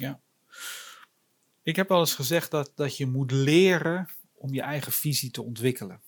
Ik 1.63 1.77
heb 1.77 1.89
wel 1.89 1.99
eens 1.99 2.15
gezegd 2.15 2.51
dat, 2.51 2.73
dat 2.75 2.97
je 2.97 3.07
moet 3.07 3.31
leren 3.31 4.09
om 4.33 4.55
je 4.55 4.63
eigen 4.63 4.93
visie 4.93 5.31
te 5.31 5.43
ontwikkelen. 5.43 6.01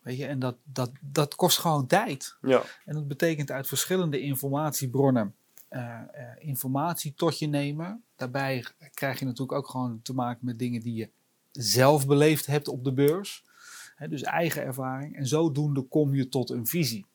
Weet 0.00 0.16
je, 0.16 0.26
en 0.26 0.38
dat, 0.38 0.56
dat, 0.62 0.90
dat 1.00 1.34
kost 1.34 1.58
gewoon 1.58 1.86
tijd. 1.86 2.36
Ja, 2.40 2.62
En 2.84 2.94
dat 2.94 3.08
betekent 3.08 3.50
uit 3.50 3.68
verschillende 3.68 4.20
informatiebronnen 4.20 5.34
eh, 5.68 6.00
eh, 6.12 6.36
informatie 6.38 7.14
tot 7.14 7.38
je 7.38 7.46
nemen. 7.46 8.04
Daarbij 8.16 8.64
krijg 8.94 9.18
je 9.18 9.24
natuurlijk 9.24 9.58
ook 9.58 9.68
gewoon 9.68 10.02
te 10.02 10.14
maken 10.14 10.46
met 10.46 10.58
dingen 10.58 10.80
die 10.80 10.94
je 10.94 11.10
zelf 11.52 12.06
beleefd 12.06 12.46
hebt 12.46 12.68
op 12.68 12.84
de 12.84 12.92
beurs. 12.92 13.44
Dus 14.08 14.22
eigen 14.22 14.62
ervaring. 14.62 15.16
En 15.16 15.26
zodoende 15.26 15.82
kom 15.82 16.14
je 16.14 16.28
tot 16.28 16.50
een 16.50 16.66
visie. 16.66 17.06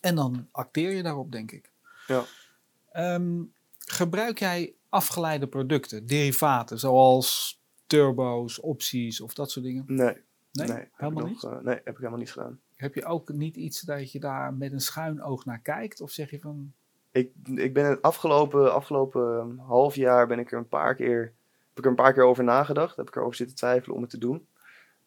En 0.00 0.14
dan 0.14 0.48
acteer 0.50 0.92
je 0.92 1.02
daarop, 1.02 1.32
denk 1.32 1.52
ik. 1.52 1.72
Ja. 2.06 2.24
Ehm, 2.92 3.42
gebruik 3.78 4.38
jij 4.38 4.74
afgeleide 4.90 5.46
producten, 5.46 6.06
derivaten, 6.06 6.78
zoals 6.78 7.60
turbo's, 7.86 8.60
opties 8.62 9.20
of 9.20 9.34
dat 9.34 9.50
soort 9.50 9.64
dingen? 9.64 9.84
nee. 9.86 10.16
Nee, 10.52 10.68
nee, 10.68 10.88
helemaal 10.92 11.22
nog, 11.22 11.30
niet. 11.30 11.42
eh, 11.44 11.58
nee, 11.60 11.74
heb 11.74 11.88
ik 11.88 11.96
helemaal 11.96 12.18
niet 12.18 12.32
gedaan. 12.32 12.60
Heb 12.74 12.94
je 12.94 13.04
ook 13.04 13.32
niet 13.32 13.56
iets 13.56 13.80
dat 13.80 14.12
je 14.12 14.20
daar 14.20 14.54
met 14.54 14.72
een 14.72 14.80
schuin 14.80 15.22
oog 15.22 15.44
naar 15.44 15.60
kijkt? 15.60 16.00
Of 16.00 16.10
zeg 16.10 16.30
je 16.30 16.40
van, 16.40 16.72
Ik, 17.10 17.30
ik 17.54 17.74
ben 17.74 17.84
het 17.84 18.02
afgelopen, 18.02 18.74
afgelopen 18.74 19.58
half 19.58 19.94
jaar 19.94 20.26
ben 20.26 20.38
ik 20.38 20.52
er 20.52 20.58
een 20.58 20.68
paar 20.68 20.94
keer, 20.94 21.20
heb 21.68 21.78
ik 21.78 21.84
er 21.84 21.90
een 21.90 21.96
paar 21.96 22.12
keer 22.12 22.24
over 22.24 22.44
nagedacht. 22.44 22.96
Heb 22.96 23.08
ik 23.08 23.16
erover 23.16 23.34
zitten 23.36 23.56
twijfelen 23.56 23.96
om 23.96 24.02
het 24.02 24.10
te 24.10 24.18
doen. 24.18 24.46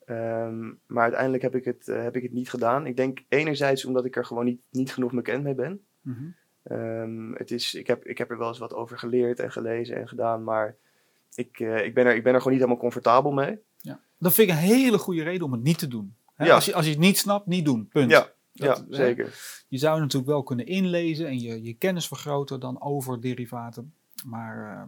Ehm, 0.06 0.72
maar 0.86 1.04
uiteindelijk 1.04 1.44
heb 1.44 1.56
ik, 1.56 1.66
het, 1.66 1.88
eh, 1.88 2.02
heb 2.04 2.16
ik 2.16 2.24
het 2.24 2.34
niet 2.34 2.50
gedaan. 2.50 2.86
Ik 2.86 2.96
denk 2.98 3.24
enerzijds 3.30 3.86
omdat 3.86 4.06
ik 4.06 4.16
er 4.16 4.26
gewoon 4.26 4.46
niet, 4.46 4.62
niet 4.70 4.94
genoeg 4.94 5.14
bekend 5.14 5.44
mee 5.44 5.56
ben. 5.56 5.82
Ehm, 6.64 7.32
het 7.34 7.52
is, 7.52 7.74
ik, 7.74 7.88
heb, 7.88 8.06
ik 8.06 8.18
heb 8.18 8.30
er 8.32 8.38
wel 8.38 8.48
eens 8.48 8.58
wat 8.58 8.74
over 8.74 8.98
geleerd 8.98 9.40
en 9.40 9.52
gelezen 9.52 9.96
en 9.96 10.08
gedaan, 10.08 10.44
maar 10.44 10.76
ik, 11.36 11.60
eh, 11.60 11.86
ik, 11.86 11.94
ben, 11.94 12.06
er, 12.06 12.16
ik 12.16 12.24
ben 12.24 12.32
er 12.34 12.38
gewoon 12.38 12.54
niet 12.54 12.62
helemaal 12.62 12.82
comfortabel 12.84 13.32
mee. 13.32 13.60
Ja. 13.78 14.00
Dat 14.18 14.34
vind 14.34 14.50
ik 14.50 14.54
een 14.56 14.62
hele 14.62 14.98
goede 14.98 15.24
reden 15.24 15.46
om 15.46 15.52
het 15.52 15.64
niet 15.64 15.78
te 15.80 15.88
doen. 15.88 16.16
Hè, 16.36 16.46
Ja. 16.46 16.54
Als, 16.56 16.66
je, 16.66 16.74
als 16.74 16.86
je 16.86 16.92
het 16.92 17.00
niet 17.00 17.18
snapt, 17.18 17.46
niet 17.46 17.66
doen. 17.66 17.88
Punt. 17.88 18.12
Ja, 18.12 18.20
Dat, 18.54 18.78
ja 18.78 18.84
hè, 18.90 18.96
zeker. 18.96 19.62
Je 19.68 19.78
zou 19.78 20.00
natuurlijk 20.00 20.32
wel 20.32 20.44
kunnen 20.44 20.66
inlezen 20.66 21.28
en 21.28 21.40
je, 21.40 21.64
je 21.64 21.74
kennis 21.74 22.08
vergroten 22.08 22.60
dan 22.60 22.82
over 22.82 23.22
derivaten. 23.22 23.94
Maar, 24.26 24.72
eh, 24.78 24.84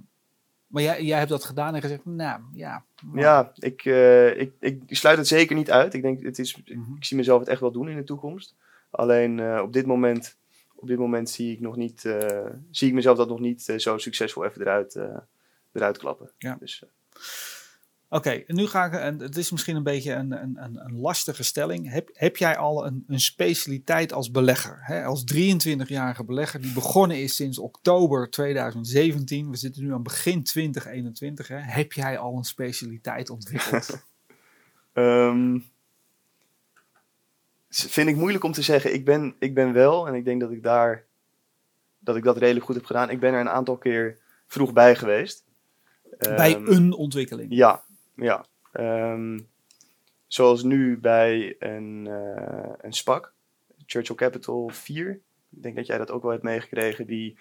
maar 0.68 0.84
jij, 0.84 1.04
jij 1.04 1.18
hebt 1.18 1.30
dat 1.30 1.44
gedaan 1.44 1.76
en 1.76 1.82
gezegd, 1.82 2.06
nou 2.06 2.42
ja. 2.54 2.84
maar- 3.04 3.22
Ja, 3.24 3.52
ik, 3.56 3.86
eh, 3.86 4.40
ik, 4.40 4.52
ik 4.60 4.84
sluit 4.88 5.18
het 5.18 5.28
zeker 5.28 5.56
niet 5.56 5.72
uit. 5.72 5.94
Ik 5.94 6.02
denk, 6.02 6.24
het 6.24 6.40
is, 6.40 6.56
Mhm. 6.66 6.96
ik 6.96 7.06
zie 7.06 7.18
mezelf 7.18 7.40
het 7.40 7.50
echt 7.50 7.60
wel 7.62 7.72
doen 7.72 7.90
in 7.90 7.96
de 7.96 8.04
toekomst. 8.04 8.56
Alleen 8.90 9.60
op, 9.62 9.74
dit 9.74 9.86
moment, 9.86 10.38
op 10.86 10.92
dit 10.92 11.00
moment 11.00 11.30
zie 11.30 11.52
ik, 11.52 11.60
nog 11.60 11.76
niet, 11.76 12.06
eh, 12.06 12.46
zie 12.72 12.88
ik 12.88 12.94
mezelf 12.94 13.18
dat 13.18 13.28
nog 13.28 13.40
niet 13.40 13.70
eh, 13.70 13.78
zo 13.78 13.98
succesvol 13.98 14.46
even 14.46 14.62
eruit, 14.62 14.96
eh, 14.96 15.18
eruit 15.72 15.98
klappen. 15.98 16.32
Ja. 16.38 16.58
Dus, 16.60 16.84
Oké, 18.10 18.44
nu 18.48 18.68
ga 18.68 18.86
ik, 18.86 18.94
en 18.94 19.20
het 19.20 19.38
is 19.38 19.52
misschien 19.52 19.76
een 19.76 19.84
beetje 19.84 20.14
een, 20.14 20.32
een, 20.32 20.58
een, 20.62 21.00
lastige 21.00 21.44
stelling. 21.44 21.92
Heb, 21.92 22.10
heb 22.14 22.38
jij 22.38 22.58
al 22.58 22.86
een, 22.86 23.04
een 23.08 23.20
specialiteit 23.20 24.14
als 24.14 24.32
belegger? 24.32 24.78
Hè? 24.82 25.04
Als 25.04 25.24
23-jarige 25.34 26.24
belegger 26.24 26.62
die 26.62 26.74
begonnen 26.74 27.22
is 27.22 27.36
sinds 27.36 27.60
oktober 27.60 28.30
2017. 28.30 29.50
We 29.50 29.58
zitten 29.58 29.84
nu 29.84 29.94
aan 29.94 30.04
begin 30.04 30.44
2021. 30.44 31.48
Hè? 31.48 31.58
Heb 31.58 31.94
jij 31.94 32.18
al 32.18 32.38
een 32.38 32.44
specialiteit 32.44 33.30
ontwikkeld? 33.30 33.90
Ehm, 34.94 35.58
vind 37.78 38.10
ik 38.10 38.16
moeilijk 38.16 38.44
om 38.44 38.52
te 38.52 38.62
zeggen. 38.62 38.94
Ik 38.94 39.06
ben, 39.06 39.36
ik 39.40 39.54
ben 39.54 39.74
wel, 39.74 40.08
en 40.08 40.14
ik 40.14 40.26
denk 40.26 40.42
dat 40.42 40.52
ik 40.52 40.64
daar 40.64 41.06
dat 42.06 42.16
ik 42.16 42.24
dat 42.24 42.38
redelijk 42.38 42.66
goed 42.66 42.76
heb 42.76 42.86
gedaan. 42.86 43.10
Ik 43.10 43.20
ben 43.20 43.34
er 43.34 43.40
een 43.40 43.50
aantal 43.50 43.78
keer 43.78 44.18
vroeg 44.48 44.74
bij 44.74 44.96
geweest. 44.96 45.44
Bij 46.18 46.56
Ehm, 46.56 46.68
een 46.68 46.94
ontwikkeling. 46.94 47.54
Ja, 47.54 47.84
ja. 48.16 48.46
Ehm, 48.72 49.40
zoals 50.28 50.64
nu 50.64 51.00
bij 51.00 51.56
een, 51.60 52.08
eh 52.08 52.74
een 52.82 52.94
SPAC, 52.94 53.34
Churchill 53.86 54.16
Capital 54.16 54.70
4. 54.74 55.22
Ik 55.50 55.64
denk 55.64 55.76
dat 55.76 55.86
jij 55.86 55.98
dat 55.98 56.12
ook 56.12 56.22
wel 56.22 56.32
hebt 56.32 56.44
meegekregen. 56.44 57.06
Die 57.06 57.38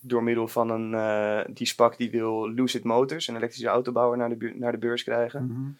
door 0.00 0.22
middel 0.22 0.48
van 0.48 0.70
een, 0.70 0.94
eh, 0.94 1.54
die 1.54 1.66
SPAC 1.66 1.96
die 1.98 2.10
wil 2.10 2.50
Lucid 2.50 2.84
Motors, 2.84 3.28
een 3.28 3.36
elektrische 3.36 3.68
autobouwer, 3.68 4.18
naar 4.18 4.38
de, 4.38 4.54
naar 4.56 4.72
de 4.72 4.78
beurs 4.78 5.02
krijgen. 5.02 5.46
Mhm. 5.46 5.70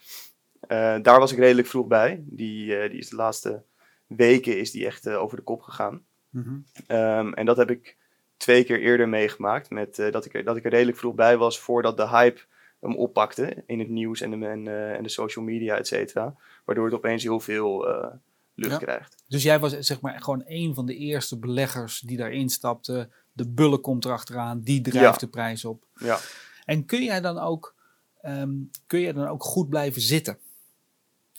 Eh, 0.61 1.03
daar 1.03 1.19
was 1.19 1.33
ik 1.33 1.38
redelijk 1.38 1.69
vroeg 1.69 1.87
bij. 1.87 2.23
Die, 2.27 2.88
die 2.88 2.99
is 2.99 3.09
de 3.09 3.17
laatste 3.17 3.62
weken 4.07 4.59
is 4.59 4.71
die 4.71 4.87
echt 4.87 5.07
eh, 5.07 5.23
over 5.23 5.37
de 5.37 5.43
kop 5.43 5.62
gegaan. 5.62 6.03
Mhm. 6.31 6.59
Ehm, 6.87 7.33
en 7.33 7.47
dat 7.47 7.57
heb 7.57 7.71
ik 7.71 7.97
twee 8.37 8.64
keer 8.64 8.81
eerder 8.81 9.09
meegemaakt. 9.09 9.71
Met, 9.71 9.99
eh, 9.99 10.12
dat, 10.12 10.25
ik 10.25 10.35
er, 10.35 10.45
dat 10.45 10.57
ik 10.57 10.64
er 10.64 10.71
redelijk 10.71 10.99
vroeg 10.99 11.14
bij 11.14 11.37
was 11.37 11.59
voordat 11.61 11.97
de 11.97 12.09
hype 12.09 12.40
hem 12.81 12.97
oppakte 12.97 13.62
in 13.67 13.79
het 13.79 13.88
nieuws 13.88 14.21
en 14.21 14.31
de, 14.40 14.47
en, 14.47 14.69
eh, 14.69 14.93
en 14.93 15.03
de 15.03 15.09
social 15.09 15.45
media, 15.45 15.77
et 15.77 15.87
cetera. 15.87 16.37
Waardoor 16.64 16.85
het 16.85 16.95
opeens 16.95 17.23
heel 17.23 17.40
veel 17.40 17.87
lucht 18.55 18.71
Ja. 18.73 18.79
krijgt. 18.79 19.23
Dus 19.29 19.43
jij 19.43 19.59
was 19.59 19.79
zeg 19.79 20.01
maar 20.01 20.21
gewoon 20.23 20.43
een 20.47 20.75
van 20.75 20.87
de 20.87 20.97
eerste 20.97 21.38
beleggers 21.38 22.01
die 22.01 22.17
daarin 22.17 22.49
stapte. 22.49 23.09
De 23.33 23.49
bulle 23.49 23.79
komt 23.79 24.05
erachteraan, 24.05 24.61
die 24.61 24.81
drijft 24.81 25.21
Ja. 25.21 25.27
de 25.27 25.29
prijs 25.29 25.64
op. 25.64 25.85
Ja. 25.95 26.19
En 26.64 26.85
kun 26.85 27.03
jij 27.05 27.21
dan 27.21 27.38
ook, 27.38 27.75
ehm, 28.21 28.53
kun 28.87 29.01
jij 29.01 29.12
dan 29.12 29.27
ook 29.27 29.43
goed 29.43 29.69
blijven 29.69 30.03
zitten? 30.03 30.38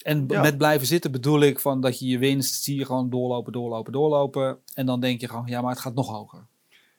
En 0.02 0.24
Ja. 0.28 0.40
met 0.42 0.58
blijven 0.58 0.86
zitten 0.86 1.12
bedoel 1.12 1.40
ik 1.40 1.60
van 1.60 1.80
dat 1.80 1.98
je 1.98 2.06
je 2.06 2.18
winst 2.18 2.62
zie 2.62 2.78
je 2.78 2.84
gewoon 2.84 3.10
doorlopen, 3.10 3.52
doorlopen, 3.52 3.92
doorlopen. 3.92 4.58
En 4.74 4.86
dan 4.86 5.00
denk 5.00 5.20
je 5.20 5.28
gewoon, 5.28 5.46
ja, 5.46 5.60
maar 5.60 5.70
het 5.70 5.80
gaat 5.80 5.94
nog 5.94 6.08
hoger. 6.10 6.46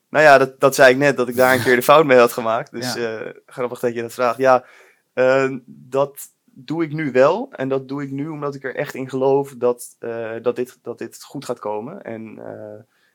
Nou 0.10 0.24
ja, 0.26 0.38
dat, 0.38 0.60
dat 0.60 0.76
zei 0.76 0.92
ik 0.92 0.98
net, 0.98 1.18
dat 1.18 1.28
ik 1.28 1.36
daar 1.36 1.54
een 1.56 1.64
keer 1.64 1.76
de 1.76 1.82
fout 1.92 2.06
mee 2.06 2.18
had 2.18 2.32
gemaakt. 2.34 2.72
Dus 2.72 2.94
Ja. 2.94 3.18
eh, 3.20 3.34
grappig 3.46 3.80
dat 3.80 3.94
je 3.94 4.02
dat 4.02 4.14
vraagt. 4.14 4.38
Ja, 4.38 4.66
eh, 5.14 5.52
dat 5.66 6.20
doe 6.46 6.84
ik 6.84 6.94
nu 6.94 7.12
wel. 7.12 7.48
En 7.52 7.70
dat 7.70 7.88
doe 7.88 8.04
ik 8.04 8.12
nu 8.12 8.28
omdat 8.28 8.56
ik 8.56 8.64
er 8.64 8.76
echt 8.76 8.94
in 8.96 9.10
geloof 9.10 9.54
dat, 9.58 9.96
eh, 10.00 10.32
dat, 10.42 10.56
dit, 10.56 10.80
dat 10.82 10.98
dit 10.98 11.24
goed 11.24 11.46
gaat 11.46 11.60
komen. 11.60 12.02
En, 12.04 12.40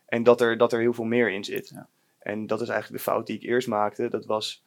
en 0.07 0.23
dat, 0.23 0.41
er, 0.41 0.59
dat 0.59 0.73
er 0.73 0.81
heel 0.81 0.93
veel 0.95 1.05
meer 1.05 1.31
in 1.33 1.45
zit. 1.45 1.69
Ja. 1.69 1.87
En 2.19 2.47
dat 2.47 2.61
is 2.61 2.69
eigenlijk 2.69 3.05
de 3.05 3.11
fout 3.11 3.27
die 3.27 3.37
ik 3.37 3.43
eerst 3.43 3.69
maakte. 3.69 4.09
Dat 4.09 4.25
was 4.27 4.63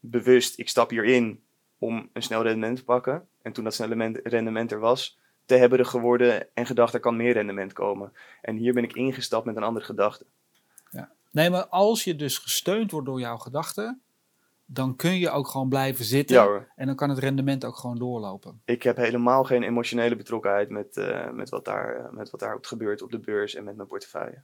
bewust, 0.00 0.58
ik 0.58 0.68
stap 0.68 0.90
hierin 0.90 1.40
om 1.82 2.08
een 2.12 2.22
snel 2.22 2.42
rendement 2.42 2.76
te 2.76 2.84
pakken. 2.84 3.28
En 3.42 3.52
toen 3.52 3.64
dat 3.64 3.74
snelle 3.74 3.94
men- 3.94 4.20
rendement 4.22 4.72
er 4.72 4.78
was, 4.78 5.18
te 5.44 5.54
hebberig 5.54 5.90
geworden 5.90 6.54
en 6.54 6.66
gedacht 6.66 6.94
er 6.94 7.00
kan 7.00 7.16
meer 7.16 7.32
rendement 7.32 7.72
komen. 7.72 8.12
En 8.40 8.56
hier 8.56 8.72
ben 8.72 8.84
ik 8.84 8.92
ingestapt 8.92 9.46
met 9.46 9.56
een 9.56 9.62
andere 9.62 9.84
gedachte. 9.84 10.26
Nee, 11.30 11.50
maar 11.50 11.66
als 11.66 12.04
je 12.04 12.16
dus 12.16 12.38
gesteund 12.38 12.90
wordt 12.90 13.06
door 13.06 13.20
jouw 13.20 13.36
gedachten, 13.36 14.00
dan 14.66 14.96
kun 14.96 15.18
je 15.18 15.30
ook 15.30 15.48
gewoon 15.48 15.68
blijven 15.68 16.04
zitten. 16.04 16.36
Ja. 16.36 16.66
En 16.76 16.86
dan 16.86 16.96
kan 16.96 17.08
het 17.08 17.18
rendement 17.18 17.64
ook 17.64 17.76
gewoon 17.76 17.98
doorlopen. 17.98 18.60
ik 18.64 18.82
heb 18.82 18.96
helemaal 18.96 19.44
geen 19.44 19.62
emotionele 19.62 20.16
betrokkenheid 20.16 20.68
met, 20.68 20.96
eh, 20.96 21.30
met, 21.30 21.48
wat 21.48 21.64
daar, 21.64 21.96
eh, 21.96 22.10
met 22.10 22.30
wat 22.30 22.40
daar 22.40 22.58
gebeurt 22.60 23.02
op 23.02 23.10
de 23.10 23.18
beurs 23.18 23.54
en 23.54 23.64
met 23.64 23.76
mijn 23.76 23.88
portefeuille. 23.88 24.42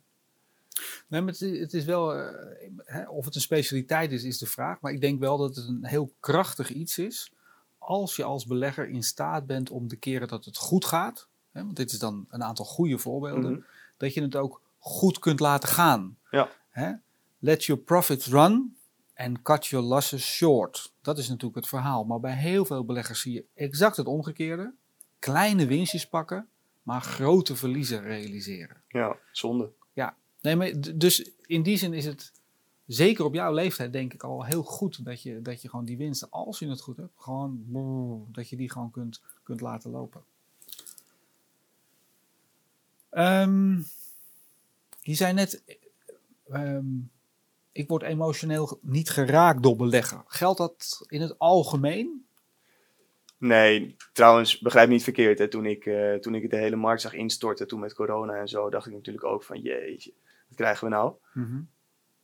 Nee, 1.08 1.20
maar 1.20 1.32
het, 1.32 1.40
is- 1.42 1.58
het 1.58 1.74
is 1.74 1.84
wel, 1.84 2.14
eh, 2.14 2.46
hè, 2.84 3.08
of 3.08 3.24
het 3.24 3.34
een 3.34 3.40
specialiteit 3.40 4.12
is, 4.12 4.22
is 4.24 4.38
de 4.38 4.46
vraag. 4.46 4.80
Maar 4.80 4.92
ik 4.92 5.00
denk 5.00 5.20
wel 5.20 5.36
dat 5.38 5.56
het 5.56 5.66
een 5.68 5.84
heel 5.86 6.12
krachtig 6.20 6.70
iets 6.72 6.98
is. 6.98 7.32
Als 7.78 8.16
je 8.16 8.24
als 8.24 8.46
belegger 8.46 8.88
in 8.88 9.02
staat 9.02 9.46
bent 9.46 9.70
om 9.70 9.88
de 9.88 9.96
keren 9.96 10.28
dat 10.28 10.44
het 10.44 10.56
goed 10.56 10.84
gaat. 10.84 11.28
Hè, 11.52 11.64
want 11.64 11.76
dit 11.76 11.92
is 11.92 11.98
dan 11.98 12.26
een 12.30 12.42
aantal 12.42 12.64
goede 12.64 12.98
voorbeelden. 12.98 13.52
Mhm. 13.52 13.60
Dat 13.96 14.14
je 14.14 14.22
het 14.22 14.36
ook 14.36 14.60
goed 14.78 15.18
kunt 15.18 15.40
laten 15.40 15.68
gaan. 15.68 16.18
Ja. 16.30 16.48
Hè? 16.70 16.92
Let 17.38 17.64
your 17.64 17.82
profits 17.82 18.26
run 18.26 18.76
and 19.14 19.42
cut 19.42 19.66
your 19.66 19.86
losses 19.86 20.26
short. 20.26 20.92
Dat 21.02 21.18
is 21.18 21.28
natuurlijk 21.28 21.56
het 21.56 21.68
verhaal. 21.68 22.04
Maar 22.04 22.20
bij 22.20 22.34
heel 22.36 22.64
veel 22.64 22.84
beleggers 22.84 23.20
zie 23.20 23.32
je 23.32 23.44
exact 23.54 23.96
het 23.96 24.06
omgekeerde. 24.06 24.72
Kleine 25.18 25.66
winstjes 25.66 26.08
pakken, 26.08 26.48
maar 26.82 27.00
grote 27.00 27.56
verliezen 27.56 28.02
realiseren. 28.02 28.82
Ja, 28.88 29.16
zonde. 29.32 29.70
Nee, 30.40 30.56
maar 30.56 30.72
dus 30.94 31.30
in 31.46 31.62
die 31.62 31.76
zin 31.76 31.92
is 31.92 32.04
het 32.04 32.32
zeker 32.86 33.24
op 33.24 33.34
jouw 33.34 33.52
leeftijd 33.52 33.92
denk 33.92 34.14
ik 34.14 34.22
al 34.22 34.44
heel 34.44 34.62
goed 34.62 35.04
dat 35.04 35.22
je, 35.22 35.42
dat 35.42 35.62
je 35.62 35.68
gewoon 35.68 35.84
die 35.84 35.96
winsten, 35.96 36.30
als 36.30 36.58
je 36.58 36.68
het 36.68 36.80
goed 36.80 36.96
hebt, 36.96 37.12
gewoon 37.16 37.64
dat 38.32 38.48
je 38.48 38.56
die 38.56 38.70
gewoon 38.70 38.90
kunt, 38.90 39.22
kunt 39.42 39.60
laten 39.60 39.90
lopen. 39.90 40.22
Ehm, 43.10 43.76
je 45.00 45.14
zei 45.14 45.32
net, 45.32 45.62
ehm, 46.48 46.86
ik 47.72 47.88
word 47.88 48.02
emotioneel 48.02 48.78
niet 48.82 49.10
geraakt 49.10 49.62
door 49.62 49.76
beleggen. 49.76 50.24
Geldt 50.26 50.58
dat 50.58 51.04
in 51.08 51.20
het 51.20 51.38
algemeen? 51.38 52.26
Nee, 53.38 53.96
trouwens, 54.12 54.58
begrijp 54.58 54.88
niet 54.88 55.02
verkeerd. 55.02 55.38
Hè. 55.38 55.48
Toen, 55.48 55.66
ik, 55.66 55.86
eh, 55.86 56.14
toen 56.14 56.34
ik 56.34 56.50
de 56.50 56.56
hele 56.56 56.76
markt 56.76 57.00
zag 57.00 57.12
instorten, 57.12 57.68
toen 57.68 57.80
met 57.80 57.94
corona 57.94 58.34
en 58.34 58.48
zo, 58.48 58.70
dacht 58.70 58.86
ik 58.86 58.92
natuurlijk 58.92 59.24
ook 59.24 59.42
van, 59.42 59.60
jeetje, 59.60 60.12
wat 60.48 60.56
krijgen 60.56 60.88
we 60.88 60.94
nou? 60.94 61.12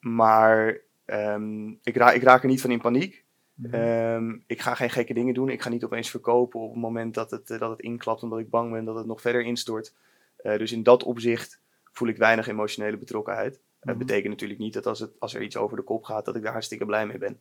Maar 0.00 0.78
ehm, 1.04 1.68
ik, 1.68 1.96
ra 1.96 2.12
ik 2.12 2.22
raak 2.22 2.42
er 2.42 2.48
niet 2.48 2.60
van 2.60 2.70
in 2.70 2.80
paniek. 2.80 3.24
Mhm. 3.54 3.74
Ehm, 3.74 4.38
ik 4.46 4.60
ga 4.60 4.74
geen 4.74 4.90
gekke 4.90 5.14
dingen 5.14 5.34
doen. 5.34 5.48
Ik 5.48 5.62
ga 5.62 5.68
niet 5.68 5.84
opeens 5.84 6.10
verkopen 6.10 6.60
op 6.60 6.70
het 6.70 6.80
moment 6.80 7.14
dat 7.14 7.30
het, 7.30 7.50
eh, 7.50 7.58
dat 7.58 7.70
het 7.70 7.80
inklapt, 7.80 8.22
omdat 8.22 8.38
ik 8.38 8.50
bang 8.50 8.72
ben 8.72 8.84
dat 8.84 8.96
het 8.96 9.06
nog 9.06 9.20
verder 9.20 9.42
instort. 9.42 9.94
Eh, 10.36 10.58
dus 10.58 10.72
in 10.72 10.82
dat 10.82 11.02
opzicht 11.02 11.60
voel 11.92 12.08
ik 12.08 12.16
weinig 12.16 12.46
emotionele 12.48 12.96
betrokkenheid. 12.96 13.60
Dat 13.80 13.94
Mhm. 13.96 14.06
betekent 14.06 14.28
natuurlijk 14.28 14.60
niet 14.60 14.72
dat 14.72 14.86
als, 14.86 15.00
het, 15.00 15.10
als 15.18 15.34
er 15.34 15.42
iets 15.42 15.56
over 15.56 15.76
de 15.76 15.82
kop 15.82 16.04
gaat, 16.04 16.24
dat 16.24 16.36
ik 16.36 16.42
daar 16.42 16.52
hartstikke 16.52 16.84
blij 16.86 17.06
mee 17.06 17.18
ben. 17.18 17.40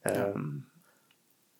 Ehm, 0.00 0.48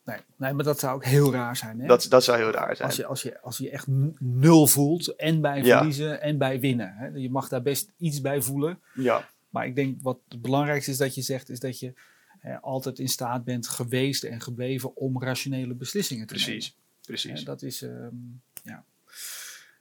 Nee, 0.06 0.18
nee, 0.36 0.52
maar 0.52 0.64
dat 0.64 0.78
zou 0.78 0.94
ook 0.94 1.04
heel 1.04 1.32
raar 1.32 1.56
zijn. 1.56 1.80
Hè? 1.80 1.86
dat, 1.86 2.06
dat 2.08 2.24
zou 2.24 2.38
heel 2.38 2.50
raar 2.50 2.76
zijn. 2.76 2.88
Als 2.88 2.96
je, 2.96 3.06
als, 3.06 3.22
je, 3.22 3.40
als 3.40 3.58
je 3.58 3.70
echt 3.70 3.86
nul 4.18 4.66
voelt, 4.66 5.16
en 5.16 5.40
bij 5.40 5.62
Ja. 5.62 5.76
verliezen 5.76 6.20
en 6.20 6.38
bij 6.38 6.60
winnen. 6.60 6.94
Hè? 6.96 7.06
Je 7.06 7.30
mag 7.30 7.48
daar 7.48 7.62
best 7.62 7.92
iets 7.96 8.20
bij 8.20 8.42
voelen. 8.42 8.78
Ja, 8.94 9.28
Maar 9.48 9.66
ik 9.66 9.74
denk 9.74 10.02
wat 10.02 10.18
het 10.28 10.40
belangrijkste 10.42 10.90
is 10.90 10.96
dat 10.96 11.14
je 11.14 11.22
zegt, 11.22 11.48
is 11.48 11.60
dat 11.60 11.78
je 11.78 11.92
eh, 12.40 12.56
altijd 12.60 12.98
in 12.98 13.08
staat 13.08 13.44
bent 13.44 13.68
geweest 13.68 14.24
en 14.24 14.40
gebleven 14.40 14.96
om 14.96 15.22
rationele 15.22 15.74
beslissingen 15.74 16.26
te 16.26 16.34
nemen. 16.34 16.48
precies. 16.50 16.76
Precies. 17.00 17.38
Hè, 17.38 17.44
dat 17.44 17.62
is, 17.62 17.82
ehm, 17.82 18.14
ja. 18.62 18.84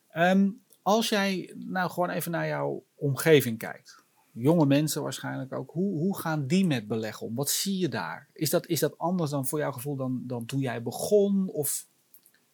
Ehm, 0.10 0.50
als 0.82 1.10
jij 1.10 1.54
nou 1.56 1.90
gewoon 1.92 2.10
even 2.10 2.32
naar 2.32 2.48
jouw 2.48 2.84
omgeving 2.96 3.58
kijkt. 3.58 4.04
Jonge 4.38 4.66
mensen 4.66 5.04
waarschijnlijk 5.04 5.54
ook. 5.54 5.72
Hoe, 5.72 5.98
hoe 5.98 6.20
gaan 6.20 6.48
die 6.48 6.66
met 6.66 6.88
beleggen 6.88 7.28
om? 7.28 7.36
Wat 7.36 7.50
zie 7.50 7.78
je 7.78 7.90
daar? 7.90 8.30
Is 8.34 8.50
dat, 8.50 8.68
is 8.68 8.80
dat 8.80 8.98
anders 8.98 9.32
dan 9.32 9.48
voor 9.48 9.60
jouw 9.60 9.72
gevoel 9.72 9.96
dan, 9.96 10.24
dan 10.24 10.46
toen 10.46 10.60
jij 10.60 10.84
begon? 10.84 11.48
Of, 11.48 11.88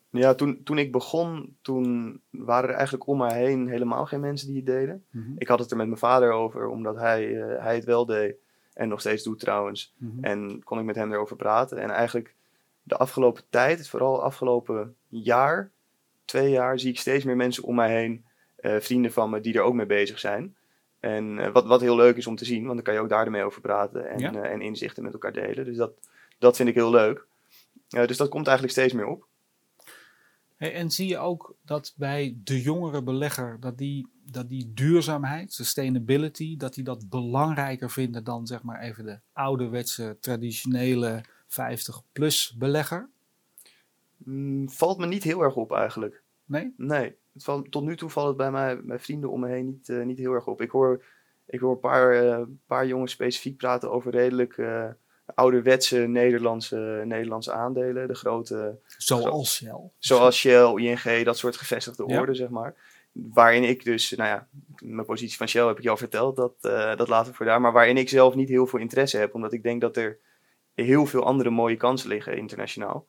Ja, 0.09 0.33
toen, 0.33 0.63
toen 0.63 0.77
ik 0.77 0.91
begon, 0.91 1.55
toen 1.61 2.19
waren 2.29 2.69
er 2.69 2.75
eigenlijk 2.75 3.07
om 3.07 3.17
mij 3.17 3.37
heen 3.45 3.67
helemaal 3.67 4.05
geen 4.05 4.19
mensen 4.19 4.47
die 4.47 4.55
het 4.55 4.65
deden. 4.65 5.05
Ik 5.37 5.47
had 5.47 5.59
het 5.59 5.71
er 5.71 5.77
met 5.77 5.87
mijn 5.87 5.99
vader 5.99 6.31
over, 6.31 6.67
omdat 6.67 6.95
hij, 6.95 7.41
eh, 7.41 7.63
hij 7.63 7.75
het 7.75 7.85
wel 7.85 8.05
deed. 8.05 8.35
En 8.73 8.87
nog 8.87 8.99
steeds 8.99 9.23
doet 9.23 9.39
trouwens. 9.39 9.93
Mhm. 9.97 10.23
En 10.23 10.63
kon 10.63 10.79
ik 10.79 10.85
met 10.85 10.95
hem 10.95 11.11
erover 11.11 11.35
praten. 11.35 11.77
En 11.77 11.89
eigenlijk 11.89 12.35
de 12.83 12.97
afgelopen 12.97 13.43
tijd, 13.49 13.87
vooral 13.87 14.23
afgelopen 14.23 14.95
jaar, 15.07 15.71
twee 16.25 16.49
jaar, 16.49 16.79
zie 16.79 16.89
ik 16.89 16.99
steeds 16.99 17.23
meer 17.23 17.35
mensen 17.35 17.63
om 17.63 17.75
mij 17.75 17.91
heen, 17.99 18.25
eh, 18.55 18.79
vrienden 18.79 19.11
van 19.11 19.29
me, 19.29 19.41
die 19.41 19.53
er 19.53 19.61
ook 19.61 19.73
mee 19.73 19.85
bezig 19.85 20.19
zijn. 20.19 20.55
En 21.01 21.39
eh, 21.39 21.51
wat, 21.51 21.65
wat 21.65 21.81
heel 21.81 21.95
leuk 21.95 22.17
is 22.17 22.27
om 22.27 22.35
te 22.35 22.45
zien, 22.45 22.63
want 22.63 22.75
dan 22.75 22.83
kan 22.83 22.93
je 22.93 22.99
ook 22.99 23.09
daar 23.09 23.31
mee 23.31 23.43
over 23.43 23.61
praten 23.61 24.09
en, 24.09 24.19
Ja. 24.19 24.33
eh, 24.33 24.51
en 24.51 24.61
inzichten 24.61 25.03
met 25.03 25.13
elkaar 25.13 25.33
delen. 25.33 25.65
Dus 25.65 25.77
dat, 25.77 25.91
dat 26.39 26.55
vind 26.55 26.69
ik 26.69 26.75
heel 26.75 26.89
leuk. 26.91 27.25
Eh, 27.89 28.07
dus 28.07 28.17
dat 28.17 28.29
komt 28.29 28.47
eigenlijk 28.47 28.77
steeds 28.77 28.93
meer 28.93 29.05
op. 29.07 29.27
Hey, 30.55 30.73
en 30.73 30.91
zie 30.91 31.07
je 31.07 31.17
ook 31.17 31.55
dat 31.65 31.93
bij 31.95 32.37
de 32.43 32.61
jongere 32.61 33.03
belegger, 33.03 33.57
dat 33.59 33.77
die, 33.77 34.07
dat 34.31 34.49
die 34.49 34.71
duurzaamheid, 34.73 35.53
sustainability, 35.53 36.57
dat 36.57 36.73
die 36.73 36.83
dat 36.83 37.09
belangrijker 37.09 37.91
vinden 37.91 38.23
dan 38.23 38.47
zeg 38.47 38.63
maar 38.63 38.79
even 38.81 39.05
de 39.05 39.19
ouderwetse, 39.33 40.17
traditionele 40.19 41.23
50-plus 41.47 42.55
belegger? 42.57 43.09
Mm, 44.17 44.69
valt 44.69 44.97
me 44.97 45.05
niet 45.05 45.23
heel 45.23 45.41
erg 45.41 45.55
op 45.55 45.71
eigenlijk. 45.71 46.21
Nee? 46.45 46.73
Nee, 46.77 47.15
tot 47.69 47.83
nu 47.83 47.95
toe 47.97 48.09
valt 48.09 48.27
het 48.27 48.37
bij 48.37 48.51
mij, 48.51 48.81
bij 48.83 48.99
vrienden 48.99 49.29
om 49.29 49.39
me 49.39 49.47
heen 49.47 49.65
niet, 49.65 49.89
eh, 49.89 50.01
niet 50.01 50.17
heel 50.17 50.33
erg 50.33 50.47
op. 50.47 50.61
Ik 50.61 50.69
hoor, 50.71 51.03
ik 51.45 51.59
hoor 51.59 51.71
een 51.71 51.79
paar, 51.79 52.13
eh, 52.13 52.41
paar 52.65 52.87
jongens 52.87 53.11
specifiek 53.11 53.57
praten 53.57 53.91
over 53.91 54.11
redelijk 54.11 54.57
eh, 54.57 54.89
ouderwetse 55.35 55.97
Nederlandse, 55.97 57.01
Nederlandse 57.05 57.51
aandelen. 57.51 58.07
De 58.07 58.15
grote, 58.15 58.79
Zoals 58.97 59.55
Shell. 59.55 59.89
zoals 59.97 60.37
Shell, 60.37 60.73
ING, 60.75 61.23
dat 61.23 61.37
soort 61.37 61.57
gevestigde 61.57 62.03
Ja. 62.07 62.19
orde, 62.19 62.33
zeg 62.33 62.49
maar. 62.49 62.75
Waarin 63.11 63.63
ik 63.63 63.83
dus, 63.83 64.11
nou 64.11 64.29
ja, 64.29 64.47
mijn 64.83 65.05
positie 65.05 65.37
van 65.37 65.47
Shell 65.47 65.67
heb 65.67 65.77
ik 65.77 65.83
je 65.83 65.89
al 65.89 65.97
verteld, 65.97 66.35
dat, 66.35 66.53
dat 66.97 67.07
laten 67.07 67.31
we 67.31 67.37
voor 67.37 67.45
daar. 67.45 67.61
Maar 67.61 67.71
waarin 67.71 67.97
ik 67.97 68.09
zelf 68.09 68.35
niet 68.35 68.49
heel 68.49 68.67
veel 68.67 68.79
interesse 68.79 69.17
heb, 69.17 69.33
omdat 69.33 69.53
ik 69.53 69.63
denk 69.63 69.81
dat 69.81 69.97
er 69.97 70.17
heel 70.73 71.05
veel 71.05 71.23
andere 71.23 71.49
mooie 71.49 71.75
kansen 71.77 72.09
liggen 72.09 72.37
internationaal. 72.37 73.05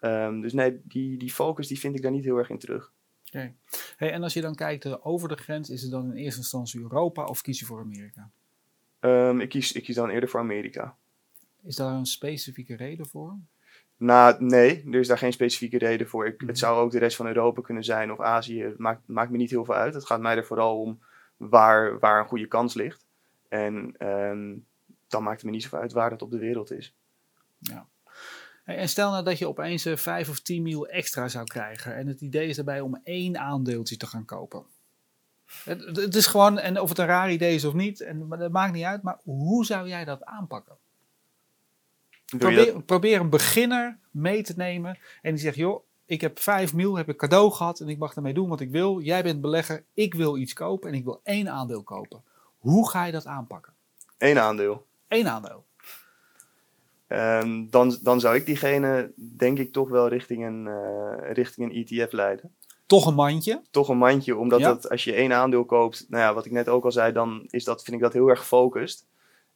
Ehm, 0.00 0.40
dus 0.40 0.52
nee, 0.52 0.80
die, 0.84 1.18
die 1.18 1.32
focus 1.32 1.66
die 1.68 1.78
vind 1.78 1.96
ik 1.96 2.02
daar 2.02 2.10
niet 2.10 2.24
heel 2.24 2.36
erg 2.36 2.50
in 2.50 2.58
terug. 2.58 2.92
Oké. 3.26 3.54
Hey, 3.96 4.12
en 4.12 4.22
als 4.22 4.32
je 4.32 4.40
dan 4.40 4.54
kijkt 4.54 4.84
eh, 4.84 4.94
over 5.06 5.28
de 5.28 5.36
grens, 5.36 5.70
is 5.70 5.82
het 5.82 5.90
dan 5.90 6.04
in 6.10 6.16
eerste 6.16 6.40
instantie 6.40 6.80
Europa 6.80 7.24
of 7.24 7.40
kies 7.40 7.58
je 7.58 7.64
voor 7.64 7.80
Amerika? 7.80 8.30
Ehm, 9.00 9.40
ik, 9.40 9.48
kies, 9.48 9.72
ik 9.72 9.82
kies 9.82 9.94
dan 9.94 10.10
eerder 10.10 10.28
voor 10.28 10.40
Amerika. 10.40 10.96
Is 11.62 11.76
daar 11.76 11.92
een 11.92 12.06
specifieke 12.06 12.76
reden 12.76 13.06
voor? 13.06 13.36
Nou, 13.96 14.44
nee, 14.44 14.84
er 14.90 14.98
is 14.98 15.08
daar 15.08 15.18
geen 15.18 15.32
specifieke 15.32 15.78
reden 15.78 16.08
voor. 16.08 16.26
Ik, 16.26 16.40
Mhm. 16.40 16.46
Het 16.46 16.58
zou 16.58 16.78
ook 16.78 16.90
de 16.90 16.98
rest 16.98 17.16
van 17.16 17.26
Europa 17.26 17.60
kunnen 17.60 17.84
zijn 17.84 18.12
of 18.12 18.20
Azië. 18.20 18.62
Het 18.62 18.78
maakt, 18.78 19.00
maakt 19.06 19.30
me 19.30 19.36
niet 19.36 19.50
heel 19.50 19.64
veel 19.64 19.74
uit. 19.74 19.94
Het 19.94 20.06
gaat 20.06 20.20
mij 20.20 20.36
er 20.36 20.46
vooral 20.46 20.80
om 20.80 21.00
waar, 21.36 21.98
waar 21.98 22.20
een 22.20 22.28
goede 22.28 22.46
kans 22.46 22.74
ligt. 22.74 23.06
En 23.48 23.94
ehm, 23.98 24.54
dan 25.08 25.22
maakt 25.22 25.36
het 25.36 25.44
me 25.44 25.50
niet 25.50 25.62
zoveel 25.62 25.78
uit 25.78 25.92
waar 25.92 26.10
het 26.10 26.22
op 26.22 26.30
de 26.30 26.38
wereld 26.38 26.70
is. 26.70 26.94
Ja. 27.58 27.86
En 28.66 28.88
stel 28.88 29.10
nou 29.10 29.24
dat 29.24 29.38
je 29.38 29.48
opeens 29.48 29.84
eh, 29.84 29.96
5 29.96 30.28
of 30.28 30.40
10 30.40 30.62
mil 30.62 30.86
extra 30.86 31.28
zou 31.28 31.44
krijgen. 31.44 31.96
En 31.96 32.06
het 32.06 32.20
idee 32.20 32.48
is 32.48 32.56
daarbij 32.56 32.80
om 32.80 33.00
één 33.04 33.38
aandeeltje 33.38 33.96
te 33.96 34.06
gaan 34.06 34.24
kopen. 34.24 34.64
Het, 35.64 36.14
is 36.14 36.26
gewoon, 36.26 36.58
en 36.58 36.80
of 36.80 36.88
het 36.88 36.98
een 36.98 37.06
raar 37.06 37.32
idee 37.32 37.54
is 37.54 37.64
of 37.64 37.72
niet, 37.72 38.00
en, 38.00 38.28
dat 38.28 38.50
maakt 38.50 38.72
niet 38.72 38.84
uit. 38.84 39.02
Maar 39.02 39.18
hoe 39.22 39.64
zou 39.64 39.88
jij 39.88 40.04
dat 40.04 40.24
aanpakken? 40.24 40.76
Probeer, 42.38 42.82
probeer 42.82 43.20
een 43.20 43.30
beginner 43.30 43.98
mee 44.10 44.42
te 44.42 44.54
nemen. 44.56 44.98
En 45.22 45.30
die 45.34 45.42
zegt, 45.42 45.56
joh, 45.56 45.84
ik 46.06 46.20
heb 46.20 46.38
5 46.38 46.74
mil, 46.74 46.96
heb 46.96 47.08
ik 47.08 47.16
cadeau 47.16 47.52
gehad. 47.52 47.80
En 47.80 47.88
ik 47.88 47.98
mag 47.98 48.14
ermee 48.14 48.34
doen 48.34 48.48
wat 48.48 48.60
ik 48.60 48.70
wil. 48.70 49.00
Jij 49.00 49.22
bent 49.22 49.40
belegger, 49.40 49.84
ik 49.94 50.14
wil 50.14 50.36
iets 50.36 50.52
kopen. 50.52 50.88
En 50.88 50.94
ik 50.94 51.04
wil 51.04 51.20
één 51.22 51.48
aandeel 51.48 51.82
kopen. 51.82 52.22
Hoe 52.58 52.90
ga 52.90 53.04
je 53.04 53.12
dat 53.12 53.26
aanpakken? 53.26 53.72
Eén 54.18 54.38
aandeel. 54.38 54.86
Eén 55.08 55.28
aandeel. 55.28 55.64
Ehm, 57.06 57.66
dan, 57.70 57.98
dan 58.02 58.20
zou 58.20 58.36
ik 58.36 58.46
diegene, 58.46 59.12
denk 59.16 59.58
ik, 59.58 59.72
toch 59.72 59.88
wel 59.88 60.08
richting 60.08 60.44
een, 60.46 60.66
eh, 60.66 61.32
richting 61.32 61.70
een 61.70 61.76
ETF 61.86 62.12
leiden. 62.12 62.54
Toch 62.86 63.06
een 63.06 63.14
mandje. 63.14 63.62
Toch 63.70 63.88
een 63.88 63.98
mandje, 63.98 64.36
omdat 64.36 64.60
Ja. 64.60 64.66
dat, 64.66 64.90
als 64.90 65.04
je 65.04 65.12
één 65.14 65.32
aandeel 65.32 65.64
koopt, 65.64 66.06
nou 66.08 66.22
ja, 66.22 66.34
wat 66.34 66.46
ik 66.46 66.52
net 66.52 66.68
ook 66.68 66.84
al 66.84 66.92
zei, 66.92 67.12
dan 67.12 67.44
is 67.50 67.64
dat, 67.64 67.82
vind 67.82 67.96
ik 67.96 68.02
dat 68.02 68.12
heel 68.12 68.28
erg 68.28 68.38
gefocust. 68.38 69.06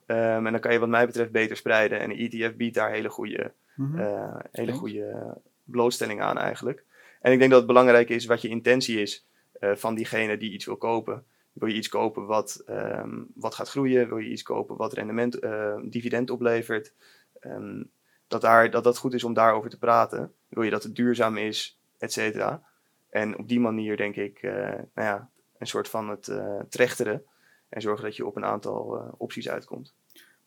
Ehm, 0.06 0.46
en 0.46 0.52
dan 0.52 0.60
kan 0.60 0.72
je 0.72 0.78
wat 0.78 0.88
mij 0.88 1.06
betreft 1.06 1.30
beter 1.30 1.56
spreiden. 1.56 2.00
En 2.00 2.10
een 2.10 2.18
ETF 2.18 2.56
biedt 2.56 2.74
daar 2.74 2.90
hele 2.90 3.08
goede, 3.08 3.52
Mhm. 3.76 3.98
eh, 3.98 4.36
hele 4.52 4.72
goede 4.72 5.36
blootstelling 5.64 6.20
aan 6.22 6.38
eigenlijk. 6.38 6.84
En 7.20 7.32
ik 7.32 7.38
denk 7.38 7.50
dat 7.50 7.58
het 7.58 7.68
belangrijk 7.68 8.08
is 8.08 8.26
wat 8.26 8.42
je 8.42 8.48
intentie 8.48 9.00
is 9.00 9.24
eh, 9.60 9.74
van 9.74 9.94
diegene 9.94 10.36
die 10.36 10.52
iets 10.52 10.64
wil 10.64 10.76
kopen. 10.76 11.24
Wil 11.52 11.68
je 11.68 11.74
iets 11.74 11.88
kopen 11.88 12.26
wat, 12.26 12.62
ehm, 12.66 13.18
wat 13.34 13.54
gaat 13.54 13.68
groeien? 13.68 14.08
Wil 14.08 14.18
je 14.18 14.30
iets 14.30 14.42
kopen 14.42 14.76
wat 14.76 14.92
rendement, 14.92 15.38
dividend 15.82 16.30
oplevert? 16.30 16.92
Ehm, 17.40 17.82
dat, 18.28 18.40
daar, 18.40 18.70
dat 18.70 18.84
dat 18.84 18.98
goed 18.98 19.14
is 19.14 19.24
om 19.24 19.34
daarover 19.34 19.70
te 19.70 19.78
praten. 19.78 20.32
Wil 20.48 20.62
je 20.62 20.70
dat 20.70 20.82
het 20.82 20.94
duurzaam 20.94 21.36
is, 21.36 21.78
et 21.98 22.12
cetera? 22.12 22.62
En 23.10 23.38
op 23.38 23.48
die 23.48 23.60
manier 23.60 23.96
denk 23.96 24.16
ik, 24.16 24.38
eh, 24.42 24.52
nou 24.72 24.84
ja, 24.94 25.28
een 25.58 25.66
soort 25.66 25.88
van 25.88 26.08
het 26.08 26.28
eh, 26.28 26.60
trechteren. 26.68 27.22
En 27.68 27.80
zorgen 27.80 28.04
dat 28.04 28.16
je 28.16 28.26
op 28.26 28.36
een 28.36 28.44
aantal 28.44 28.96
eh, 28.96 29.12
opties 29.16 29.48
uitkomt. 29.48 29.94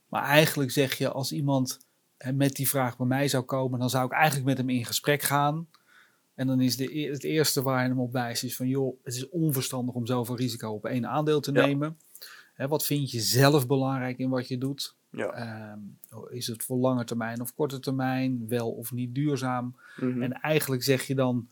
Maar 0.08 0.24
eigenlijk 0.24 0.72
zeg 0.72 0.98
je, 0.98 1.10
als 1.12 1.32
iemand 1.32 1.80
met 2.34 2.56
die 2.56 2.70
vraag 2.70 2.98
bij 2.98 3.06
mij 3.08 3.28
zou 3.28 3.44
komen, 3.44 3.80
dan 3.80 3.90
zou 3.90 4.06
ik 4.06 4.12
eigenlijk 4.12 4.46
met 4.46 4.58
hem 4.58 4.70
in 4.70 4.86
gesprek 4.86 5.22
gaan. 5.22 5.68
En 6.36 6.48
dan 6.48 6.62
is 6.62 6.78
de, 6.78 6.98
e- 7.00 7.12
het 7.12 7.24
eerste 7.24 7.62
waar 7.62 7.82
je 7.84 7.90
hem 7.90 8.00
op 8.00 8.12
wijst, 8.12 8.44
is 8.44 8.56
van 8.56 8.68
joh, 8.68 8.98
het 9.04 9.14
is 9.14 9.30
onverstandig 9.30 9.96
om 9.96 10.06
zoveel 10.06 10.36
risico 10.36 10.72
op 10.72 10.86
één 10.86 11.08
aandeel 11.08 11.40
te 11.40 11.52
Ja. 11.52 11.66
nemen. 11.66 11.98
Hè, 12.54 12.68
wat 12.68 12.86
vind 12.86 13.12
je 13.12 13.20
zelf 13.20 13.68
belangrijk 13.68 14.18
in 14.18 14.30
wat 14.30 14.48
je 14.48 14.58
doet? 14.58 14.96
Ja. 15.16 15.32
Ehm, 15.32 15.80
is 16.30 16.48
het 16.48 16.64
voor 16.64 16.78
lange 16.78 17.04
termijn 17.04 17.42
of 17.42 17.54
korte 17.54 17.80
termijn, 17.80 18.48
wel 18.48 18.72
of 18.72 18.92
niet 18.92 19.16
duurzaam? 19.16 19.76
Mhm. 19.98 20.22
En 20.22 20.34
eigenlijk 20.34 20.84
zeg 20.84 21.04
je 21.04 21.16
dan, 21.16 21.48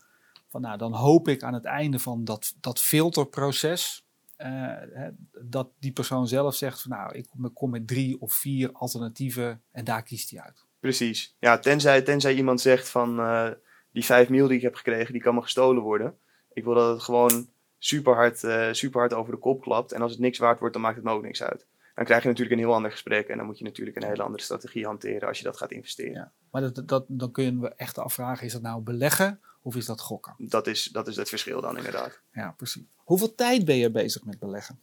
van, 0.48 0.60
nou, 0.60 0.78
dan 0.78 0.94
hoop 0.94 1.28
ik 1.28 1.42
aan 1.42 1.54
het 1.54 1.64
einde 1.64 1.98
van 1.98 2.24
dat, 2.24 2.54
dat 2.60 2.80
filterproces, 2.80 4.06
eh, 4.36 4.50
hè, 4.92 5.10
dat 5.42 5.70
die 5.78 5.92
persoon 5.92 6.28
zelf 6.28 6.54
zegt 6.54 6.82
van 6.82 6.90
nou, 6.90 7.14
ik 7.14 7.26
kom, 7.54 7.70
met 7.70 7.86
drie 7.86 8.20
of 8.20 8.34
vier 8.34 8.72
alternatieven 8.72 9.62
en 9.70 9.84
daar 9.84 10.02
kiest 10.02 10.30
hij 10.30 10.40
uit. 10.40 10.64
Precies. 10.80 11.36
Ja, 11.38 11.58
tenzij, 11.58 12.02
tenzij 12.02 12.34
iemand 12.34 12.60
zegt 12.60 12.88
van 12.88 13.18
eh, 13.18 13.50
die 13.92 14.04
5 14.04 14.28
mil 14.28 14.46
die 14.46 14.56
ik 14.56 14.62
heb 14.62 14.74
gekregen, 14.74 15.12
die 15.12 15.22
kan 15.22 15.34
me 15.34 15.42
gestolen 15.42 15.82
worden. 15.82 16.16
Ik 16.52 16.64
wil 16.64 16.74
dat 16.74 16.92
het 16.94 17.02
gewoon 17.02 17.48
super 17.78 18.14
hard, 18.14 18.44
eh, 18.44 18.68
super 18.72 19.00
hard 19.00 19.14
over 19.14 19.32
de 19.32 19.38
kop 19.38 19.60
klapt. 19.60 19.92
En 19.92 20.02
als 20.02 20.10
het 20.10 20.20
niks 20.20 20.38
waard 20.38 20.58
wordt, 20.58 20.74
dan 20.74 20.82
maakt 20.82 20.96
het 20.96 21.04
me 21.04 21.10
ook 21.10 21.22
niks 21.22 21.42
uit. 21.42 21.66
Dan 21.94 22.04
krijg 22.04 22.22
je 22.22 22.28
natuurlijk 22.28 22.56
een 22.56 22.66
heel 22.66 22.74
ander 22.74 22.90
gesprek 22.90 23.28
en 23.28 23.36
dan 23.36 23.46
moet 23.46 23.58
je 23.58 23.64
natuurlijk 23.64 23.96
een 23.96 24.08
hele 24.08 24.22
andere 24.22 24.42
strategie 24.42 24.84
hanteren 24.84 25.28
als 25.28 25.38
je 25.38 25.44
dat 25.44 25.56
gaat 25.56 25.70
investeren. 25.70 26.12
Ja. 26.12 26.32
Maar 26.50 26.62
dat, 26.62 26.88
dat, 26.88 27.04
dan 27.08 27.30
kunnen 27.30 27.60
we 27.60 27.68
echt 27.76 27.98
afvragen, 27.98 28.46
is 28.46 28.52
dat 28.52 28.62
nou 28.62 28.82
beleggen 28.82 29.40
of 29.62 29.76
is 29.76 29.86
dat 29.86 30.00
gokken? 30.00 30.34
Dat, 30.38 30.66
is, 30.66 30.84
dat 30.84 31.08
is 31.08 31.16
het 31.16 31.28
verschil 31.28 31.60
dan 31.60 31.76
inderdaad. 31.76 32.20
Ja, 32.32 32.54
precies. 32.56 32.84
Hoeveel 32.96 33.34
tijd 33.34 33.64
ben 33.64 33.76
je 33.76 33.90
bezig 33.90 34.24
met 34.24 34.38
beleggen? 34.38 34.80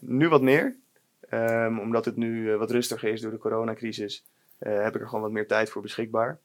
Nu 0.00 0.28
wat 0.28 0.42
meer, 0.42 0.76
Ehm, 1.28 1.78
omdat 1.78 2.04
het 2.04 2.16
nu 2.16 2.52
eh, 2.52 2.58
wat 2.58 2.70
rustiger 2.70 3.12
is 3.12 3.20
door 3.20 3.30
de 3.30 3.38
coronacrisis, 3.38 4.24
eh, 4.58 4.82
heb 4.82 4.94
ik 4.94 5.00
er 5.00 5.06
gewoon 5.06 5.22
wat 5.22 5.30
meer 5.30 5.46
tijd 5.46 5.70
voor 5.70 5.82
beschikbaar. 5.82 6.38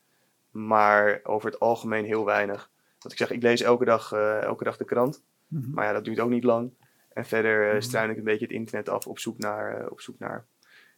Maar 0.51 1.19
over 1.23 1.51
het 1.51 1.59
algemeen 1.59 2.05
heel 2.05 2.25
weinig. 2.25 2.69
Want 2.99 3.13
ik 3.13 3.17
zeg, 3.19 3.31
ik 3.31 3.41
lees 3.41 3.61
elke 3.61 3.85
dag, 3.85 4.11
eh, 4.11 4.41
elke 4.41 4.63
dag 4.63 4.77
de 4.77 4.85
krant. 4.85 5.21
Mhm. 5.47 5.71
Maar 5.71 5.85
ja, 5.85 5.93
dat 5.93 6.05
duurt 6.05 6.19
ook 6.19 6.29
niet 6.29 6.43
lang. 6.43 6.71
En 7.13 7.25
verder 7.25 7.71
Mhm. 7.71 7.81
struin 7.81 8.09
ik 8.09 8.17
een 8.17 8.23
beetje 8.23 8.45
het 8.45 8.53
internet 8.53 8.89
af 8.89 9.07
op 9.07 9.19
zoek 9.19 9.37
naar, 9.37 9.77
eh, 9.81 9.91
op 9.91 10.01
zoek 10.01 10.19
naar 10.19 10.45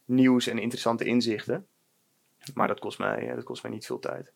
nieuws 0.04 0.46
en 0.46 0.58
interessante 0.58 1.04
inzichten. 1.04 1.66
Maar 2.54 2.68
dat 2.68 2.78
kost 2.80 2.98
mij, 2.98 3.28
eh, 3.28 3.34
dat 3.34 3.44
kost 3.44 3.62
mij 3.62 3.72
niet 3.72 3.86
veel 3.86 3.98
tijd. 3.98 4.32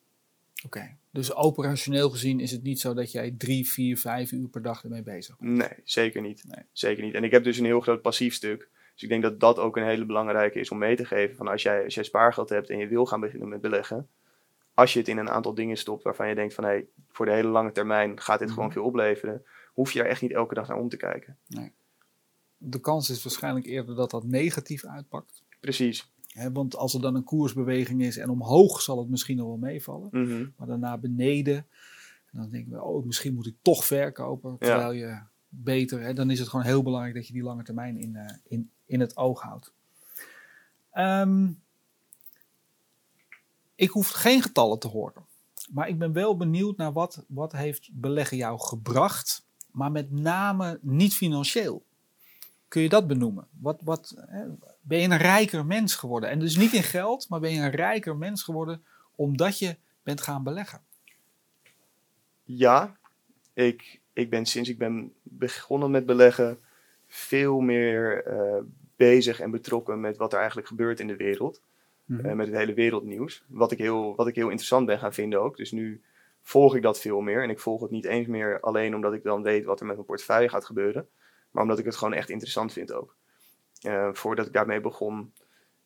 Oké, 0.65 0.97
dus 1.11 1.35
operationeel 1.35 2.11
gezien 2.11 2.41
is 2.41 2.51
het 2.51 2.63
niet 2.63 2.81
zo 2.81 2.95
dat 2.95 3.13
jij 3.13 3.35
drie, 3.39 3.69
vier, 3.69 3.99
vijf 3.99 4.33
uur 4.33 4.49
per 4.49 4.63
dag 4.63 4.83
ermee 4.85 5.03
bezig 5.03 5.39
bent. 5.39 5.57
Nee, 5.57 5.79
zeker 5.85 6.23
niet. 6.23 6.45
Nee. 6.47 6.65
Zeker 6.73 7.05
niet. 7.05 7.15
En 7.15 7.25
ik 7.25 7.31
heb 7.31 7.45
dus 7.45 7.59
een 7.59 7.65
heel 7.65 7.81
groot 7.81 8.03
passief 8.03 8.35
stuk. 8.35 8.69
Dus 8.93 9.03
ik 9.03 9.09
denk 9.09 9.23
dat 9.23 9.41
dat 9.41 9.59
ook 9.59 9.77
een 9.77 9.85
hele 9.85 10.05
belangrijke 10.05 10.59
is 10.61 10.71
om 10.71 10.79
mee 10.79 10.97
te 10.97 11.05
geven. 11.05 11.37
Van 11.37 11.49
als, 11.49 11.63
jij, 11.63 11.85
als 11.85 11.95
jij 11.95 12.05
spaargeld 12.05 12.49
hebt 12.49 12.71
en 12.71 12.79
je 12.79 12.87
wil 12.89 13.07
gaan 13.07 13.21
beginnen 13.21 13.49
met 13.49 13.61
beleggen. 13.61 14.09
Als 14.75 14.93
je 14.93 14.99
het 14.99 15.09
in 15.09 15.19
een 15.19 15.31
aantal 15.31 15.55
dingen 15.55 15.77
stopt 15.77 16.03
waarvan 16.03 16.29
je 16.29 16.35
denkt 16.35 16.55
van 16.55 16.65
hé, 16.65 16.71
hey, 16.71 16.87
voor 17.11 17.27
de 17.27 17.33
hele 17.33 17.49
lange 17.49 17.73
termijn 17.73 18.21
gaat 18.21 18.39
dit 18.39 18.49
Mhm. 18.49 18.57
gewoon 18.57 18.73
veel 18.73 18.85
opleveren. 18.85 19.45
Hoef 19.79 19.93
je 19.93 20.01
er 20.01 20.09
echt 20.09 20.23
niet 20.23 20.33
elke 20.33 20.55
dag 20.55 20.69
naar 20.69 20.79
om 20.79 20.89
te 20.89 20.97
kijken. 20.97 21.37
De 22.57 22.81
kans 22.81 23.11
is 23.11 23.23
waarschijnlijk 23.23 23.67
eerder 23.67 23.95
dat 23.95 24.11
dat 24.11 24.25
negatief 24.25 24.85
uitpakt. 24.85 25.43
Precies. 25.61 26.11
Want 26.53 26.77
als 26.77 26.95
er 26.95 27.01
dan 27.01 27.15
een 27.15 27.25
koersbeweging 27.25 28.03
is 28.03 28.17
en 28.17 28.29
omhoog 28.29 28.81
zal 28.81 28.99
het 28.99 29.09
misschien 29.09 29.37
nog 29.37 29.47
wel 29.47 29.57
meevallen. 29.57 30.09
Mhm. 30.13 30.47
Maar 30.57 30.67
daarna 30.67 30.99
beneden, 30.99 31.67
dan 32.33 32.51
denken 32.51 32.73
we, 32.73 32.83
oh, 32.83 33.07
misschien 33.07 33.35
moet 33.35 33.47
ik 33.47 33.57
toch 33.63 33.85
verkopen. 33.85 34.59
Terwijl 34.59 34.93
je 34.93 35.19
beter, 35.49 36.15
dan 36.15 36.31
is 36.31 36.39
het 36.39 36.49
gewoon 36.49 36.65
heel 36.65 36.83
belangrijk 36.83 37.15
dat 37.15 37.27
je 37.27 37.33
die 37.33 37.43
lange 37.43 37.63
termijn 37.63 37.97
in, 37.97 38.17
eh, 38.17 38.37
in, 38.49 38.71
in 38.87 39.01
het 39.01 39.17
oog 39.17 39.41
houdt. 39.41 39.73
Ehm, 40.91 41.51
ik 43.75 43.91
hoef 43.91 44.09
geen 44.09 44.43
getallen 44.43 44.79
te 44.79 44.89
horen. 44.89 45.27
Maar 45.71 45.89
ik 45.89 45.99
ben 45.99 46.13
wel 46.13 46.37
benieuwd 46.37 46.77
naar 46.77 46.93
wat, 46.93 47.25
wat 47.29 47.53
heeft 47.53 47.91
beleggen 47.93 48.37
jou 48.37 48.61
gebracht. 48.61 49.47
Maar 49.71 49.91
met 49.91 50.11
name 50.11 50.79
niet 50.83 51.15
financieel. 51.15 51.83
Kun 52.69 52.83
je 52.83 52.89
dat 52.89 53.07
benoemen? 53.07 53.47
Wat, 53.61 53.81
wat, 53.85 54.15
hè, 54.27 54.45
ben 54.81 54.99
je 54.99 55.09
een 55.09 55.17
rijker 55.17 55.67
mens 55.67 55.95
geworden? 55.95 56.31
En 56.31 56.39
dus 56.39 56.57
niet 56.57 56.73
in 56.73 56.83
geld, 56.83 57.29
maar 57.29 57.41
ben 57.41 57.53
je 57.53 57.61
een 57.61 57.71
rijker 57.71 58.17
mens 58.17 58.43
geworden 58.43 58.83
omdat 59.15 59.59
je 59.59 59.77
bent 60.03 60.21
gaan 60.21 60.43
beleggen? 60.43 60.81
Ja, 62.45 62.97
ik, 63.53 64.01
ik 64.13 64.31
ben 64.31 64.47
sinds 64.47 64.69
ik 64.69 64.79
ben 64.79 65.13
begonnen 65.23 65.91
met 65.91 66.07
beleggen 66.07 66.59
veel 67.07 67.61
meer 67.61 68.25
eh, 68.25 68.63
bezig 68.97 69.41
en 69.41 69.51
betrokken 69.51 70.01
met 70.01 70.17
wat 70.17 70.33
er 70.33 70.39
eigenlijk 70.39 70.69
gebeurt 70.69 71.01
in 71.01 71.07
de 71.07 71.17
wereld. 71.17 71.61
eh, 72.07 72.33
met 72.33 72.47
het 72.47 72.57
hele 72.57 72.75
wereldnieuws. 72.75 73.45
Wat 73.47 73.73
ik, 73.73 73.79
heel, 73.79 74.15
wat 74.17 74.27
ik 74.27 74.35
heel 74.35 74.49
interessant 74.49 74.87
ben 74.87 74.99
gaan 74.99 75.15
vinden 75.15 75.41
ook. 75.41 75.57
Dus 75.57 75.73
nu 75.73 76.01
volg 76.49 76.77
ik 76.77 76.83
dat 76.83 77.01
veel 77.01 77.21
meer. 77.21 77.43
En 77.43 77.51
ik 77.51 77.59
volg 77.59 77.81
het 77.81 77.91
niet 77.91 78.05
eens 78.05 78.27
meer 78.27 78.61
alleen 78.61 78.95
omdat 78.95 79.13
ik 79.13 79.23
dan 79.23 79.43
weet 79.43 79.65
wat 79.65 79.81
er 79.81 79.87
met 79.87 79.95
mijn 79.95 80.07
portefeuille 80.07 80.49
gaat 80.49 80.65
gebeuren. 80.65 81.09
Maar 81.51 81.63
omdat 81.63 81.79
ik 81.79 81.85
het 81.85 81.97
gewoon 81.97 82.15
echt 82.15 82.31
interessant 82.31 82.73
vind 82.73 82.93
ook. 82.93 83.15
Eh, 83.81 84.09
voordat 84.13 84.47
ik 84.47 84.53
daarmee 84.53 84.81
begon, 84.81 85.33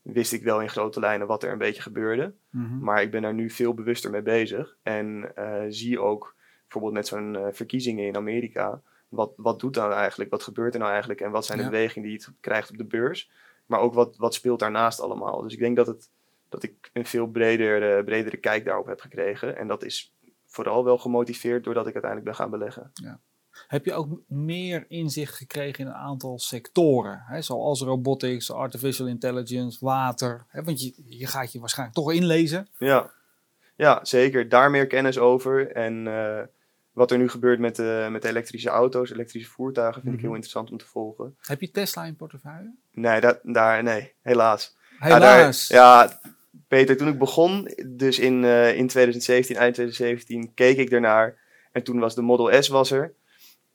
wist 0.03 0.33
ik 0.33 0.43
wel 0.43 0.61
in 0.61 0.69
grote 0.69 1.01
lijnen 1.01 1.27
wat 1.27 1.43
er 1.43 1.53
een 1.53 1.59
beetje 1.59 1.83
gebeurde. 1.83 2.33
Mhm. 2.51 2.79
Maar 2.79 3.03
ik 3.03 3.11
ben 3.11 3.23
daar 3.23 3.35
nu 3.35 3.51
veel 3.51 3.75
bewuster 3.75 4.11
mee 4.11 4.23
bezig. 4.23 4.77
En 4.83 5.33
eh, 5.35 5.63
zie 5.69 6.01
ook 6.01 6.35
bijvoorbeeld 6.63 6.95
met 6.95 7.07
zo'n 7.07 7.37
eh, 7.37 7.47
verkiezingen 7.51 8.07
in 8.07 8.17
Amerika. 8.17 8.81
Wat, 9.09 9.33
wat 9.37 9.61
doet 9.61 9.75
dat 9.75 9.85
nou 9.85 9.97
eigenlijk? 9.97 10.31
Wat 10.31 10.43
gebeurt 10.43 10.73
er 10.73 10.79
nou 10.81 10.91
eigenlijk? 10.93 11.21
En 11.21 11.31
wat 11.31 11.45
zijn 11.45 11.59
de 11.59 11.65
Ja. 11.65 11.71
bewegingen 11.71 12.09
die 12.09 12.19
het 12.19 12.33
krijgt 12.41 12.71
op 12.71 12.77
de 12.77 12.85
beurs? 12.85 13.31
Maar 13.67 13.81
ook 13.81 13.95
wat, 13.95 14.17
wat 14.17 14.35
speelt 14.35 14.59
daarnaast 14.59 15.01
allemaal? 15.01 15.43
Dus 15.43 15.53
ik 15.53 15.59
denk 15.59 15.77
dat, 15.77 15.87
het, 15.87 16.11
dat 16.49 16.63
ik 16.63 16.91
een 16.93 17.07
veel 17.07 17.27
breder, 17.27 18.05
bredere 18.05 18.37
kijk 18.37 18.65
daarop 18.65 18.87
heb 18.87 19.01
gekregen. 19.01 19.57
En 19.57 19.67
dat 19.67 19.85
is 19.85 20.13
vooral 20.53 20.85
wel 20.85 20.99
gemotiveerd 20.99 21.65
doordat 21.65 21.87
ik 21.87 21.93
uiteindelijk 21.93 22.31
ben 22.31 22.41
gaan 22.41 22.51
beleggen. 22.51 22.93
Heb 23.69 23.85
je 23.85 23.93
ook 23.95 24.21
meer 24.29 24.85
inzicht 24.89 25.35
gekregen 25.35 25.85
in 25.85 25.91
een 25.91 25.97
aantal 25.97 26.39
sectoren? 26.39 27.23
Hè, 27.27 27.43
zoals 27.43 27.81
robotics, 27.81 28.53
artificial 28.53 29.07
intelligence, 29.07 29.85
water. 29.85 30.45
Hè, 30.49 30.63
want 30.63 30.83
je, 30.83 30.93
je 31.07 31.27
gaat 31.27 31.53
je 31.53 31.61
waarschijnlijk 31.61 31.99
toch 31.99 32.13
inlezen. 32.13 32.69
Ja, 32.79 33.11
Ja, 33.77 34.05
zeker. 34.05 34.49
Daar 34.49 34.71
meer 34.71 34.87
kennis 34.87 35.19
over. 35.19 35.73
En 35.73 36.07
eh, 36.07 36.43
wat 36.93 37.11
er 37.11 37.19
nu 37.19 37.29
gebeurt 37.29 37.59
met, 37.61 37.77
de 37.77 38.09
met 38.11 38.25
elektrische 38.25 38.69
auto's, 38.69 39.11
elektrische 39.11 39.51
voertuigen, 39.51 39.95
vind 40.03 40.07
ik 40.07 40.19
Mhm. 40.19 40.23
heel 40.27 40.35
interessant 40.35 40.71
om 40.71 40.79
te 40.79 40.87
volgen. 40.87 41.37
Heb 41.41 41.61
je 41.61 41.71
Tesla 41.71 42.05
in 42.05 42.17
portefeuille? 42.17 42.75
Nee, 42.93 43.21
dat, 43.21 43.39
daar, 43.43 43.83
nee 43.83 44.13
helaas. 44.23 44.77
Ja, 45.01 45.07
Helaas. 45.07 45.69
daar- 45.69 45.79
Ja, 45.79 46.21
Peter, 46.73 46.97
toen 46.97 47.09
ik 47.09 47.19
begon, 47.19 47.69
dus 47.87 48.19
in, 48.19 48.45
eh, 48.45 48.77
in 48.77 48.87
2017, 48.87 49.57
eind 49.57 49.75
2017, 49.75 50.55
keek 50.55 50.77
ik 50.79 50.91
ernaar. 50.91 51.37
En 51.73 51.83
toen 51.83 51.99
was 51.99 52.15
de 52.15 52.23
Model 52.23 52.63
S 52.63 52.69
was 52.69 52.91
er. 52.91 53.15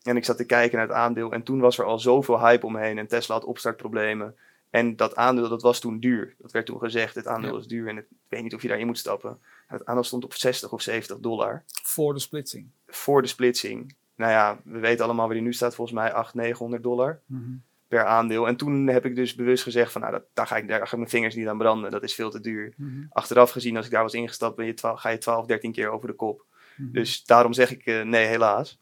En 0.03 0.17
ik 0.17 0.25
zat 0.25 0.37
te 0.37 0.45
kijken 0.45 0.77
naar 0.77 0.87
het 0.87 0.95
aandeel. 0.95 1.31
En 1.31 1.43
toen 1.43 1.59
was 1.59 1.77
er 1.77 1.85
al 1.85 1.99
zoveel 1.99 2.39
hype 2.39 2.65
omheen. 2.65 2.97
En 2.97 3.07
Tesla 3.07 3.35
had 3.35 3.43
opstartproblemen. 3.43 4.35
En 4.69 4.95
dat 4.95 5.15
aandeel, 5.15 5.49
dat 5.49 5.61
was 5.61 5.79
toen 5.79 5.99
duur. 5.99 6.35
Dat 6.37 6.51
werd 6.51 6.65
toen 6.65 6.79
gezegd, 6.79 7.15
het 7.15 7.27
aandeel 7.27 7.53
Ja. 7.53 7.59
is 7.59 7.67
duur. 7.67 7.87
En 7.87 7.95
het- 7.95 8.05
ik 8.09 8.17
weet 8.27 8.43
niet 8.43 8.53
of 8.55 8.61
je 8.61 8.67
daarin 8.67 8.85
moet 8.87 8.97
stappen. 8.97 9.29
En 9.67 9.77
het 9.77 9.85
aandeel 9.85 10.03
stond 10.03 10.23
op 10.23 10.33
60 10.33 10.71
of 10.71 10.81
70 10.81 11.19
dollar. 11.19 11.63
Voor 11.83 12.13
de 12.13 12.19
splitsing. 12.19 12.67
Voor 12.87 13.21
de 13.21 13.27
splitsing. 13.27 13.95
Nou 14.15 14.31
ja, 14.31 14.59
we 14.63 14.79
weten 14.79 15.05
allemaal 15.05 15.25
waar 15.25 15.35
die 15.35 15.43
nu 15.43 15.53
staat. 15.53 15.75
Volgens 15.75 15.97
mij 15.97 16.13
800, 16.13 16.33
900 16.35 16.83
dollar 16.83 17.19
Mhm. 17.25 17.51
Per 17.87 18.05
aandeel. 18.05 18.47
En 18.47 18.55
toen 18.55 18.87
heb 18.87 19.05
ik 19.05 19.15
dus 19.15 19.35
bewust 19.35 19.63
gezegd 19.63 19.91
van, 19.91 20.01
nou, 20.01 20.13
dat, 20.13 20.23
daar, 20.33 20.47
ga 20.47 20.57
ik, 20.57 20.67
daar 20.67 20.79
ga 20.79 20.85
ik 20.85 20.97
mijn 20.97 21.09
vingers 21.09 21.35
niet 21.35 21.47
aan 21.47 21.57
branden. 21.57 21.91
Dat 21.91 22.03
is 22.03 22.13
veel 22.13 22.29
te 22.29 22.39
duur 22.39 22.73
Mhm. 22.77 23.05
achteraf 23.09 23.51
gezien, 23.51 23.77
als 23.77 23.85
ik 23.85 23.91
daar 23.91 24.03
was 24.03 24.13
ingestapt, 24.13 24.55
ben 24.55 24.65
je 24.65 24.73
12, 24.73 24.99
ga 24.99 25.09
je 25.09 25.17
12, 25.17 25.45
13 25.45 25.71
keer 25.71 25.89
over 25.89 26.07
de 26.07 26.13
kop. 26.13 26.45
Mhm. 26.77 26.91
Dus 26.91 27.23
daarom 27.23 27.53
zeg 27.53 27.71
ik 27.71 27.85
eh, 27.85 28.01
nee, 28.01 28.25
helaas. 28.25 28.79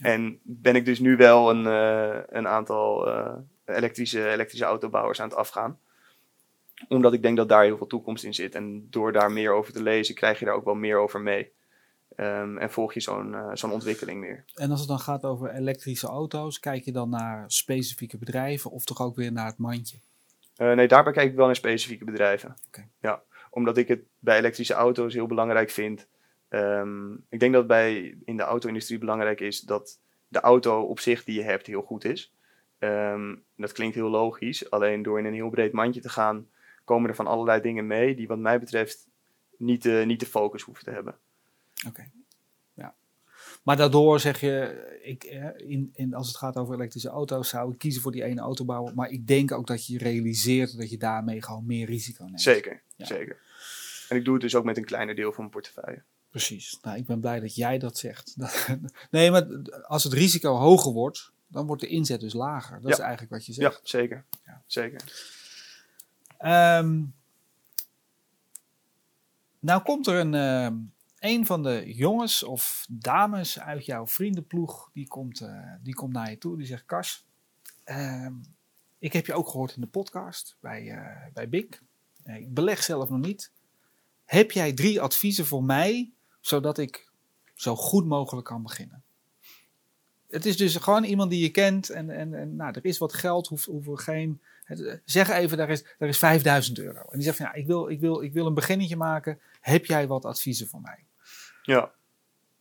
En 0.00 0.38
ben 0.42 0.76
ik 0.76 0.84
dus 0.84 0.98
nu 0.98 1.16
wel 1.16 1.50
een, 1.50 1.66
eh, 1.66 2.20
een 2.28 2.48
aantal 2.48 3.06
eh, 3.08 3.34
elektrische, 3.64 4.30
elektrische 4.30 4.64
autobouwers 4.64 5.20
aan 5.20 5.28
het 5.28 5.36
afgaan. 5.38 5.78
Omdat 6.88 7.12
ik 7.12 7.22
denk 7.22 7.36
dat 7.36 7.48
daar 7.48 7.64
heel 7.64 7.76
veel 7.76 7.86
toekomst 7.86 8.24
in 8.24 8.34
zit. 8.34 8.54
En 8.54 8.86
door 8.90 9.12
daar 9.12 9.32
meer 9.32 9.52
over 9.52 9.72
te 9.72 9.82
lezen, 9.82 10.14
krijg 10.14 10.38
je 10.38 10.44
daar 10.44 10.54
ook 10.54 10.64
wel 10.64 10.74
meer 10.74 10.98
over 10.98 11.20
mee. 11.20 11.52
Ehm, 12.18 12.56
en 12.56 12.70
volg 12.70 12.94
je 12.94 13.00
zo'n 13.00 13.34
eh, 13.34 13.50
zo'n 13.52 13.72
ontwikkeling 13.72 14.20
meer. 14.20 14.44
En 14.54 14.70
als 14.70 14.80
het 14.80 14.88
dan 14.88 14.98
gaat 14.98 15.24
over 15.24 15.50
elektrische 15.50 16.06
auto's, 16.06 16.60
kijk 16.60 16.84
je 16.84 16.92
dan 16.92 17.10
naar 17.10 17.44
specifieke 17.46 18.18
bedrijven 18.18 18.70
of 18.70 18.84
toch 18.84 19.00
ook 19.00 19.16
weer 19.16 19.32
naar 19.32 19.46
het 19.46 19.58
mandje? 19.58 19.96
Eh, 20.56 20.72
nee, 20.72 20.88
daarbij 20.88 21.12
kijk 21.12 21.30
ik 21.30 21.36
wel 21.36 21.46
naar 21.46 21.56
specifieke 21.56 22.04
bedrijven. 22.04 22.56
Oké. 22.66 22.88
Ja, 23.00 23.22
omdat 23.50 23.76
ik 23.76 23.88
het 23.88 24.00
bij 24.18 24.38
elektrische 24.38 24.74
auto's 24.74 25.14
heel 25.14 25.26
belangrijk 25.26 25.70
vind. 25.70 26.06
Ehm, 26.48 27.12
ik 27.28 27.40
denk 27.40 27.52
dat 27.52 27.66
bij 27.66 28.16
in 28.24 28.36
de 28.36 28.42
auto-industrie 28.42 28.98
belangrijk 28.98 29.40
is 29.40 29.60
dat 29.60 29.98
de 30.28 30.40
auto 30.40 30.82
op 30.82 31.00
zich 31.00 31.24
die 31.24 31.34
je 31.34 31.44
hebt 31.44 31.66
heel 31.66 31.82
goed 31.82 32.04
is. 32.04 32.32
Ehm, 32.78 33.34
dat 33.56 33.72
klinkt 33.72 33.94
heel 33.94 34.10
logisch, 34.10 34.70
alleen 34.70 35.02
door 35.02 35.18
in 35.18 35.24
een 35.24 35.34
heel 35.34 35.50
breed 35.50 35.72
mandje 35.72 36.00
te 36.00 36.08
gaan, 36.08 36.48
komen 36.84 37.08
er 37.08 37.16
van 37.16 37.26
allerlei 37.26 37.60
dingen 37.60 37.86
mee 37.86 38.14
die 38.14 38.28
wat 38.28 38.38
mij 38.38 38.58
betreft 38.58 39.06
niet 39.56 39.82
de, 39.82 40.02
niet 40.06 40.20
de 40.20 40.26
focus 40.26 40.62
hoeven 40.62 40.84
te 40.84 40.90
hebben. 40.90 41.14
Oké. 41.86 42.10
Ja. 42.74 42.94
Maar 43.62 43.76
daardoor 43.76 44.20
zeg 44.20 44.40
je, 44.40 44.98
ik, 45.02 45.24
eh, 45.24 45.70
in, 45.70 45.90
in, 45.94 46.14
als 46.14 46.28
het 46.28 46.36
gaat 46.36 46.56
over 46.56 46.74
elektrische 46.74 47.08
auto's, 47.08 47.48
zou 47.48 47.72
ik 47.72 47.78
kiezen 47.78 48.02
voor 48.02 48.12
die 48.12 48.24
ene 48.24 48.40
autobouwer. 48.40 48.94
Maar 48.94 49.08
ik 49.10 49.26
denk 49.26 49.52
ook 49.52 49.66
dat 49.66 49.86
je 49.86 49.98
realiseert 49.98 50.78
dat 50.78 50.90
je 50.90 50.98
daarmee 50.98 51.42
gewoon 51.42 51.66
meer 51.66 51.86
risico 51.86 52.24
neemt. 52.24 52.40
Zeker, 52.40 52.82
Ja. 52.96 53.04
zeker. 53.06 53.40
En 54.08 54.16
ik 54.16 54.24
doe 54.24 54.32
het 54.32 54.42
dus 54.42 54.54
ook 54.54 54.64
met 54.64 54.76
een 54.76 54.84
kleiner 54.84 55.14
deel 55.14 55.28
van 55.32 55.38
mijn 55.38 55.50
portefeuille. 55.50 56.02
Precies. 56.30 56.78
Nou, 56.82 56.96
ik 56.96 57.06
ben 57.06 57.20
blij 57.20 57.40
dat 57.40 57.54
jij 57.54 57.78
dat 57.78 57.98
zegt. 57.98 58.36
nee, 59.10 59.30
maar 59.30 59.46
als 59.86 60.04
het 60.04 60.12
risico 60.12 60.54
hoger 60.54 60.92
wordt, 60.92 61.32
dan 61.46 61.66
wordt 61.66 61.82
de 61.82 61.88
inzet 61.88 62.20
dus 62.20 62.32
lager. 62.32 62.80
Dat 62.80 62.90
is 62.92 62.98
eigenlijk 62.98 63.30
wat 63.30 63.46
je 63.46 63.52
zegt. 63.52 63.74
Ja, 63.74 63.80
zeker. 63.82 64.24
Ja. 64.46 64.62
zeker. 64.66 65.00
Ehm, 66.38 67.02
nou 69.60 69.82
komt 69.82 70.06
er 70.06 70.14
een, 70.14 70.34
ehm, 70.34 70.74
een 71.20 71.46
van 71.46 71.62
de 71.62 71.94
jongens 71.94 72.42
of 72.42 72.86
dames 72.90 73.60
uit 73.60 73.84
jouw 73.84 74.06
vriendenploeg, 74.06 74.90
die 74.92 75.08
komt, 75.08 75.40
eh, 75.40 75.72
die 75.82 75.94
komt 75.94 76.12
naar 76.12 76.30
je 76.30 76.38
toe. 76.38 76.56
Die 76.56 76.66
zegt, 76.66 76.84
Kas, 76.86 77.26
ehm, 77.84 78.32
ik 78.98 79.12
heb 79.12 79.26
je 79.26 79.34
ook 79.34 79.48
gehoord 79.48 79.74
in 79.74 79.80
de 79.80 79.86
podcast 79.86 80.56
bij, 80.60 80.90
eh 80.90 81.32
bij 81.32 81.48
Bink. 81.48 81.82
Eh, 82.22 82.36
ik 82.36 82.54
beleg 82.54 82.82
zelf 82.82 83.08
nog 83.08 83.20
niet. 83.20 83.50
Heb 84.24 84.50
jij 84.50 84.72
drie 84.72 85.00
adviezen 85.00 85.46
voor 85.46 85.64
mij, 85.64 86.12
zodat 86.40 86.78
ik 86.78 87.10
zo 87.54 87.76
goed 87.76 88.06
mogelijk 88.06 88.46
kan 88.46 88.62
beginnen? 88.62 89.02
Het 90.28 90.46
is 90.46 90.56
dus 90.56 90.76
gewoon 90.76 91.04
iemand 91.04 91.30
die 91.30 91.42
je 91.42 91.50
kent 91.50 91.90
en, 91.90 92.10
en, 92.10 92.34
en 92.34 92.56
nou, 92.56 92.72
er 92.72 92.84
is 92.84 92.98
wat 92.98 93.12
geld, 93.12 93.46
hoeft, 93.46 93.66
we 93.66 93.98
geen... 93.98 94.40
zeg 95.04 95.28
even, 95.28 95.56
daar 95.56 95.70
is, 95.70 95.84
daar 95.98 96.08
is 96.08 96.18
5000 96.18 96.78
euro. 96.78 97.00
En 97.00 97.08
die 97.12 97.22
zegt 97.22 97.36
van, 97.36 97.46
ja, 97.46 97.52
ik 97.52 97.66
wil, 97.66 97.88
ik, 97.88 98.00
wil, 98.00 98.22
ik 98.22 98.32
wil 98.32 98.46
een 98.46 98.54
beginnetje 98.54 98.96
maken. 98.96 99.40
Heb 99.60 99.84
jij 99.84 100.06
wat 100.06 100.24
adviezen 100.24 100.68
voor 100.68 100.80
mij? 100.80 101.04
Ja. 101.74 101.92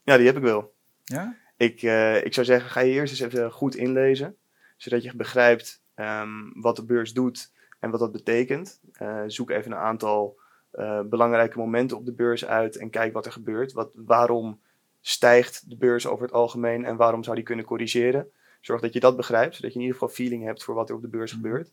ja, 0.04 0.17
die 0.17 0.26
heb 0.26 0.36
ik 0.36 0.41
wel. 0.41 0.74
Ja? 1.04 1.36
Ik, 1.58 1.82
eh, 1.82 2.26
ik 2.26 2.34
zou 2.34 2.46
zeggen, 2.46 2.70
ga 2.70 2.80
je 2.80 2.91
eerst 2.91 3.12
eens 3.22 3.34
even 3.34 3.52
goed 3.52 3.76
inlezen. 3.76 4.36
Zodat 4.78 5.04
je 5.04 5.15
begrijpt 5.15 5.82
ehm, 5.96 6.52
wat 6.54 6.76
de 6.76 6.86
beurs 6.86 7.13
doet 7.13 7.52
en 7.80 7.89
wat 7.89 8.00
dat 8.00 8.12
betekent. 8.12 8.80
Eh, 8.93 9.24
zoek 9.28 9.50
even 9.50 9.72
een 9.72 9.78
aantal 9.78 10.39
eh, 10.72 11.02
belangrijke 11.02 11.58
momenten 11.58 11.98
op 11.98 12.06
de 12.06 12.13
beurs 12.13 12.46
uit 12.46 12.76
en 12.76 12.89
kijk 12.89 13.13
wat 13.13 13.26
er 13.26 13.32
gebeurt. 13.32 13.72
Wat, 13.74 13.89
waarom 13.93 14.62
stijgt 15.02 15.70
de 15.70 15.78
beurs 15.78 16.08
over 16.08 16.24
het 16.26 16.34
algemeen 16.34 16.86
en 16.86 16.96
waarom 16.96 17.24
zou 17.24 17.36
die 17.36 17.46
kunnen 17.46 17.65
corrigeren? 17.65 18.32
Zorg 18.62 18.82
dat 18.82 18.93
je 18.93 19.00
dat 19.00 19.15
begrijpt, 19.15 19.56
zodat 19.56 19.72
je 19.72 19.78
in 19.80 19.86
ieder 19.86 20.00
geval 20.00 20.15
feeling 20.15 20.43
hebt 20.43 20.63
voor 20.63 20.76
wat 20.76 20.89
er 20.89 20.96
op 20.96 21.02
de 21.02 21.08
beurs 21.08 21.32
Mhm. 21.34 21.41
gebeurt. 21.41 21.72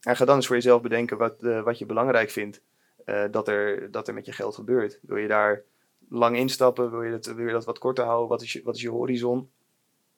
En 0.00 0.16
ga 0.16 0.24
dan 0.24 0.36
eens 0.36 0.46
voor 0.46 0.56
jezelf 0.56 0.82
bedenken 0.82 1.18
wat, 1.18 1.40
wat 1.40 1.78
je 1.78 1.86
belangrijk 1.86 2.30
vindt 2.30 2.62
dat, 3.30 3.48
er, 3.48 3.90
dat 3.90 4.08
er 4.08 4.14
met 4.14 4.26
je 4.26 4.32
geld 4.32 4.54
gebeurt. 4.54 4.98
Wil 5.02 5.16
je 5.16 5.28
daar 5.28 5.62
lang 6.08 6.36
instappen? 6.36 6.90
Wil 6.90 7.02
je 7.02 7.10
dat, 7.10 7.26
wil 7.26 7.46
je 7.46 7.52
dat 7.52 7.64
wat 7.64 7.78
korter 7.78 8.04
houden? 8.04 8.28
Wat 8.28 8.42
is 8.42 8.52
je, 8.52 8.60
wat 8.64 8.74
is 8.74 8.80
je 8.82 8.90
horizon? 8.90 9.50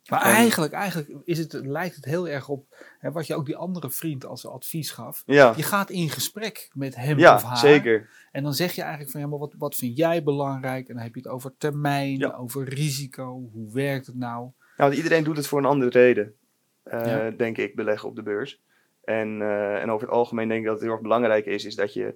Maar 0.08 0.22
En- 0.22 0.30
eigenlijk, 0.32 0.72
eigenlijk 0.72 1.12
is 1.24 1.38
het, 1.38 1.52
lijkt 1.52 1.94
het 1.96 2.04
heel 2.04 2.28
erg 2.28 2.48
op 2.48 2.66
hè, 2.98 3.12
wat 3.12 3.26
je 3.26 3.34
ook 3.34 3.46
die 3.46 3.56
andere 3.56 3.90
vriend 3.90 4.24
als 4.26 4.46
advies 4.46 4.90
gaf. 4.90 5.22
Ja, 5.26 5.52
Je 5.56 5.62
gaat 5.62 5.90
in 5.90 6.08
gesprek 6.10 6.70
met 6.74 6.94
hem 6.96 7.14
of 7.14 7.20
ja 7.20 7.38
haar. 7.40 7.56
zeker. 7.56 8.10
En 8.32 8.42
dan 8.42 8.54
zeg 8.54 8.72
je 8.72 8.80
eigenlijk 8.80 9.10
van 9.10 9.20
ja, 9.20 9.26
maar 9.26 9.38
wat, 9.38 9.54
wat 9.58 9.74
vind 9.74 9.96
jij 9.96 10.22
belangrijk? 10.22 10.88
En 10.88 10.94
dan 10.94 11.02
heb 11.02 11.14
je 11.14 11.20
het 11.20 11.30
over 11.30 11.52
termijn, 11.58 12.18
Ja. 12.18 12.30
over 12.36 12.68
risico. 12.68 13.48
Hoe 13.52 13.72
werkt 13.72 14.06
het 14.06 14.16
nou? 14.16 14.48
Nou, 14.76 14.94
iedereen 14.94 15.24
doet 15.24 15.36
het 15.36 15.46
voor 15.46 15.58
een 15.58 15.64
andere 15.64 15.90
reden, 15.90 16.34
eh, 16.82 17.26
denk 17.36 17.58
ik, 17.58 17.74
beleggen 17.74 18.08
op 18.08 18.16
de 18.16 18.22
beurs. 18.22 18.60
En, 19.04 19.42
eh, 19.42 19.82
en 19.82 19.90
over 19.90 20.06
het 20.06 20.16
algemeen 20.16 20.48
denk 20.48 20.60
ik 20.60 20.66
dat 20.66 20.74
het 20.74 20.82
heel 20.84 20.92
erg 20.92 21.02
belangrijk 21.02 21.46
is, 21.46 21.64
is 21.64 21.74
dat 21.74 21.92
je 21.92 22.14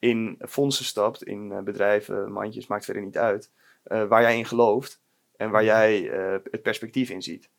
in 0.00 0.38
fondsen 0.48 0.84
stapt, 0.84 1.22
in 1.22 1.52
eh, 1.52 1.62
bedrijven, 1.62 2.32
mandjes, 2.32 2.66
maakt 2.66 2.84
verder 2.84 3.02
niet 3.02 3.18
uit, 3.18 3.50
eh, 3.82 4.04
waar 4.04 4.22
jij 4.22 4.38
in 4.38 4.46
gelooft 4.46 5.00
en 5.36 5.50
waar 5.50 5.64
jij 5.64 6.10
eh, 6.10 6.38
het 6.50 6.62
perspectief 6.62 7.10
in 7.10 7.22
ziet. 7.22 7.50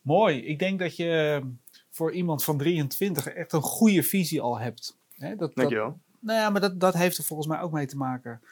Mooi. 0.00 0.46
Ik 0.46 0.58
denk 0.58 0.78
dat 0.78 0.96
je 0.96 1.42
voor 1.90 2.12
iemand 2.12 2.44
van 2.44 2.58
23 2.58 3.26
echt 3.26 3.52
een 3.52 3.62
goede 3.62 4.02
visie 4.02 4.40
al 4.40 4.58
hebt. 4.58 4.98
Hè, 5.10 5.36
dat, 5.36 5.54
dat, 5.54 5.70
nou 5.70 5.98
ja, 6.20 6.50
maar 6.50 6.60
dat, 6.60 6.80
dat 6.80 6.94
heeft 6.94 7.18
er 7.18 7.24
volgens 7.24 7.48
mij 7.48 7.60
ook 7.60 7.72
mee 7.72 7.86
te 7.86 7.96
maken 7.96 8.42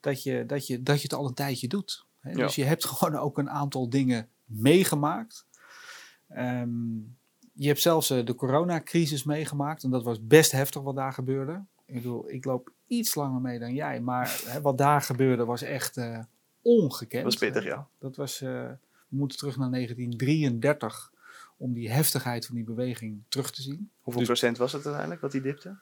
dat 0.00 0.22
je, 0.22 0.46
dat 0.46 0.66
je, 0.66 0.82
dat 0.82 0.96
je 0.96 1.02
het 1.02 1.12
al 1.12 1.26
een 1.26 1.34
tijdje 1.34 1.68
doet. 1.68 2.06
Hè? 2.20 2.30
Ja. 2.30 2.36
Dus 2.36 2.54
je 2.54 2.64
hebt 2.64 2.84
gewoon 2.94 3.16
ook 3.16 3.38
een 3.38 3.50
aantal 3.50 3.88
dingen 3.88 4.28
meegemaakt. 4.44 5.46
Ehm, 6.28 6.98
je 7.52 7.66
hebt 7.66 7.80
zelfs 7.80 8.10
eh, 8.10 8.24
de 8.24 8.34
coronacrisis 8.34 9.24
meegemaakt 9.24 9.82
en 9.82 9.90
dat 9.90 10.02
was 10.04 10.26
best 10.26 10.52
heftig 10.52 10.82
wat 10.82 10.96
daar 10.96 11.12
gebeurde. 11.12 11.64
Ik 11.86 11.94
bedoel, 11.94 12.30
ik 12.30 12.44
loop 12.44 12.72
iets 12.86 13.14
langer 13.14 13.40
mee 13.40 13.58
dan 13.58 13.74
jij, 13.74 14.00
maar 14.00 14.40
hè, 14.46 14.60
wat 14.60 14.78
daar 14.78 15.02
gebeurde 15.02 15.44
was 15.44 15.62
echt 15.62 15.96
eh, 15.96 16.18
ongekend. 16.62 17.22
Dat 17.24 17.32
was 17.32 17.36
pittig, 17.48 17.64
ja. 17.64 17.86
Dat 17.98 18.16
was, 18.16 18.40
eh, 18.40 18.48
we 19.08 19.16
moeten 19.16 19.38
terug 19.38 19.56
naar 19.56 19.70
1933 19.70 21.10
om 21.56 21.72
die 21.72 21.90
heftigheid 21.90 22.46
van 22.46 22.54
die 22.54 22.64
beweging 22.64 23.22
terug 23.28 23.50
te 23.50 23.62
zien. 23.62 23.90
Hoeveel 24.00 24.20
Dus- 24.22 24.30
procent 24.30 24.58
was 24.58 24.72
het 24.72 24.82
uiteindelijk 24.84 25.20
dat 25.22 25.32
die 25.32 25.40
dipte? 25.40 25.76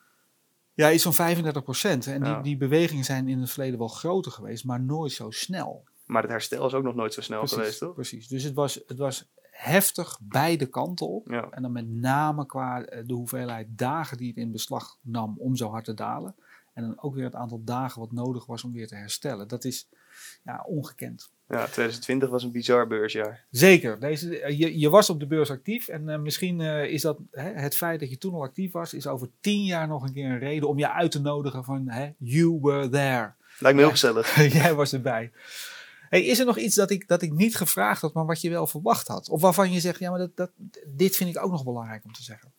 Ja, 0.73 0.91
iets 0.91 1.03
van 1.03 1.13
35 1.13 1.63
procent. 1.63 2.07
En 2.07 2.21
die, 2.23 2.31
Ja. 2.31 2.41
die 2.41 2.57
bewegingen 2.57 3.03
zijn 3.03 3.27
in 3.27 3.39
het 3.39 3.49
verleden 3.49 3.79
wel 3.79 3.87
groter 3.87 4.31
geweest, 4.31 4.65
maar 4.65 4.81
nooit 4.81 5.11
zo 5.11 5.31
snel. 5.31 5.83
Maar 6.05 6.21
het 6.21 6.31
herstel 6.31 6.67
is 6.67 6.73
ook 6.73 6.83
nog 6.83 6.95
nooit 6.95 7.13
zo 7.13 7.21
snel 7.21 7.47
geweest, 7.47 7.79
toch? 7.79 7.93
precies. 7.93 8.27
Dus 8.27 8.43
het 8.43 8.53
was, 8.53 8.79
het 8.87 8.97
was 8.97 9.29
heftig 9.51 10.19
beide 10.21 10.65
kanten 10.65 11.07
op. 11.07 11.29
Ja. 11.29 11.47
En 11.49 11.61
dan 11.61 11.71
met 11.71 11.89
name 11.89 12.45
qua 12.45 12.85
eh, 12.85 13.03
de 13.05 13.13
hoeveelheid 13.13 13.67
dagen 13.69 14.17
die 14.17 14.27
het 14.27 14.37
in 14.37 14.51
beslag 14.51 14.97
nam 15.01 15.35
om 15.37 15.55
zo 15.55 15.69
hard 15.69 15.85
te 15.85 15.93
dalen. 15.93 16.35
En 16.73 16.83
dan 16.83 17.01
ook 17.01 17.15
weer 17.15 17.23
het 17.23 17.35
aantal 17.35 17.63
dagen 17.63 17.99
wat 17.99 18.11
nodig 18.11 18.45
was 18.45 18.63
om 18.63 18.71
weer 18.71 18.87
te 18.87 18.95
herstellen. 18.95 19.47
Dat 19.47 19.63
is 19.63 19.87
ja, 20.43 20.63
ongekend. 20.65 21.31
ja, 21.47 21.65
2020 21.65 22.29
was 22.29 22.43
een 22.43 22.51
bizar 22.51 22.87
beursjaar. 22.87 23.45
Zeker. 23.49 23.99
Deze, 23.99 24.39
eh, 24.39 24.59
je, 24.59 24.79
je 24.79 24.89
was 24.89 25.09
op 25.09 25.19
de 25.19 25.27
beurs 25.27 25.51
actief. 25.51 25.87
En 25.87 26.09
eh, 26.09 26.19
misschien 26.19 26.61
is 26.61 27.01
dat 27.01 27.17
hè, 27.31 27.51
het 27.51 27.75
feit 27.75 27.99
dat 27.99 28.09
je 28.09 28.17
toen 28.17 28.33
al 28.33 28.43
actief 28.43 28.71
was, 28.71 28.93
is 28.93 29.07
over 29.07 29.29
tien 29.39 29.63
jaar 29.63 29.87
nog 29.87 30.03
een 30.03 30.13
keer 30.13 30.29
een 30.29 30.39
reden 30.39 30.69
om 30.69 30.77
je 30.77 30.91
uit 30.91 31.11
te 31.11 31.21
nodigen 31.21 31.63
van 31.63 31.89
hè, 31.89 32.09
you 32.17 32.59
were 32.61 32.89
there. 32.89 33.33
Lijkt 33.59 33.77
me 33.77 33.83
heel 33.83 33.91
gezellig. 33.91 34.35
Jij 34.61 34.73
was 34.73 34.93
erbij. 34.93 35.31
Hey, 36.11 36.23
is 36.23 36.39
er 36.39 36.45
nog 36.45 36.57
iets 36.57 36.75
dat 36.75 36.91
ik, 36.91 37.07
dat 37.07 37.21
ik 37.21 37.31
niet 37.31 37.55
gevraagd 37.55 38.01
had, 38.01 38.13
maar 38.13 38.25
wat 38.25 38.41
je 38.41 38.49
wel 38.49 38.67
verwacht 38.67 39.07
had? 39.07 39.29
Of 39.29 39.41
waarvan 39.41 39.71
je 39.71 39.79
zegt, 39.79 39.99
ja, 39.99 40.09
maar 40.09 40.19
dat, 40.19 40.35
dat, 40.35 40.51
dit 40.87 41.15
vind 41.15 41.35
ik 41.35 41.43
ook 41.43 41.51
nog 41.51 41.63
belangrijk 41.63 42.03
om 42.05 42.11
te 42.13 42.23
zeggen. 42.23 42.51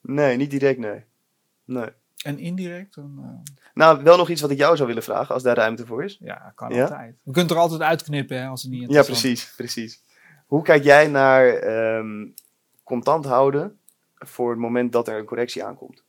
Nee, 0.00 0.36
niet 0.36 0.50
direct, 0.50 0.78
nee. 0.78 1.04
Nee. 1.64 1.88
En 2.24 2.38
indirect? 2.38 2.94
Dan, 2.94 3.18
uh... 3.18 3.52
Nou, 3.74 4.02
wel 4.02 4.16
nog 4.16 4.28
iets 4.28 4.40
wat 4.40 4.50
ik 4.50 4.58
jou 4.58 4.76
zou 4.76 4.88
willen 4.88 5.02
vragen, 5.02 5.34
als 5.34 5.42
daar 5.42 5.56
ruimte 5.56 5.86
voor 5.86 6.04
is. 6.04 6.18
Ja, 6.20 6.52
kan 6.54 6.80
altijd. 6.80 7.16
We 7.22 7.32
kunnen 7.32 7.56
er 7.56 7.60
altijd 7.60 7.80
uitknippen 7.80 8.40
hè, 8.40 8.46
als 8.46 8.62
het 8.62 8.70
niet 8.70 8.90
Ja, 8.90 9.02
precies, 9.02 9.54
precies. 9.56 10.02
Hoe 10.46 10.62
kijk 10.62 10.84
jij 10.84 11.06
naar 11.06 11.62
um, 11.98 12.34
contant 12.82 13.24
houden 13.24 13.78
voor 14.14 14.50
het 14.50 14.58
moment 14.58 14.92
dat 14.92 15.08
er 15.08 15.18
een 15.18 15.24
correctie 15.24 15.64
aankomt? 15.64 16.04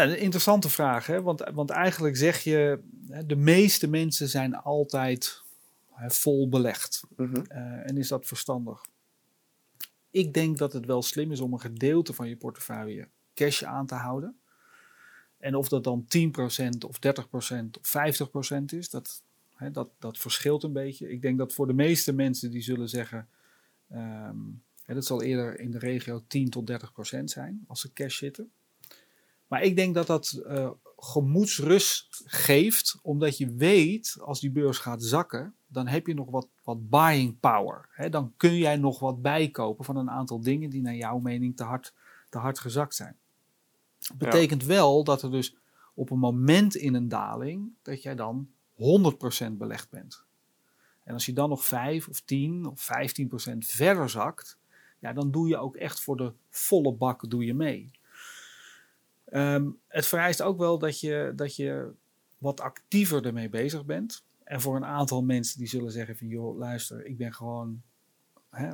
Nou, 0.00 0.12
een 0.12 0.20
interessante 0.20 0.68
vraag, 0.68 1.06
hè? 1.06 1.22
Want, 1.22 1.50
want 1.54 1.70
eigenlijk 1.70 2.16
zeg 2.16 2.44
je, 2.44 2.80
de 3.26 3.36
meeste 3.36 3.88
mensen 3.88 4.28
zijn 4.28 4.54
altijd 4.54 5.42
hè, 5.90 6.10
vol 6.10 6.48
belegd. 6.48 7.02
Uh, 7.16 7.28
en 7.88 7.96
is 7.96 8.08
dat 8.08 8.26
verstandig? 8.26 8.84
Ik 10.10 10.34
denk 10.34 10.58
dat 10.58 10.72
het 10.72 10.86
wel 10.86 11.02
slim 11.02 11.32
is 11.32 11.40
om 11.40 11.52
een 11.52 11.60
gedeelte 11.60 12.12
van 12.12 12.28
je 12.28 12.36
portefeuille 12.36 13.08
cash 13.34 13.62
aan 13.62 13.86
te 13.86 13.94
houden. 13.94 14.38
En 15.38 15.54
of 15.54 15.68
dat 15.68 15.84
dan 15.84 16.04
10% 16.04 16.08
of 16.86 16.98
30% 16.98 17.70
of 17.80 17.94
50% 18.52 18.64
is, 18.66 18.90
dat, 18.90 19.22
hè, 19.54 19.70
dat, 19.70 19.88
dat 19.98 20.18
verschilt 20.18 20.62
een 20.62 20.72
beetje. 20.72 21.10
Ik 21.10 21.22
denk 21.22 21.38
dat 21.38 21.52
voor 21.52 21.66
de 21.66 21.74
meeste 21.74 22.12
mensen 22.12 22.50
die 22.50 22.62
zullen 22.62 22.88
zeggen, 22.88 23.28
um, 23.92 24.62
hè, 24.84 24.94
dat 24.94 25.04
zal 25.04 25.22
eerder 25.22 25.60
in 25.60 25.70
de 25.70 25.78
regio 25.78 26.22
10 26.26 26.50
tot 26.50 26.70
30% 26.70 27.24
zijn 27.24 27.64
als 27.66 27.80
ze 27.80 27.92
cash 27.92 28.18
zitten. 28.18 28.50
Maar 29.50 29.62
ik 29.62 29.76
denk 29.76 29.94
dat 29.94 30.06
dat 30.06 30.42
uh, 30.46 30.70
gemoedsrust 30.96 32.22
geeft, 32.24 32.98
omdat 33.02 33.38
je 33.38 33.54
weet 33.54 34.16
als 34.20 34.40
die 34.40 34.50
beurs 34.50 34.78
gaat 34.78 35.02
zakken, 35.02 35.54
dan 35.66 35.86
heb 35.86 36.06
je 36.06 36.14
nog 36.14 36.30
wat, 36.30 36.48
wat 36.62 36.88
buying 36.88 37.40
power. 37.40 37.88
Hè? 37.90 38.08
Dan 38.08 38.32
kun 38.36 38.56
jij 38.56 38.76
nog 38.76 38.98
wat 38.98 39.22
bijkopen 39.22 39.84
van 39.84 39.96
een 39.96 40.10
aantal 40.10 40.40
dingen 40.40 40.70
die 40.70 40.82
naar 40.82 40.94
jouw 40.94 41.18
mening 41.18 41.56
te 41.56 41.64
hard, 41.64 41.94
te 42.28 42.38
hard 42.38 42.58
gezakt 42.58 42.94
zijn. 42.94 43.16
Dat 43.98 44.18
betekent 44.18 44.60
ja. 44.60 44.66
wel 44.66 45.04
dat 45.04 45.22
er 45.22 45.30
dus 45.30 45.56
op 45.94 46.10
een 46.10 46.18
moment 46.18 46.74
in 46.74 46.94
een 46.94 47.08
daling, 47.08 47.72
dat 47.82 48.02
jij 48.02 48.14
dan 48.14 48.48
100% 48.74 49.52
belegd 49.52 49.90
bent. 49.90 50.24
En 51.04 51.14
als 51.14 51.26
je 51.26 51.32
dan 51.32 51.48
nog 51.48 51.64
5 51.64 52.08
of 52.08 52.20
10 52.20 52.66
of 52.66 52.88
15% 53.52 53.56
verder 53.58 54.10
zakt, 54.10 54.58
ja, 54.98 55.12
dan 55.12 55.30
doe 55.30 55.48
je 55.48 55.56
ook 55.56 55.76
echt 55.76 56.00
voor 56.00 56.16
de 56.16 56.32
volle 56.48 56.92
bak 56.92 57.30
doe 57.30 57.44
je 57.44 57.54
mee. 57.54 57.90
Um, 59.32 59.78
het 59.86 60.06
vereist 60.06 60.42
ook 60.42 60.58
wel 60.58 60.78
dat 60.78 61.00
je, 61.00 61.32
dat 61.36 61.56
je 61.56 61.92
wat 62.38 62.60
actiever 62.60 63.26
ermee 63.26 63.48
bezig 63.48 63.84
bent. 63.84 64.24
En 64.44 64.60
voor 64.60 64.76
een 64.76 64.84
aantal 64.84 65.22
mensen 65.22 65.58
die 65.58 65.68
zullen 65.68 65.92
zeggen 65.92 66.16
van 66.16 66.26
joh, 66.26 66.58
luister, 66.58 67.06
ik 67.06 67.16
ben 67.16 67.34
gewoon 67.34 67.82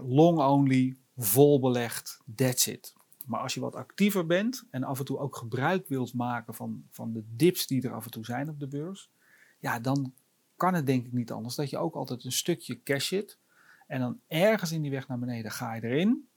long 0.07 0.39
only, 0.39 0.97
vol 1.17 1.61
belegd, 1.61 2.21
that's 2.35 2.67
it. 2.67 2.95
Maar 3.25 3.41
als 3.41 3.55
je 3.55 3.61
wat 3.61 3.75
actiever 3.75 4.27
bent 4.27 4.65
en 4.71 4.85
af 4.85 4.99
en 4.99 5.05
toe 5.05 5.19
ook 5.19 5.37
gebruik 5.37 5.89
wilt 5.89 6.15
maken 6.15 6.55
van, 6.55 6.85
van 6.91 7.13
de 7.13 7.23
dips 7.27 7.67
die 7.67 7.83
er 7.83 7.93
af 7.93 8.05
en 8.05 8.11
toe 8.11 8.25
zijn 8.25 8.49
op 8.49 8.61
de 8.61 8.69
beurs, 8.69 9.11
ja, 9.59 9.81
dan 9.81 10.13
kan 10.57 10.75
het 10.75 10.87
denk 10.87 11.07
ik 11.07 11.13
niet 11.13 11.31
anders 11.33 11.55
dat 11.55 11.71
je 11.71 11.79
ook 11.79 11.95
altijd 11.95 12.25
een 12.25 12.33
stukje 12.33 12.83
cash 12.83 13.09
zit. 13.09 13.39
En 13.87 14.01
dan 14.01 14.21
ergens 14.27 14.73
in 14.73 14.83
die 14.83 14.91
weg 14.91 15.09
naar 15.09 15.19
beneden 15.19 15.51
ga 15.51 15.75
je 15.75 15.85
erin. 15.85 16.29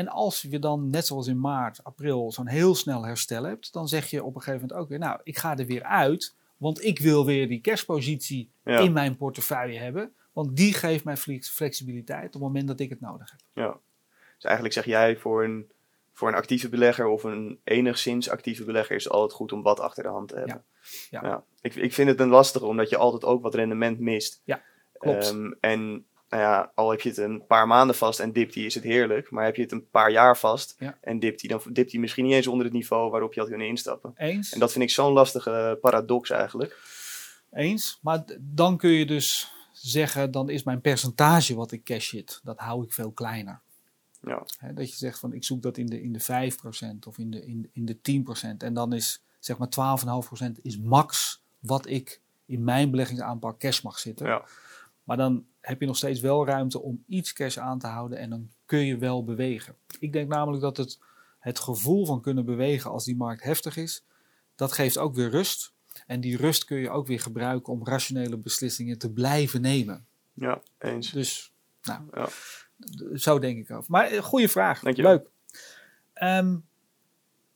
En 0.00 0.08
als 0.08 0.42
je 0.42 0.58
dan, 0.58 0.90
net 0.90 1.06
zoals 1.06 1.26
in 1.26 1.40
maart, 1.40 1.84
april, 1.84 2.32
zo'n 2.32 2.46
heel 2.46 2.74
snel 2.74 3.04
herstel 3.04 3.44
hebt, 3.44 3.72
dan 3.72 3.88
zeg 3.88 4.10
je 4.10 4.24
op 4.24 4.34
een 4.34 4.42
gegeven 4.42 4.60
moment 4.60 4.80
ook 4.80 4.88
weer, 4.88 4.98
nou, 4.98 5.20
ik 5.22 5.38
ga 5.38 5.56
er 5.56 5.66
weer 5.66 5.82
uit, 5.82 6.34
want 6.56 6.84
ik 6.84 6.98
wil 6.98 7.26
weer 7.26 7.48
die 7.48 7.60
cashpositie 7.60 8.50
ja. 8.64 8.78
in 8.78 8.92
mijn 8.92 9.16
portefeuille 9.16 9.78
hebben, 9.78 10.12
want 10.32 10.56
die 10.56 10.72
geeft 10.72 11.04
mij 11.04 11.16
flexibiliteit 11.40 12.26
op 12.26 12.32
het 12.32 12.42
moment 12.42 12.68
dat 12.68 12.80
ik 12.80 12.90
het 12.90 13.00
nodig 13.00 13.30
heb. 13.30 13.40
Ja, 13.52 13.78
dus 14.34 14.44
eigenlijk 14.44 14.74
zeg 14.74 14.84
jij 14.84 15.16
voor 15.16 15.44
een, 15.44 15.70
voor 16.12 16.28
een 16.28 16.34
actieve 16.34 16.68
belegger 16.68 17.06
of 17.06 17.24
een 17.24 17.60
enigszins 17.64 18.28
actieve 18.28 18.64
belegger 18.64 18.96
is 18.96 19.04
het 19.04 19.12
altijd 19.12 19.32
goed 19.32 19.52
om 19.52 19.62
wat 19.62 19.80
achter 19.80 20.02
de 20.02 20.08
hand 20.08 20.28
te 20.28 20.36
hebben. 20.36 20.64
Ja. 21.10 21.20
ja. 21.20 21.28
ja. 21.28 21.44
Ik, 21.60 21.74
ik 21.74 21.92
vind 21.92 22.08
het 22.08 22.20
een 22.20 22.28
lastige, 22.28 22.66
omdat 22.66 22.88
je 22.88 22.96
altijd 22.96 23.24
ook 23.24 23.42
wat 23.42 23.54
rendement 23.54 23.98
mist. 23.98 24.40
Ja, 24.44 24.62
klopt. 24.98 25.30
Um, 25.30 25.56
en 25.60 26.06
nou 26.30 26.42
ja, 26.42 26.72
al 26.74 26.90
heb 26.90 27.00
je 27.00 27.08
het 27.08 27.18
een 27.18 27.46
paar 27.46 27.66
maanden 27.66 27.96
vast 27.96 28.20
en 28.20 28.32
dipt 28.32 28.54
die, 28.54 28.66
is 28.66 28.74
het 28.74 28.84
heerlijk. 28.84 29.30
Maar 29.30 29.44
heb 29.44 29.56
je 29.56 29.62
het 29.62 29.72
een 29.72 29.88
paar 29.90 30.10
jaar 30.10 30.38
vast 30.38 30.76
ja. 30.78 30.98
en 31.00 31.18
dipt 31.18 31.40
die, 31.40 31.50
dan 31.50 31.60
dipt 31.72 31.90
die 31.90 32.00
misschien 32.00 32.24
niet 32.24 32.34
eens 32.34 32.46
onder 32.46 32.64
het 32.64 32.74
niveau 32.74 33.10
waarop 33.10 33.32
je 33.34 33.40
had 33.40 33.48
kunnen 33.48 33.66
instappen. 33.66 34.12
Eens. 34.16 34.52
En 34.52 34.60
dat 34.60 34.72
vind 34.72 34.84
ik 34.84 34.90
zo'n 34.90 35.12
lastige 35.12 35.78
paradox 35.80 36.30
eigenlijk. 36.30 36.78
Eens, 37.52 37.98
maar 38.02 38.24
dan 38.40 38.76
kun 38.76 38.90
je 38.90 39.06
dus 39.06 39.52
zeggen, 39.72 40.30
dan 40.30 40.48
is 40.48 40.62
mijn 40.62 40.80
percentage 40.80 41.54
wat 41.54 41.72
ik 41.72 41.84
cash 41.84 42.08
zit, 42.08 42.40
dat 42.42 42.58
hou 42.58 42.84
ik 42.84 42.92
veel 42.92 43.12
kleiner. 43.12 43.60
Ja. 44.22 44.46
He, 44.58 44.72
dat 44.72 44.90
je 44.90 44.96
zegt 44.96 45.18
van 45.18 45.32
ik 45.32 45.44
zoek 45.44 45.62
dat 45.62 45.78
in 45.78 45.86
de, 45.86 46.02
in 46.02 46.12
de 46.12 46.22
5% 46.22 46.26
of 47.06 47.18
in 47.18 47.30
de, 47.30 47.46
in, 47.46 47.70
in 47.72 47.84
de 47.84 48.24
10%. 48.54 48.56
En 48.58 48.74
dan 48.74 48.92
is 48.92 49.22
zeg 49.38 49.58
maar 49.58 49.98
12,5% 50.56 50.62
is 50.62 50.78
max 50.78 51.42
wat 51.58 51.86
ik 51.86 52.20
in 52.46 52.64
mijn 52.64 52.90
beleggingsaanpak 52.90 53.58
cash 53.58 53.80
mag 53.80 53.98
zitten. 53.98 54.26
Ja. 54.26 54.44
Maar 55.04 55.16
dan 55.16 55.44
heb 55.60 55.80
je 55.80 55.86
nog 55.86 55.96
steeds 55.96 56.20
wel 56.20 56.46
ruimte 56.46 56.80
om 56.82 57.04
iets 57.06 57.32
cash 57.32 57.56
aan 57.58 57.78
te 57.78 57.86
houden 57.86 58.18
en 58.18 58.30
dan 58.30 58.50
kun 58.64 58.86
je 58.86 58.98
wel 58.98 59.24
bewegen. 59.24 59.74
Ik 59.98 60.12
denk 60.12 60.28
namelijk 60.28 60.62
dat 60.62 60.76
het, 60.76 60.98
het 61.38 61.58
gevoel 61.58 62.06
van 62.06 62.20
kunnen 62.20 62.44
bewegen 62.44 62.90
als 62.90 63.04
die 63.04 63.16
markt 63.16 63.42
heftig 63.42 63.76
is, 63.76 64.04
dat 64.54 64.72
geeft 64.72 64.98
ook 64.98 65.14
weer 65.14 65.30
rust. 65.30 65.72
En 66.06 66.20
die 66.20 66.36
rust 66.36 66.64
kun 66.64 66.78
je 66.78 66.90
ook 66.90 67.06
weer 67.06 67.20
gebruiken 67.20 67.72
om 67.72 67.84
rationele 67.86 68.36
beslissingen 68.36 68.98
te 68.98 69.10
blijven 69.10 69.60
nemen. 69.60 70.06
Ja, 70.32 70.60
eens. 70.78 71.10
Dus, 71.10 71.52
nou, 71.82 72.00
Ja. 72.14 72.28
zo 73.16 73.38
denk 73.38 73.58
ik 73.58 73.70
over. 73.70 73.90
Maar 73.90 74.06
eh, 74.06 74.22
goede 74.22 74.48
vraag. 74.48 74.80
Dankjewel. 74.80 75.12
Leuk. 75.12 75.28
Ehm, 76.12 76.56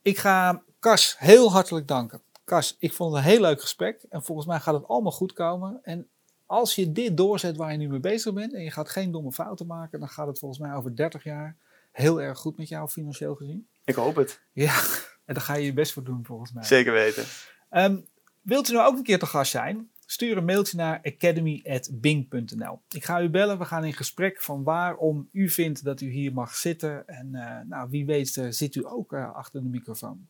ik 0.02 0.18
ga 0.18 0.62
Kas 0.78 1.18
heel 1.18 1.52
hartelijk 1.52 1.88
danken. 1.88 2.22
Kas, 2.44 2.76
ik 2.78 2.92
vond 2.92 3.14
het 3.14 3.24
een 3.24 3.30
heel 3.30 3.40
leuk 3.40 3.60
gesprek. 3.60 4.02
En 4.08 4.22
volgens 4.24 4.46
mij 4.46 4.60
gaat 4.60 4.74
het 4.74 4.88
allemaal 4.88 5.12
goed 5.12 5.32
komen. 5.32 5.80
En 5.82 6.08
als 6.46 6.74
je 6.74 6.92
dit 6.92 7.16
doorzet 7.16 7.56
waar 7.56 7.72
je 7.72 7.78
nu 7.78 7.88
mee 7.88 8.00
bezig 8.00 8.32
bent 8.32 8.54
en 8.54 8.62
je 8.62 8.70
gaat 8.70 8.88
geen 8.88 9.10
domme 9.10 9.32
fouten 9.32 9.66
maken, 9.66 9.98
dan 9.98 10.08
gaat 10.08 10.26
het 10.26 10.38
volgens 10.38 10.60
mij 10.60 10.74
over 10.74 10.96
30 10.96 11.24
jaar 11.24 11.56
heel 11.92 12.22
erg 12.22 12.38
goed 12.38 12.56
met 12.56 12.68
jou 12.68 12.88
financieel 12.88 13.34
gezien. 13.34 13.68
Ik 13.84 13.94
hoop 13.94 14.16
het. 14.16 14.40
Ja, 14.52 14.74
en 15.26 15.34
daar 15.34 15.42
ga 15.42 15.54
je 15.54 15.64
je 15.64 15.72
best 15.72 15.92
voor 15.92 16.04
doen 16.04 16.24
volgens 16.24 16.52
mij. 16.52 16.64
Zeker 16.64 16.92
weten. 16.92 17.24
Um, 17.70 18.06
wilt 18.42 18.68
u 18.68 18.72
nou 18.72 18.86
ook 18.86 18.96
een 18.96 19.02
keer 19.02 19.18
te 19.18 19.26
gast 19.26 19.50
zijn? 19.50 19.88
Stuur 20.06 20.36
een 20.36 20.44
mailtje 20.44 20.76
naar 20.76 21.00
academy.bing.nl. 21.02 22.80
Ik 22.88 23.04
ga 23.04 23.22
u 23.22 23.28
bellen, 23.28 23.58
we 23.58 23.64
gaan 23.64 23.84
in 23.84 23.92
gesprek 23.92 24.42
van 24.42 24.62
waarom 24.62 25.28
u 25.32 25.48
vindt 25.48 25.84
dat 25.84 26.00
u 26.00 26.10
hier 26.10 26.32
mag 26.32 26.54
zitten. 26.54 27.08
En 27.08 27.28
uh, 27.32 27.60
nou, 27.68 27.90
wie 27.90 28.06
weet 28.06 28.36
uh, 28.36 28.46
zit 28.50 28.74
u 28.74 28.86
ook 28.86 29.12
uh, 29.12 29.34
achter 29.34 29.62
de 29.62 29.68
microfoon. 29.68 30.26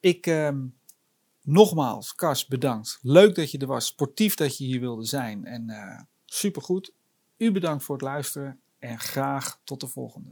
Ik, 0.00 0.26
um, 0.26 0.74
nogmaals, 1.42 2.14
Kas, 2.14 2.46
bedankt. 2.46 2.98
Leuk 3.02 3.34
dat 3.34 3.50
je 3.50 3.58
er 3.58 3.66
was, 3.66 3.86
sportief 3.86 4.34
dat 4.34 4.58
je 4.58 4.64
hier 4.64 4.80
wilde 4.80 5.04
zijn 5.04 5.44
en 5.44 5.70
uh, 5.70 6.00
supergoed. 6.24 6.92
U 7.36 7.52
bedankt 7.52 7.84
voor 7.84 7.94
het 7.94 8.04
luisteren 8.04 8.60
en 8.78 8.98
graag 8.98 9.60
tot 9.64 9.80
de 9.80 9.86
volgende. 9.86 10.30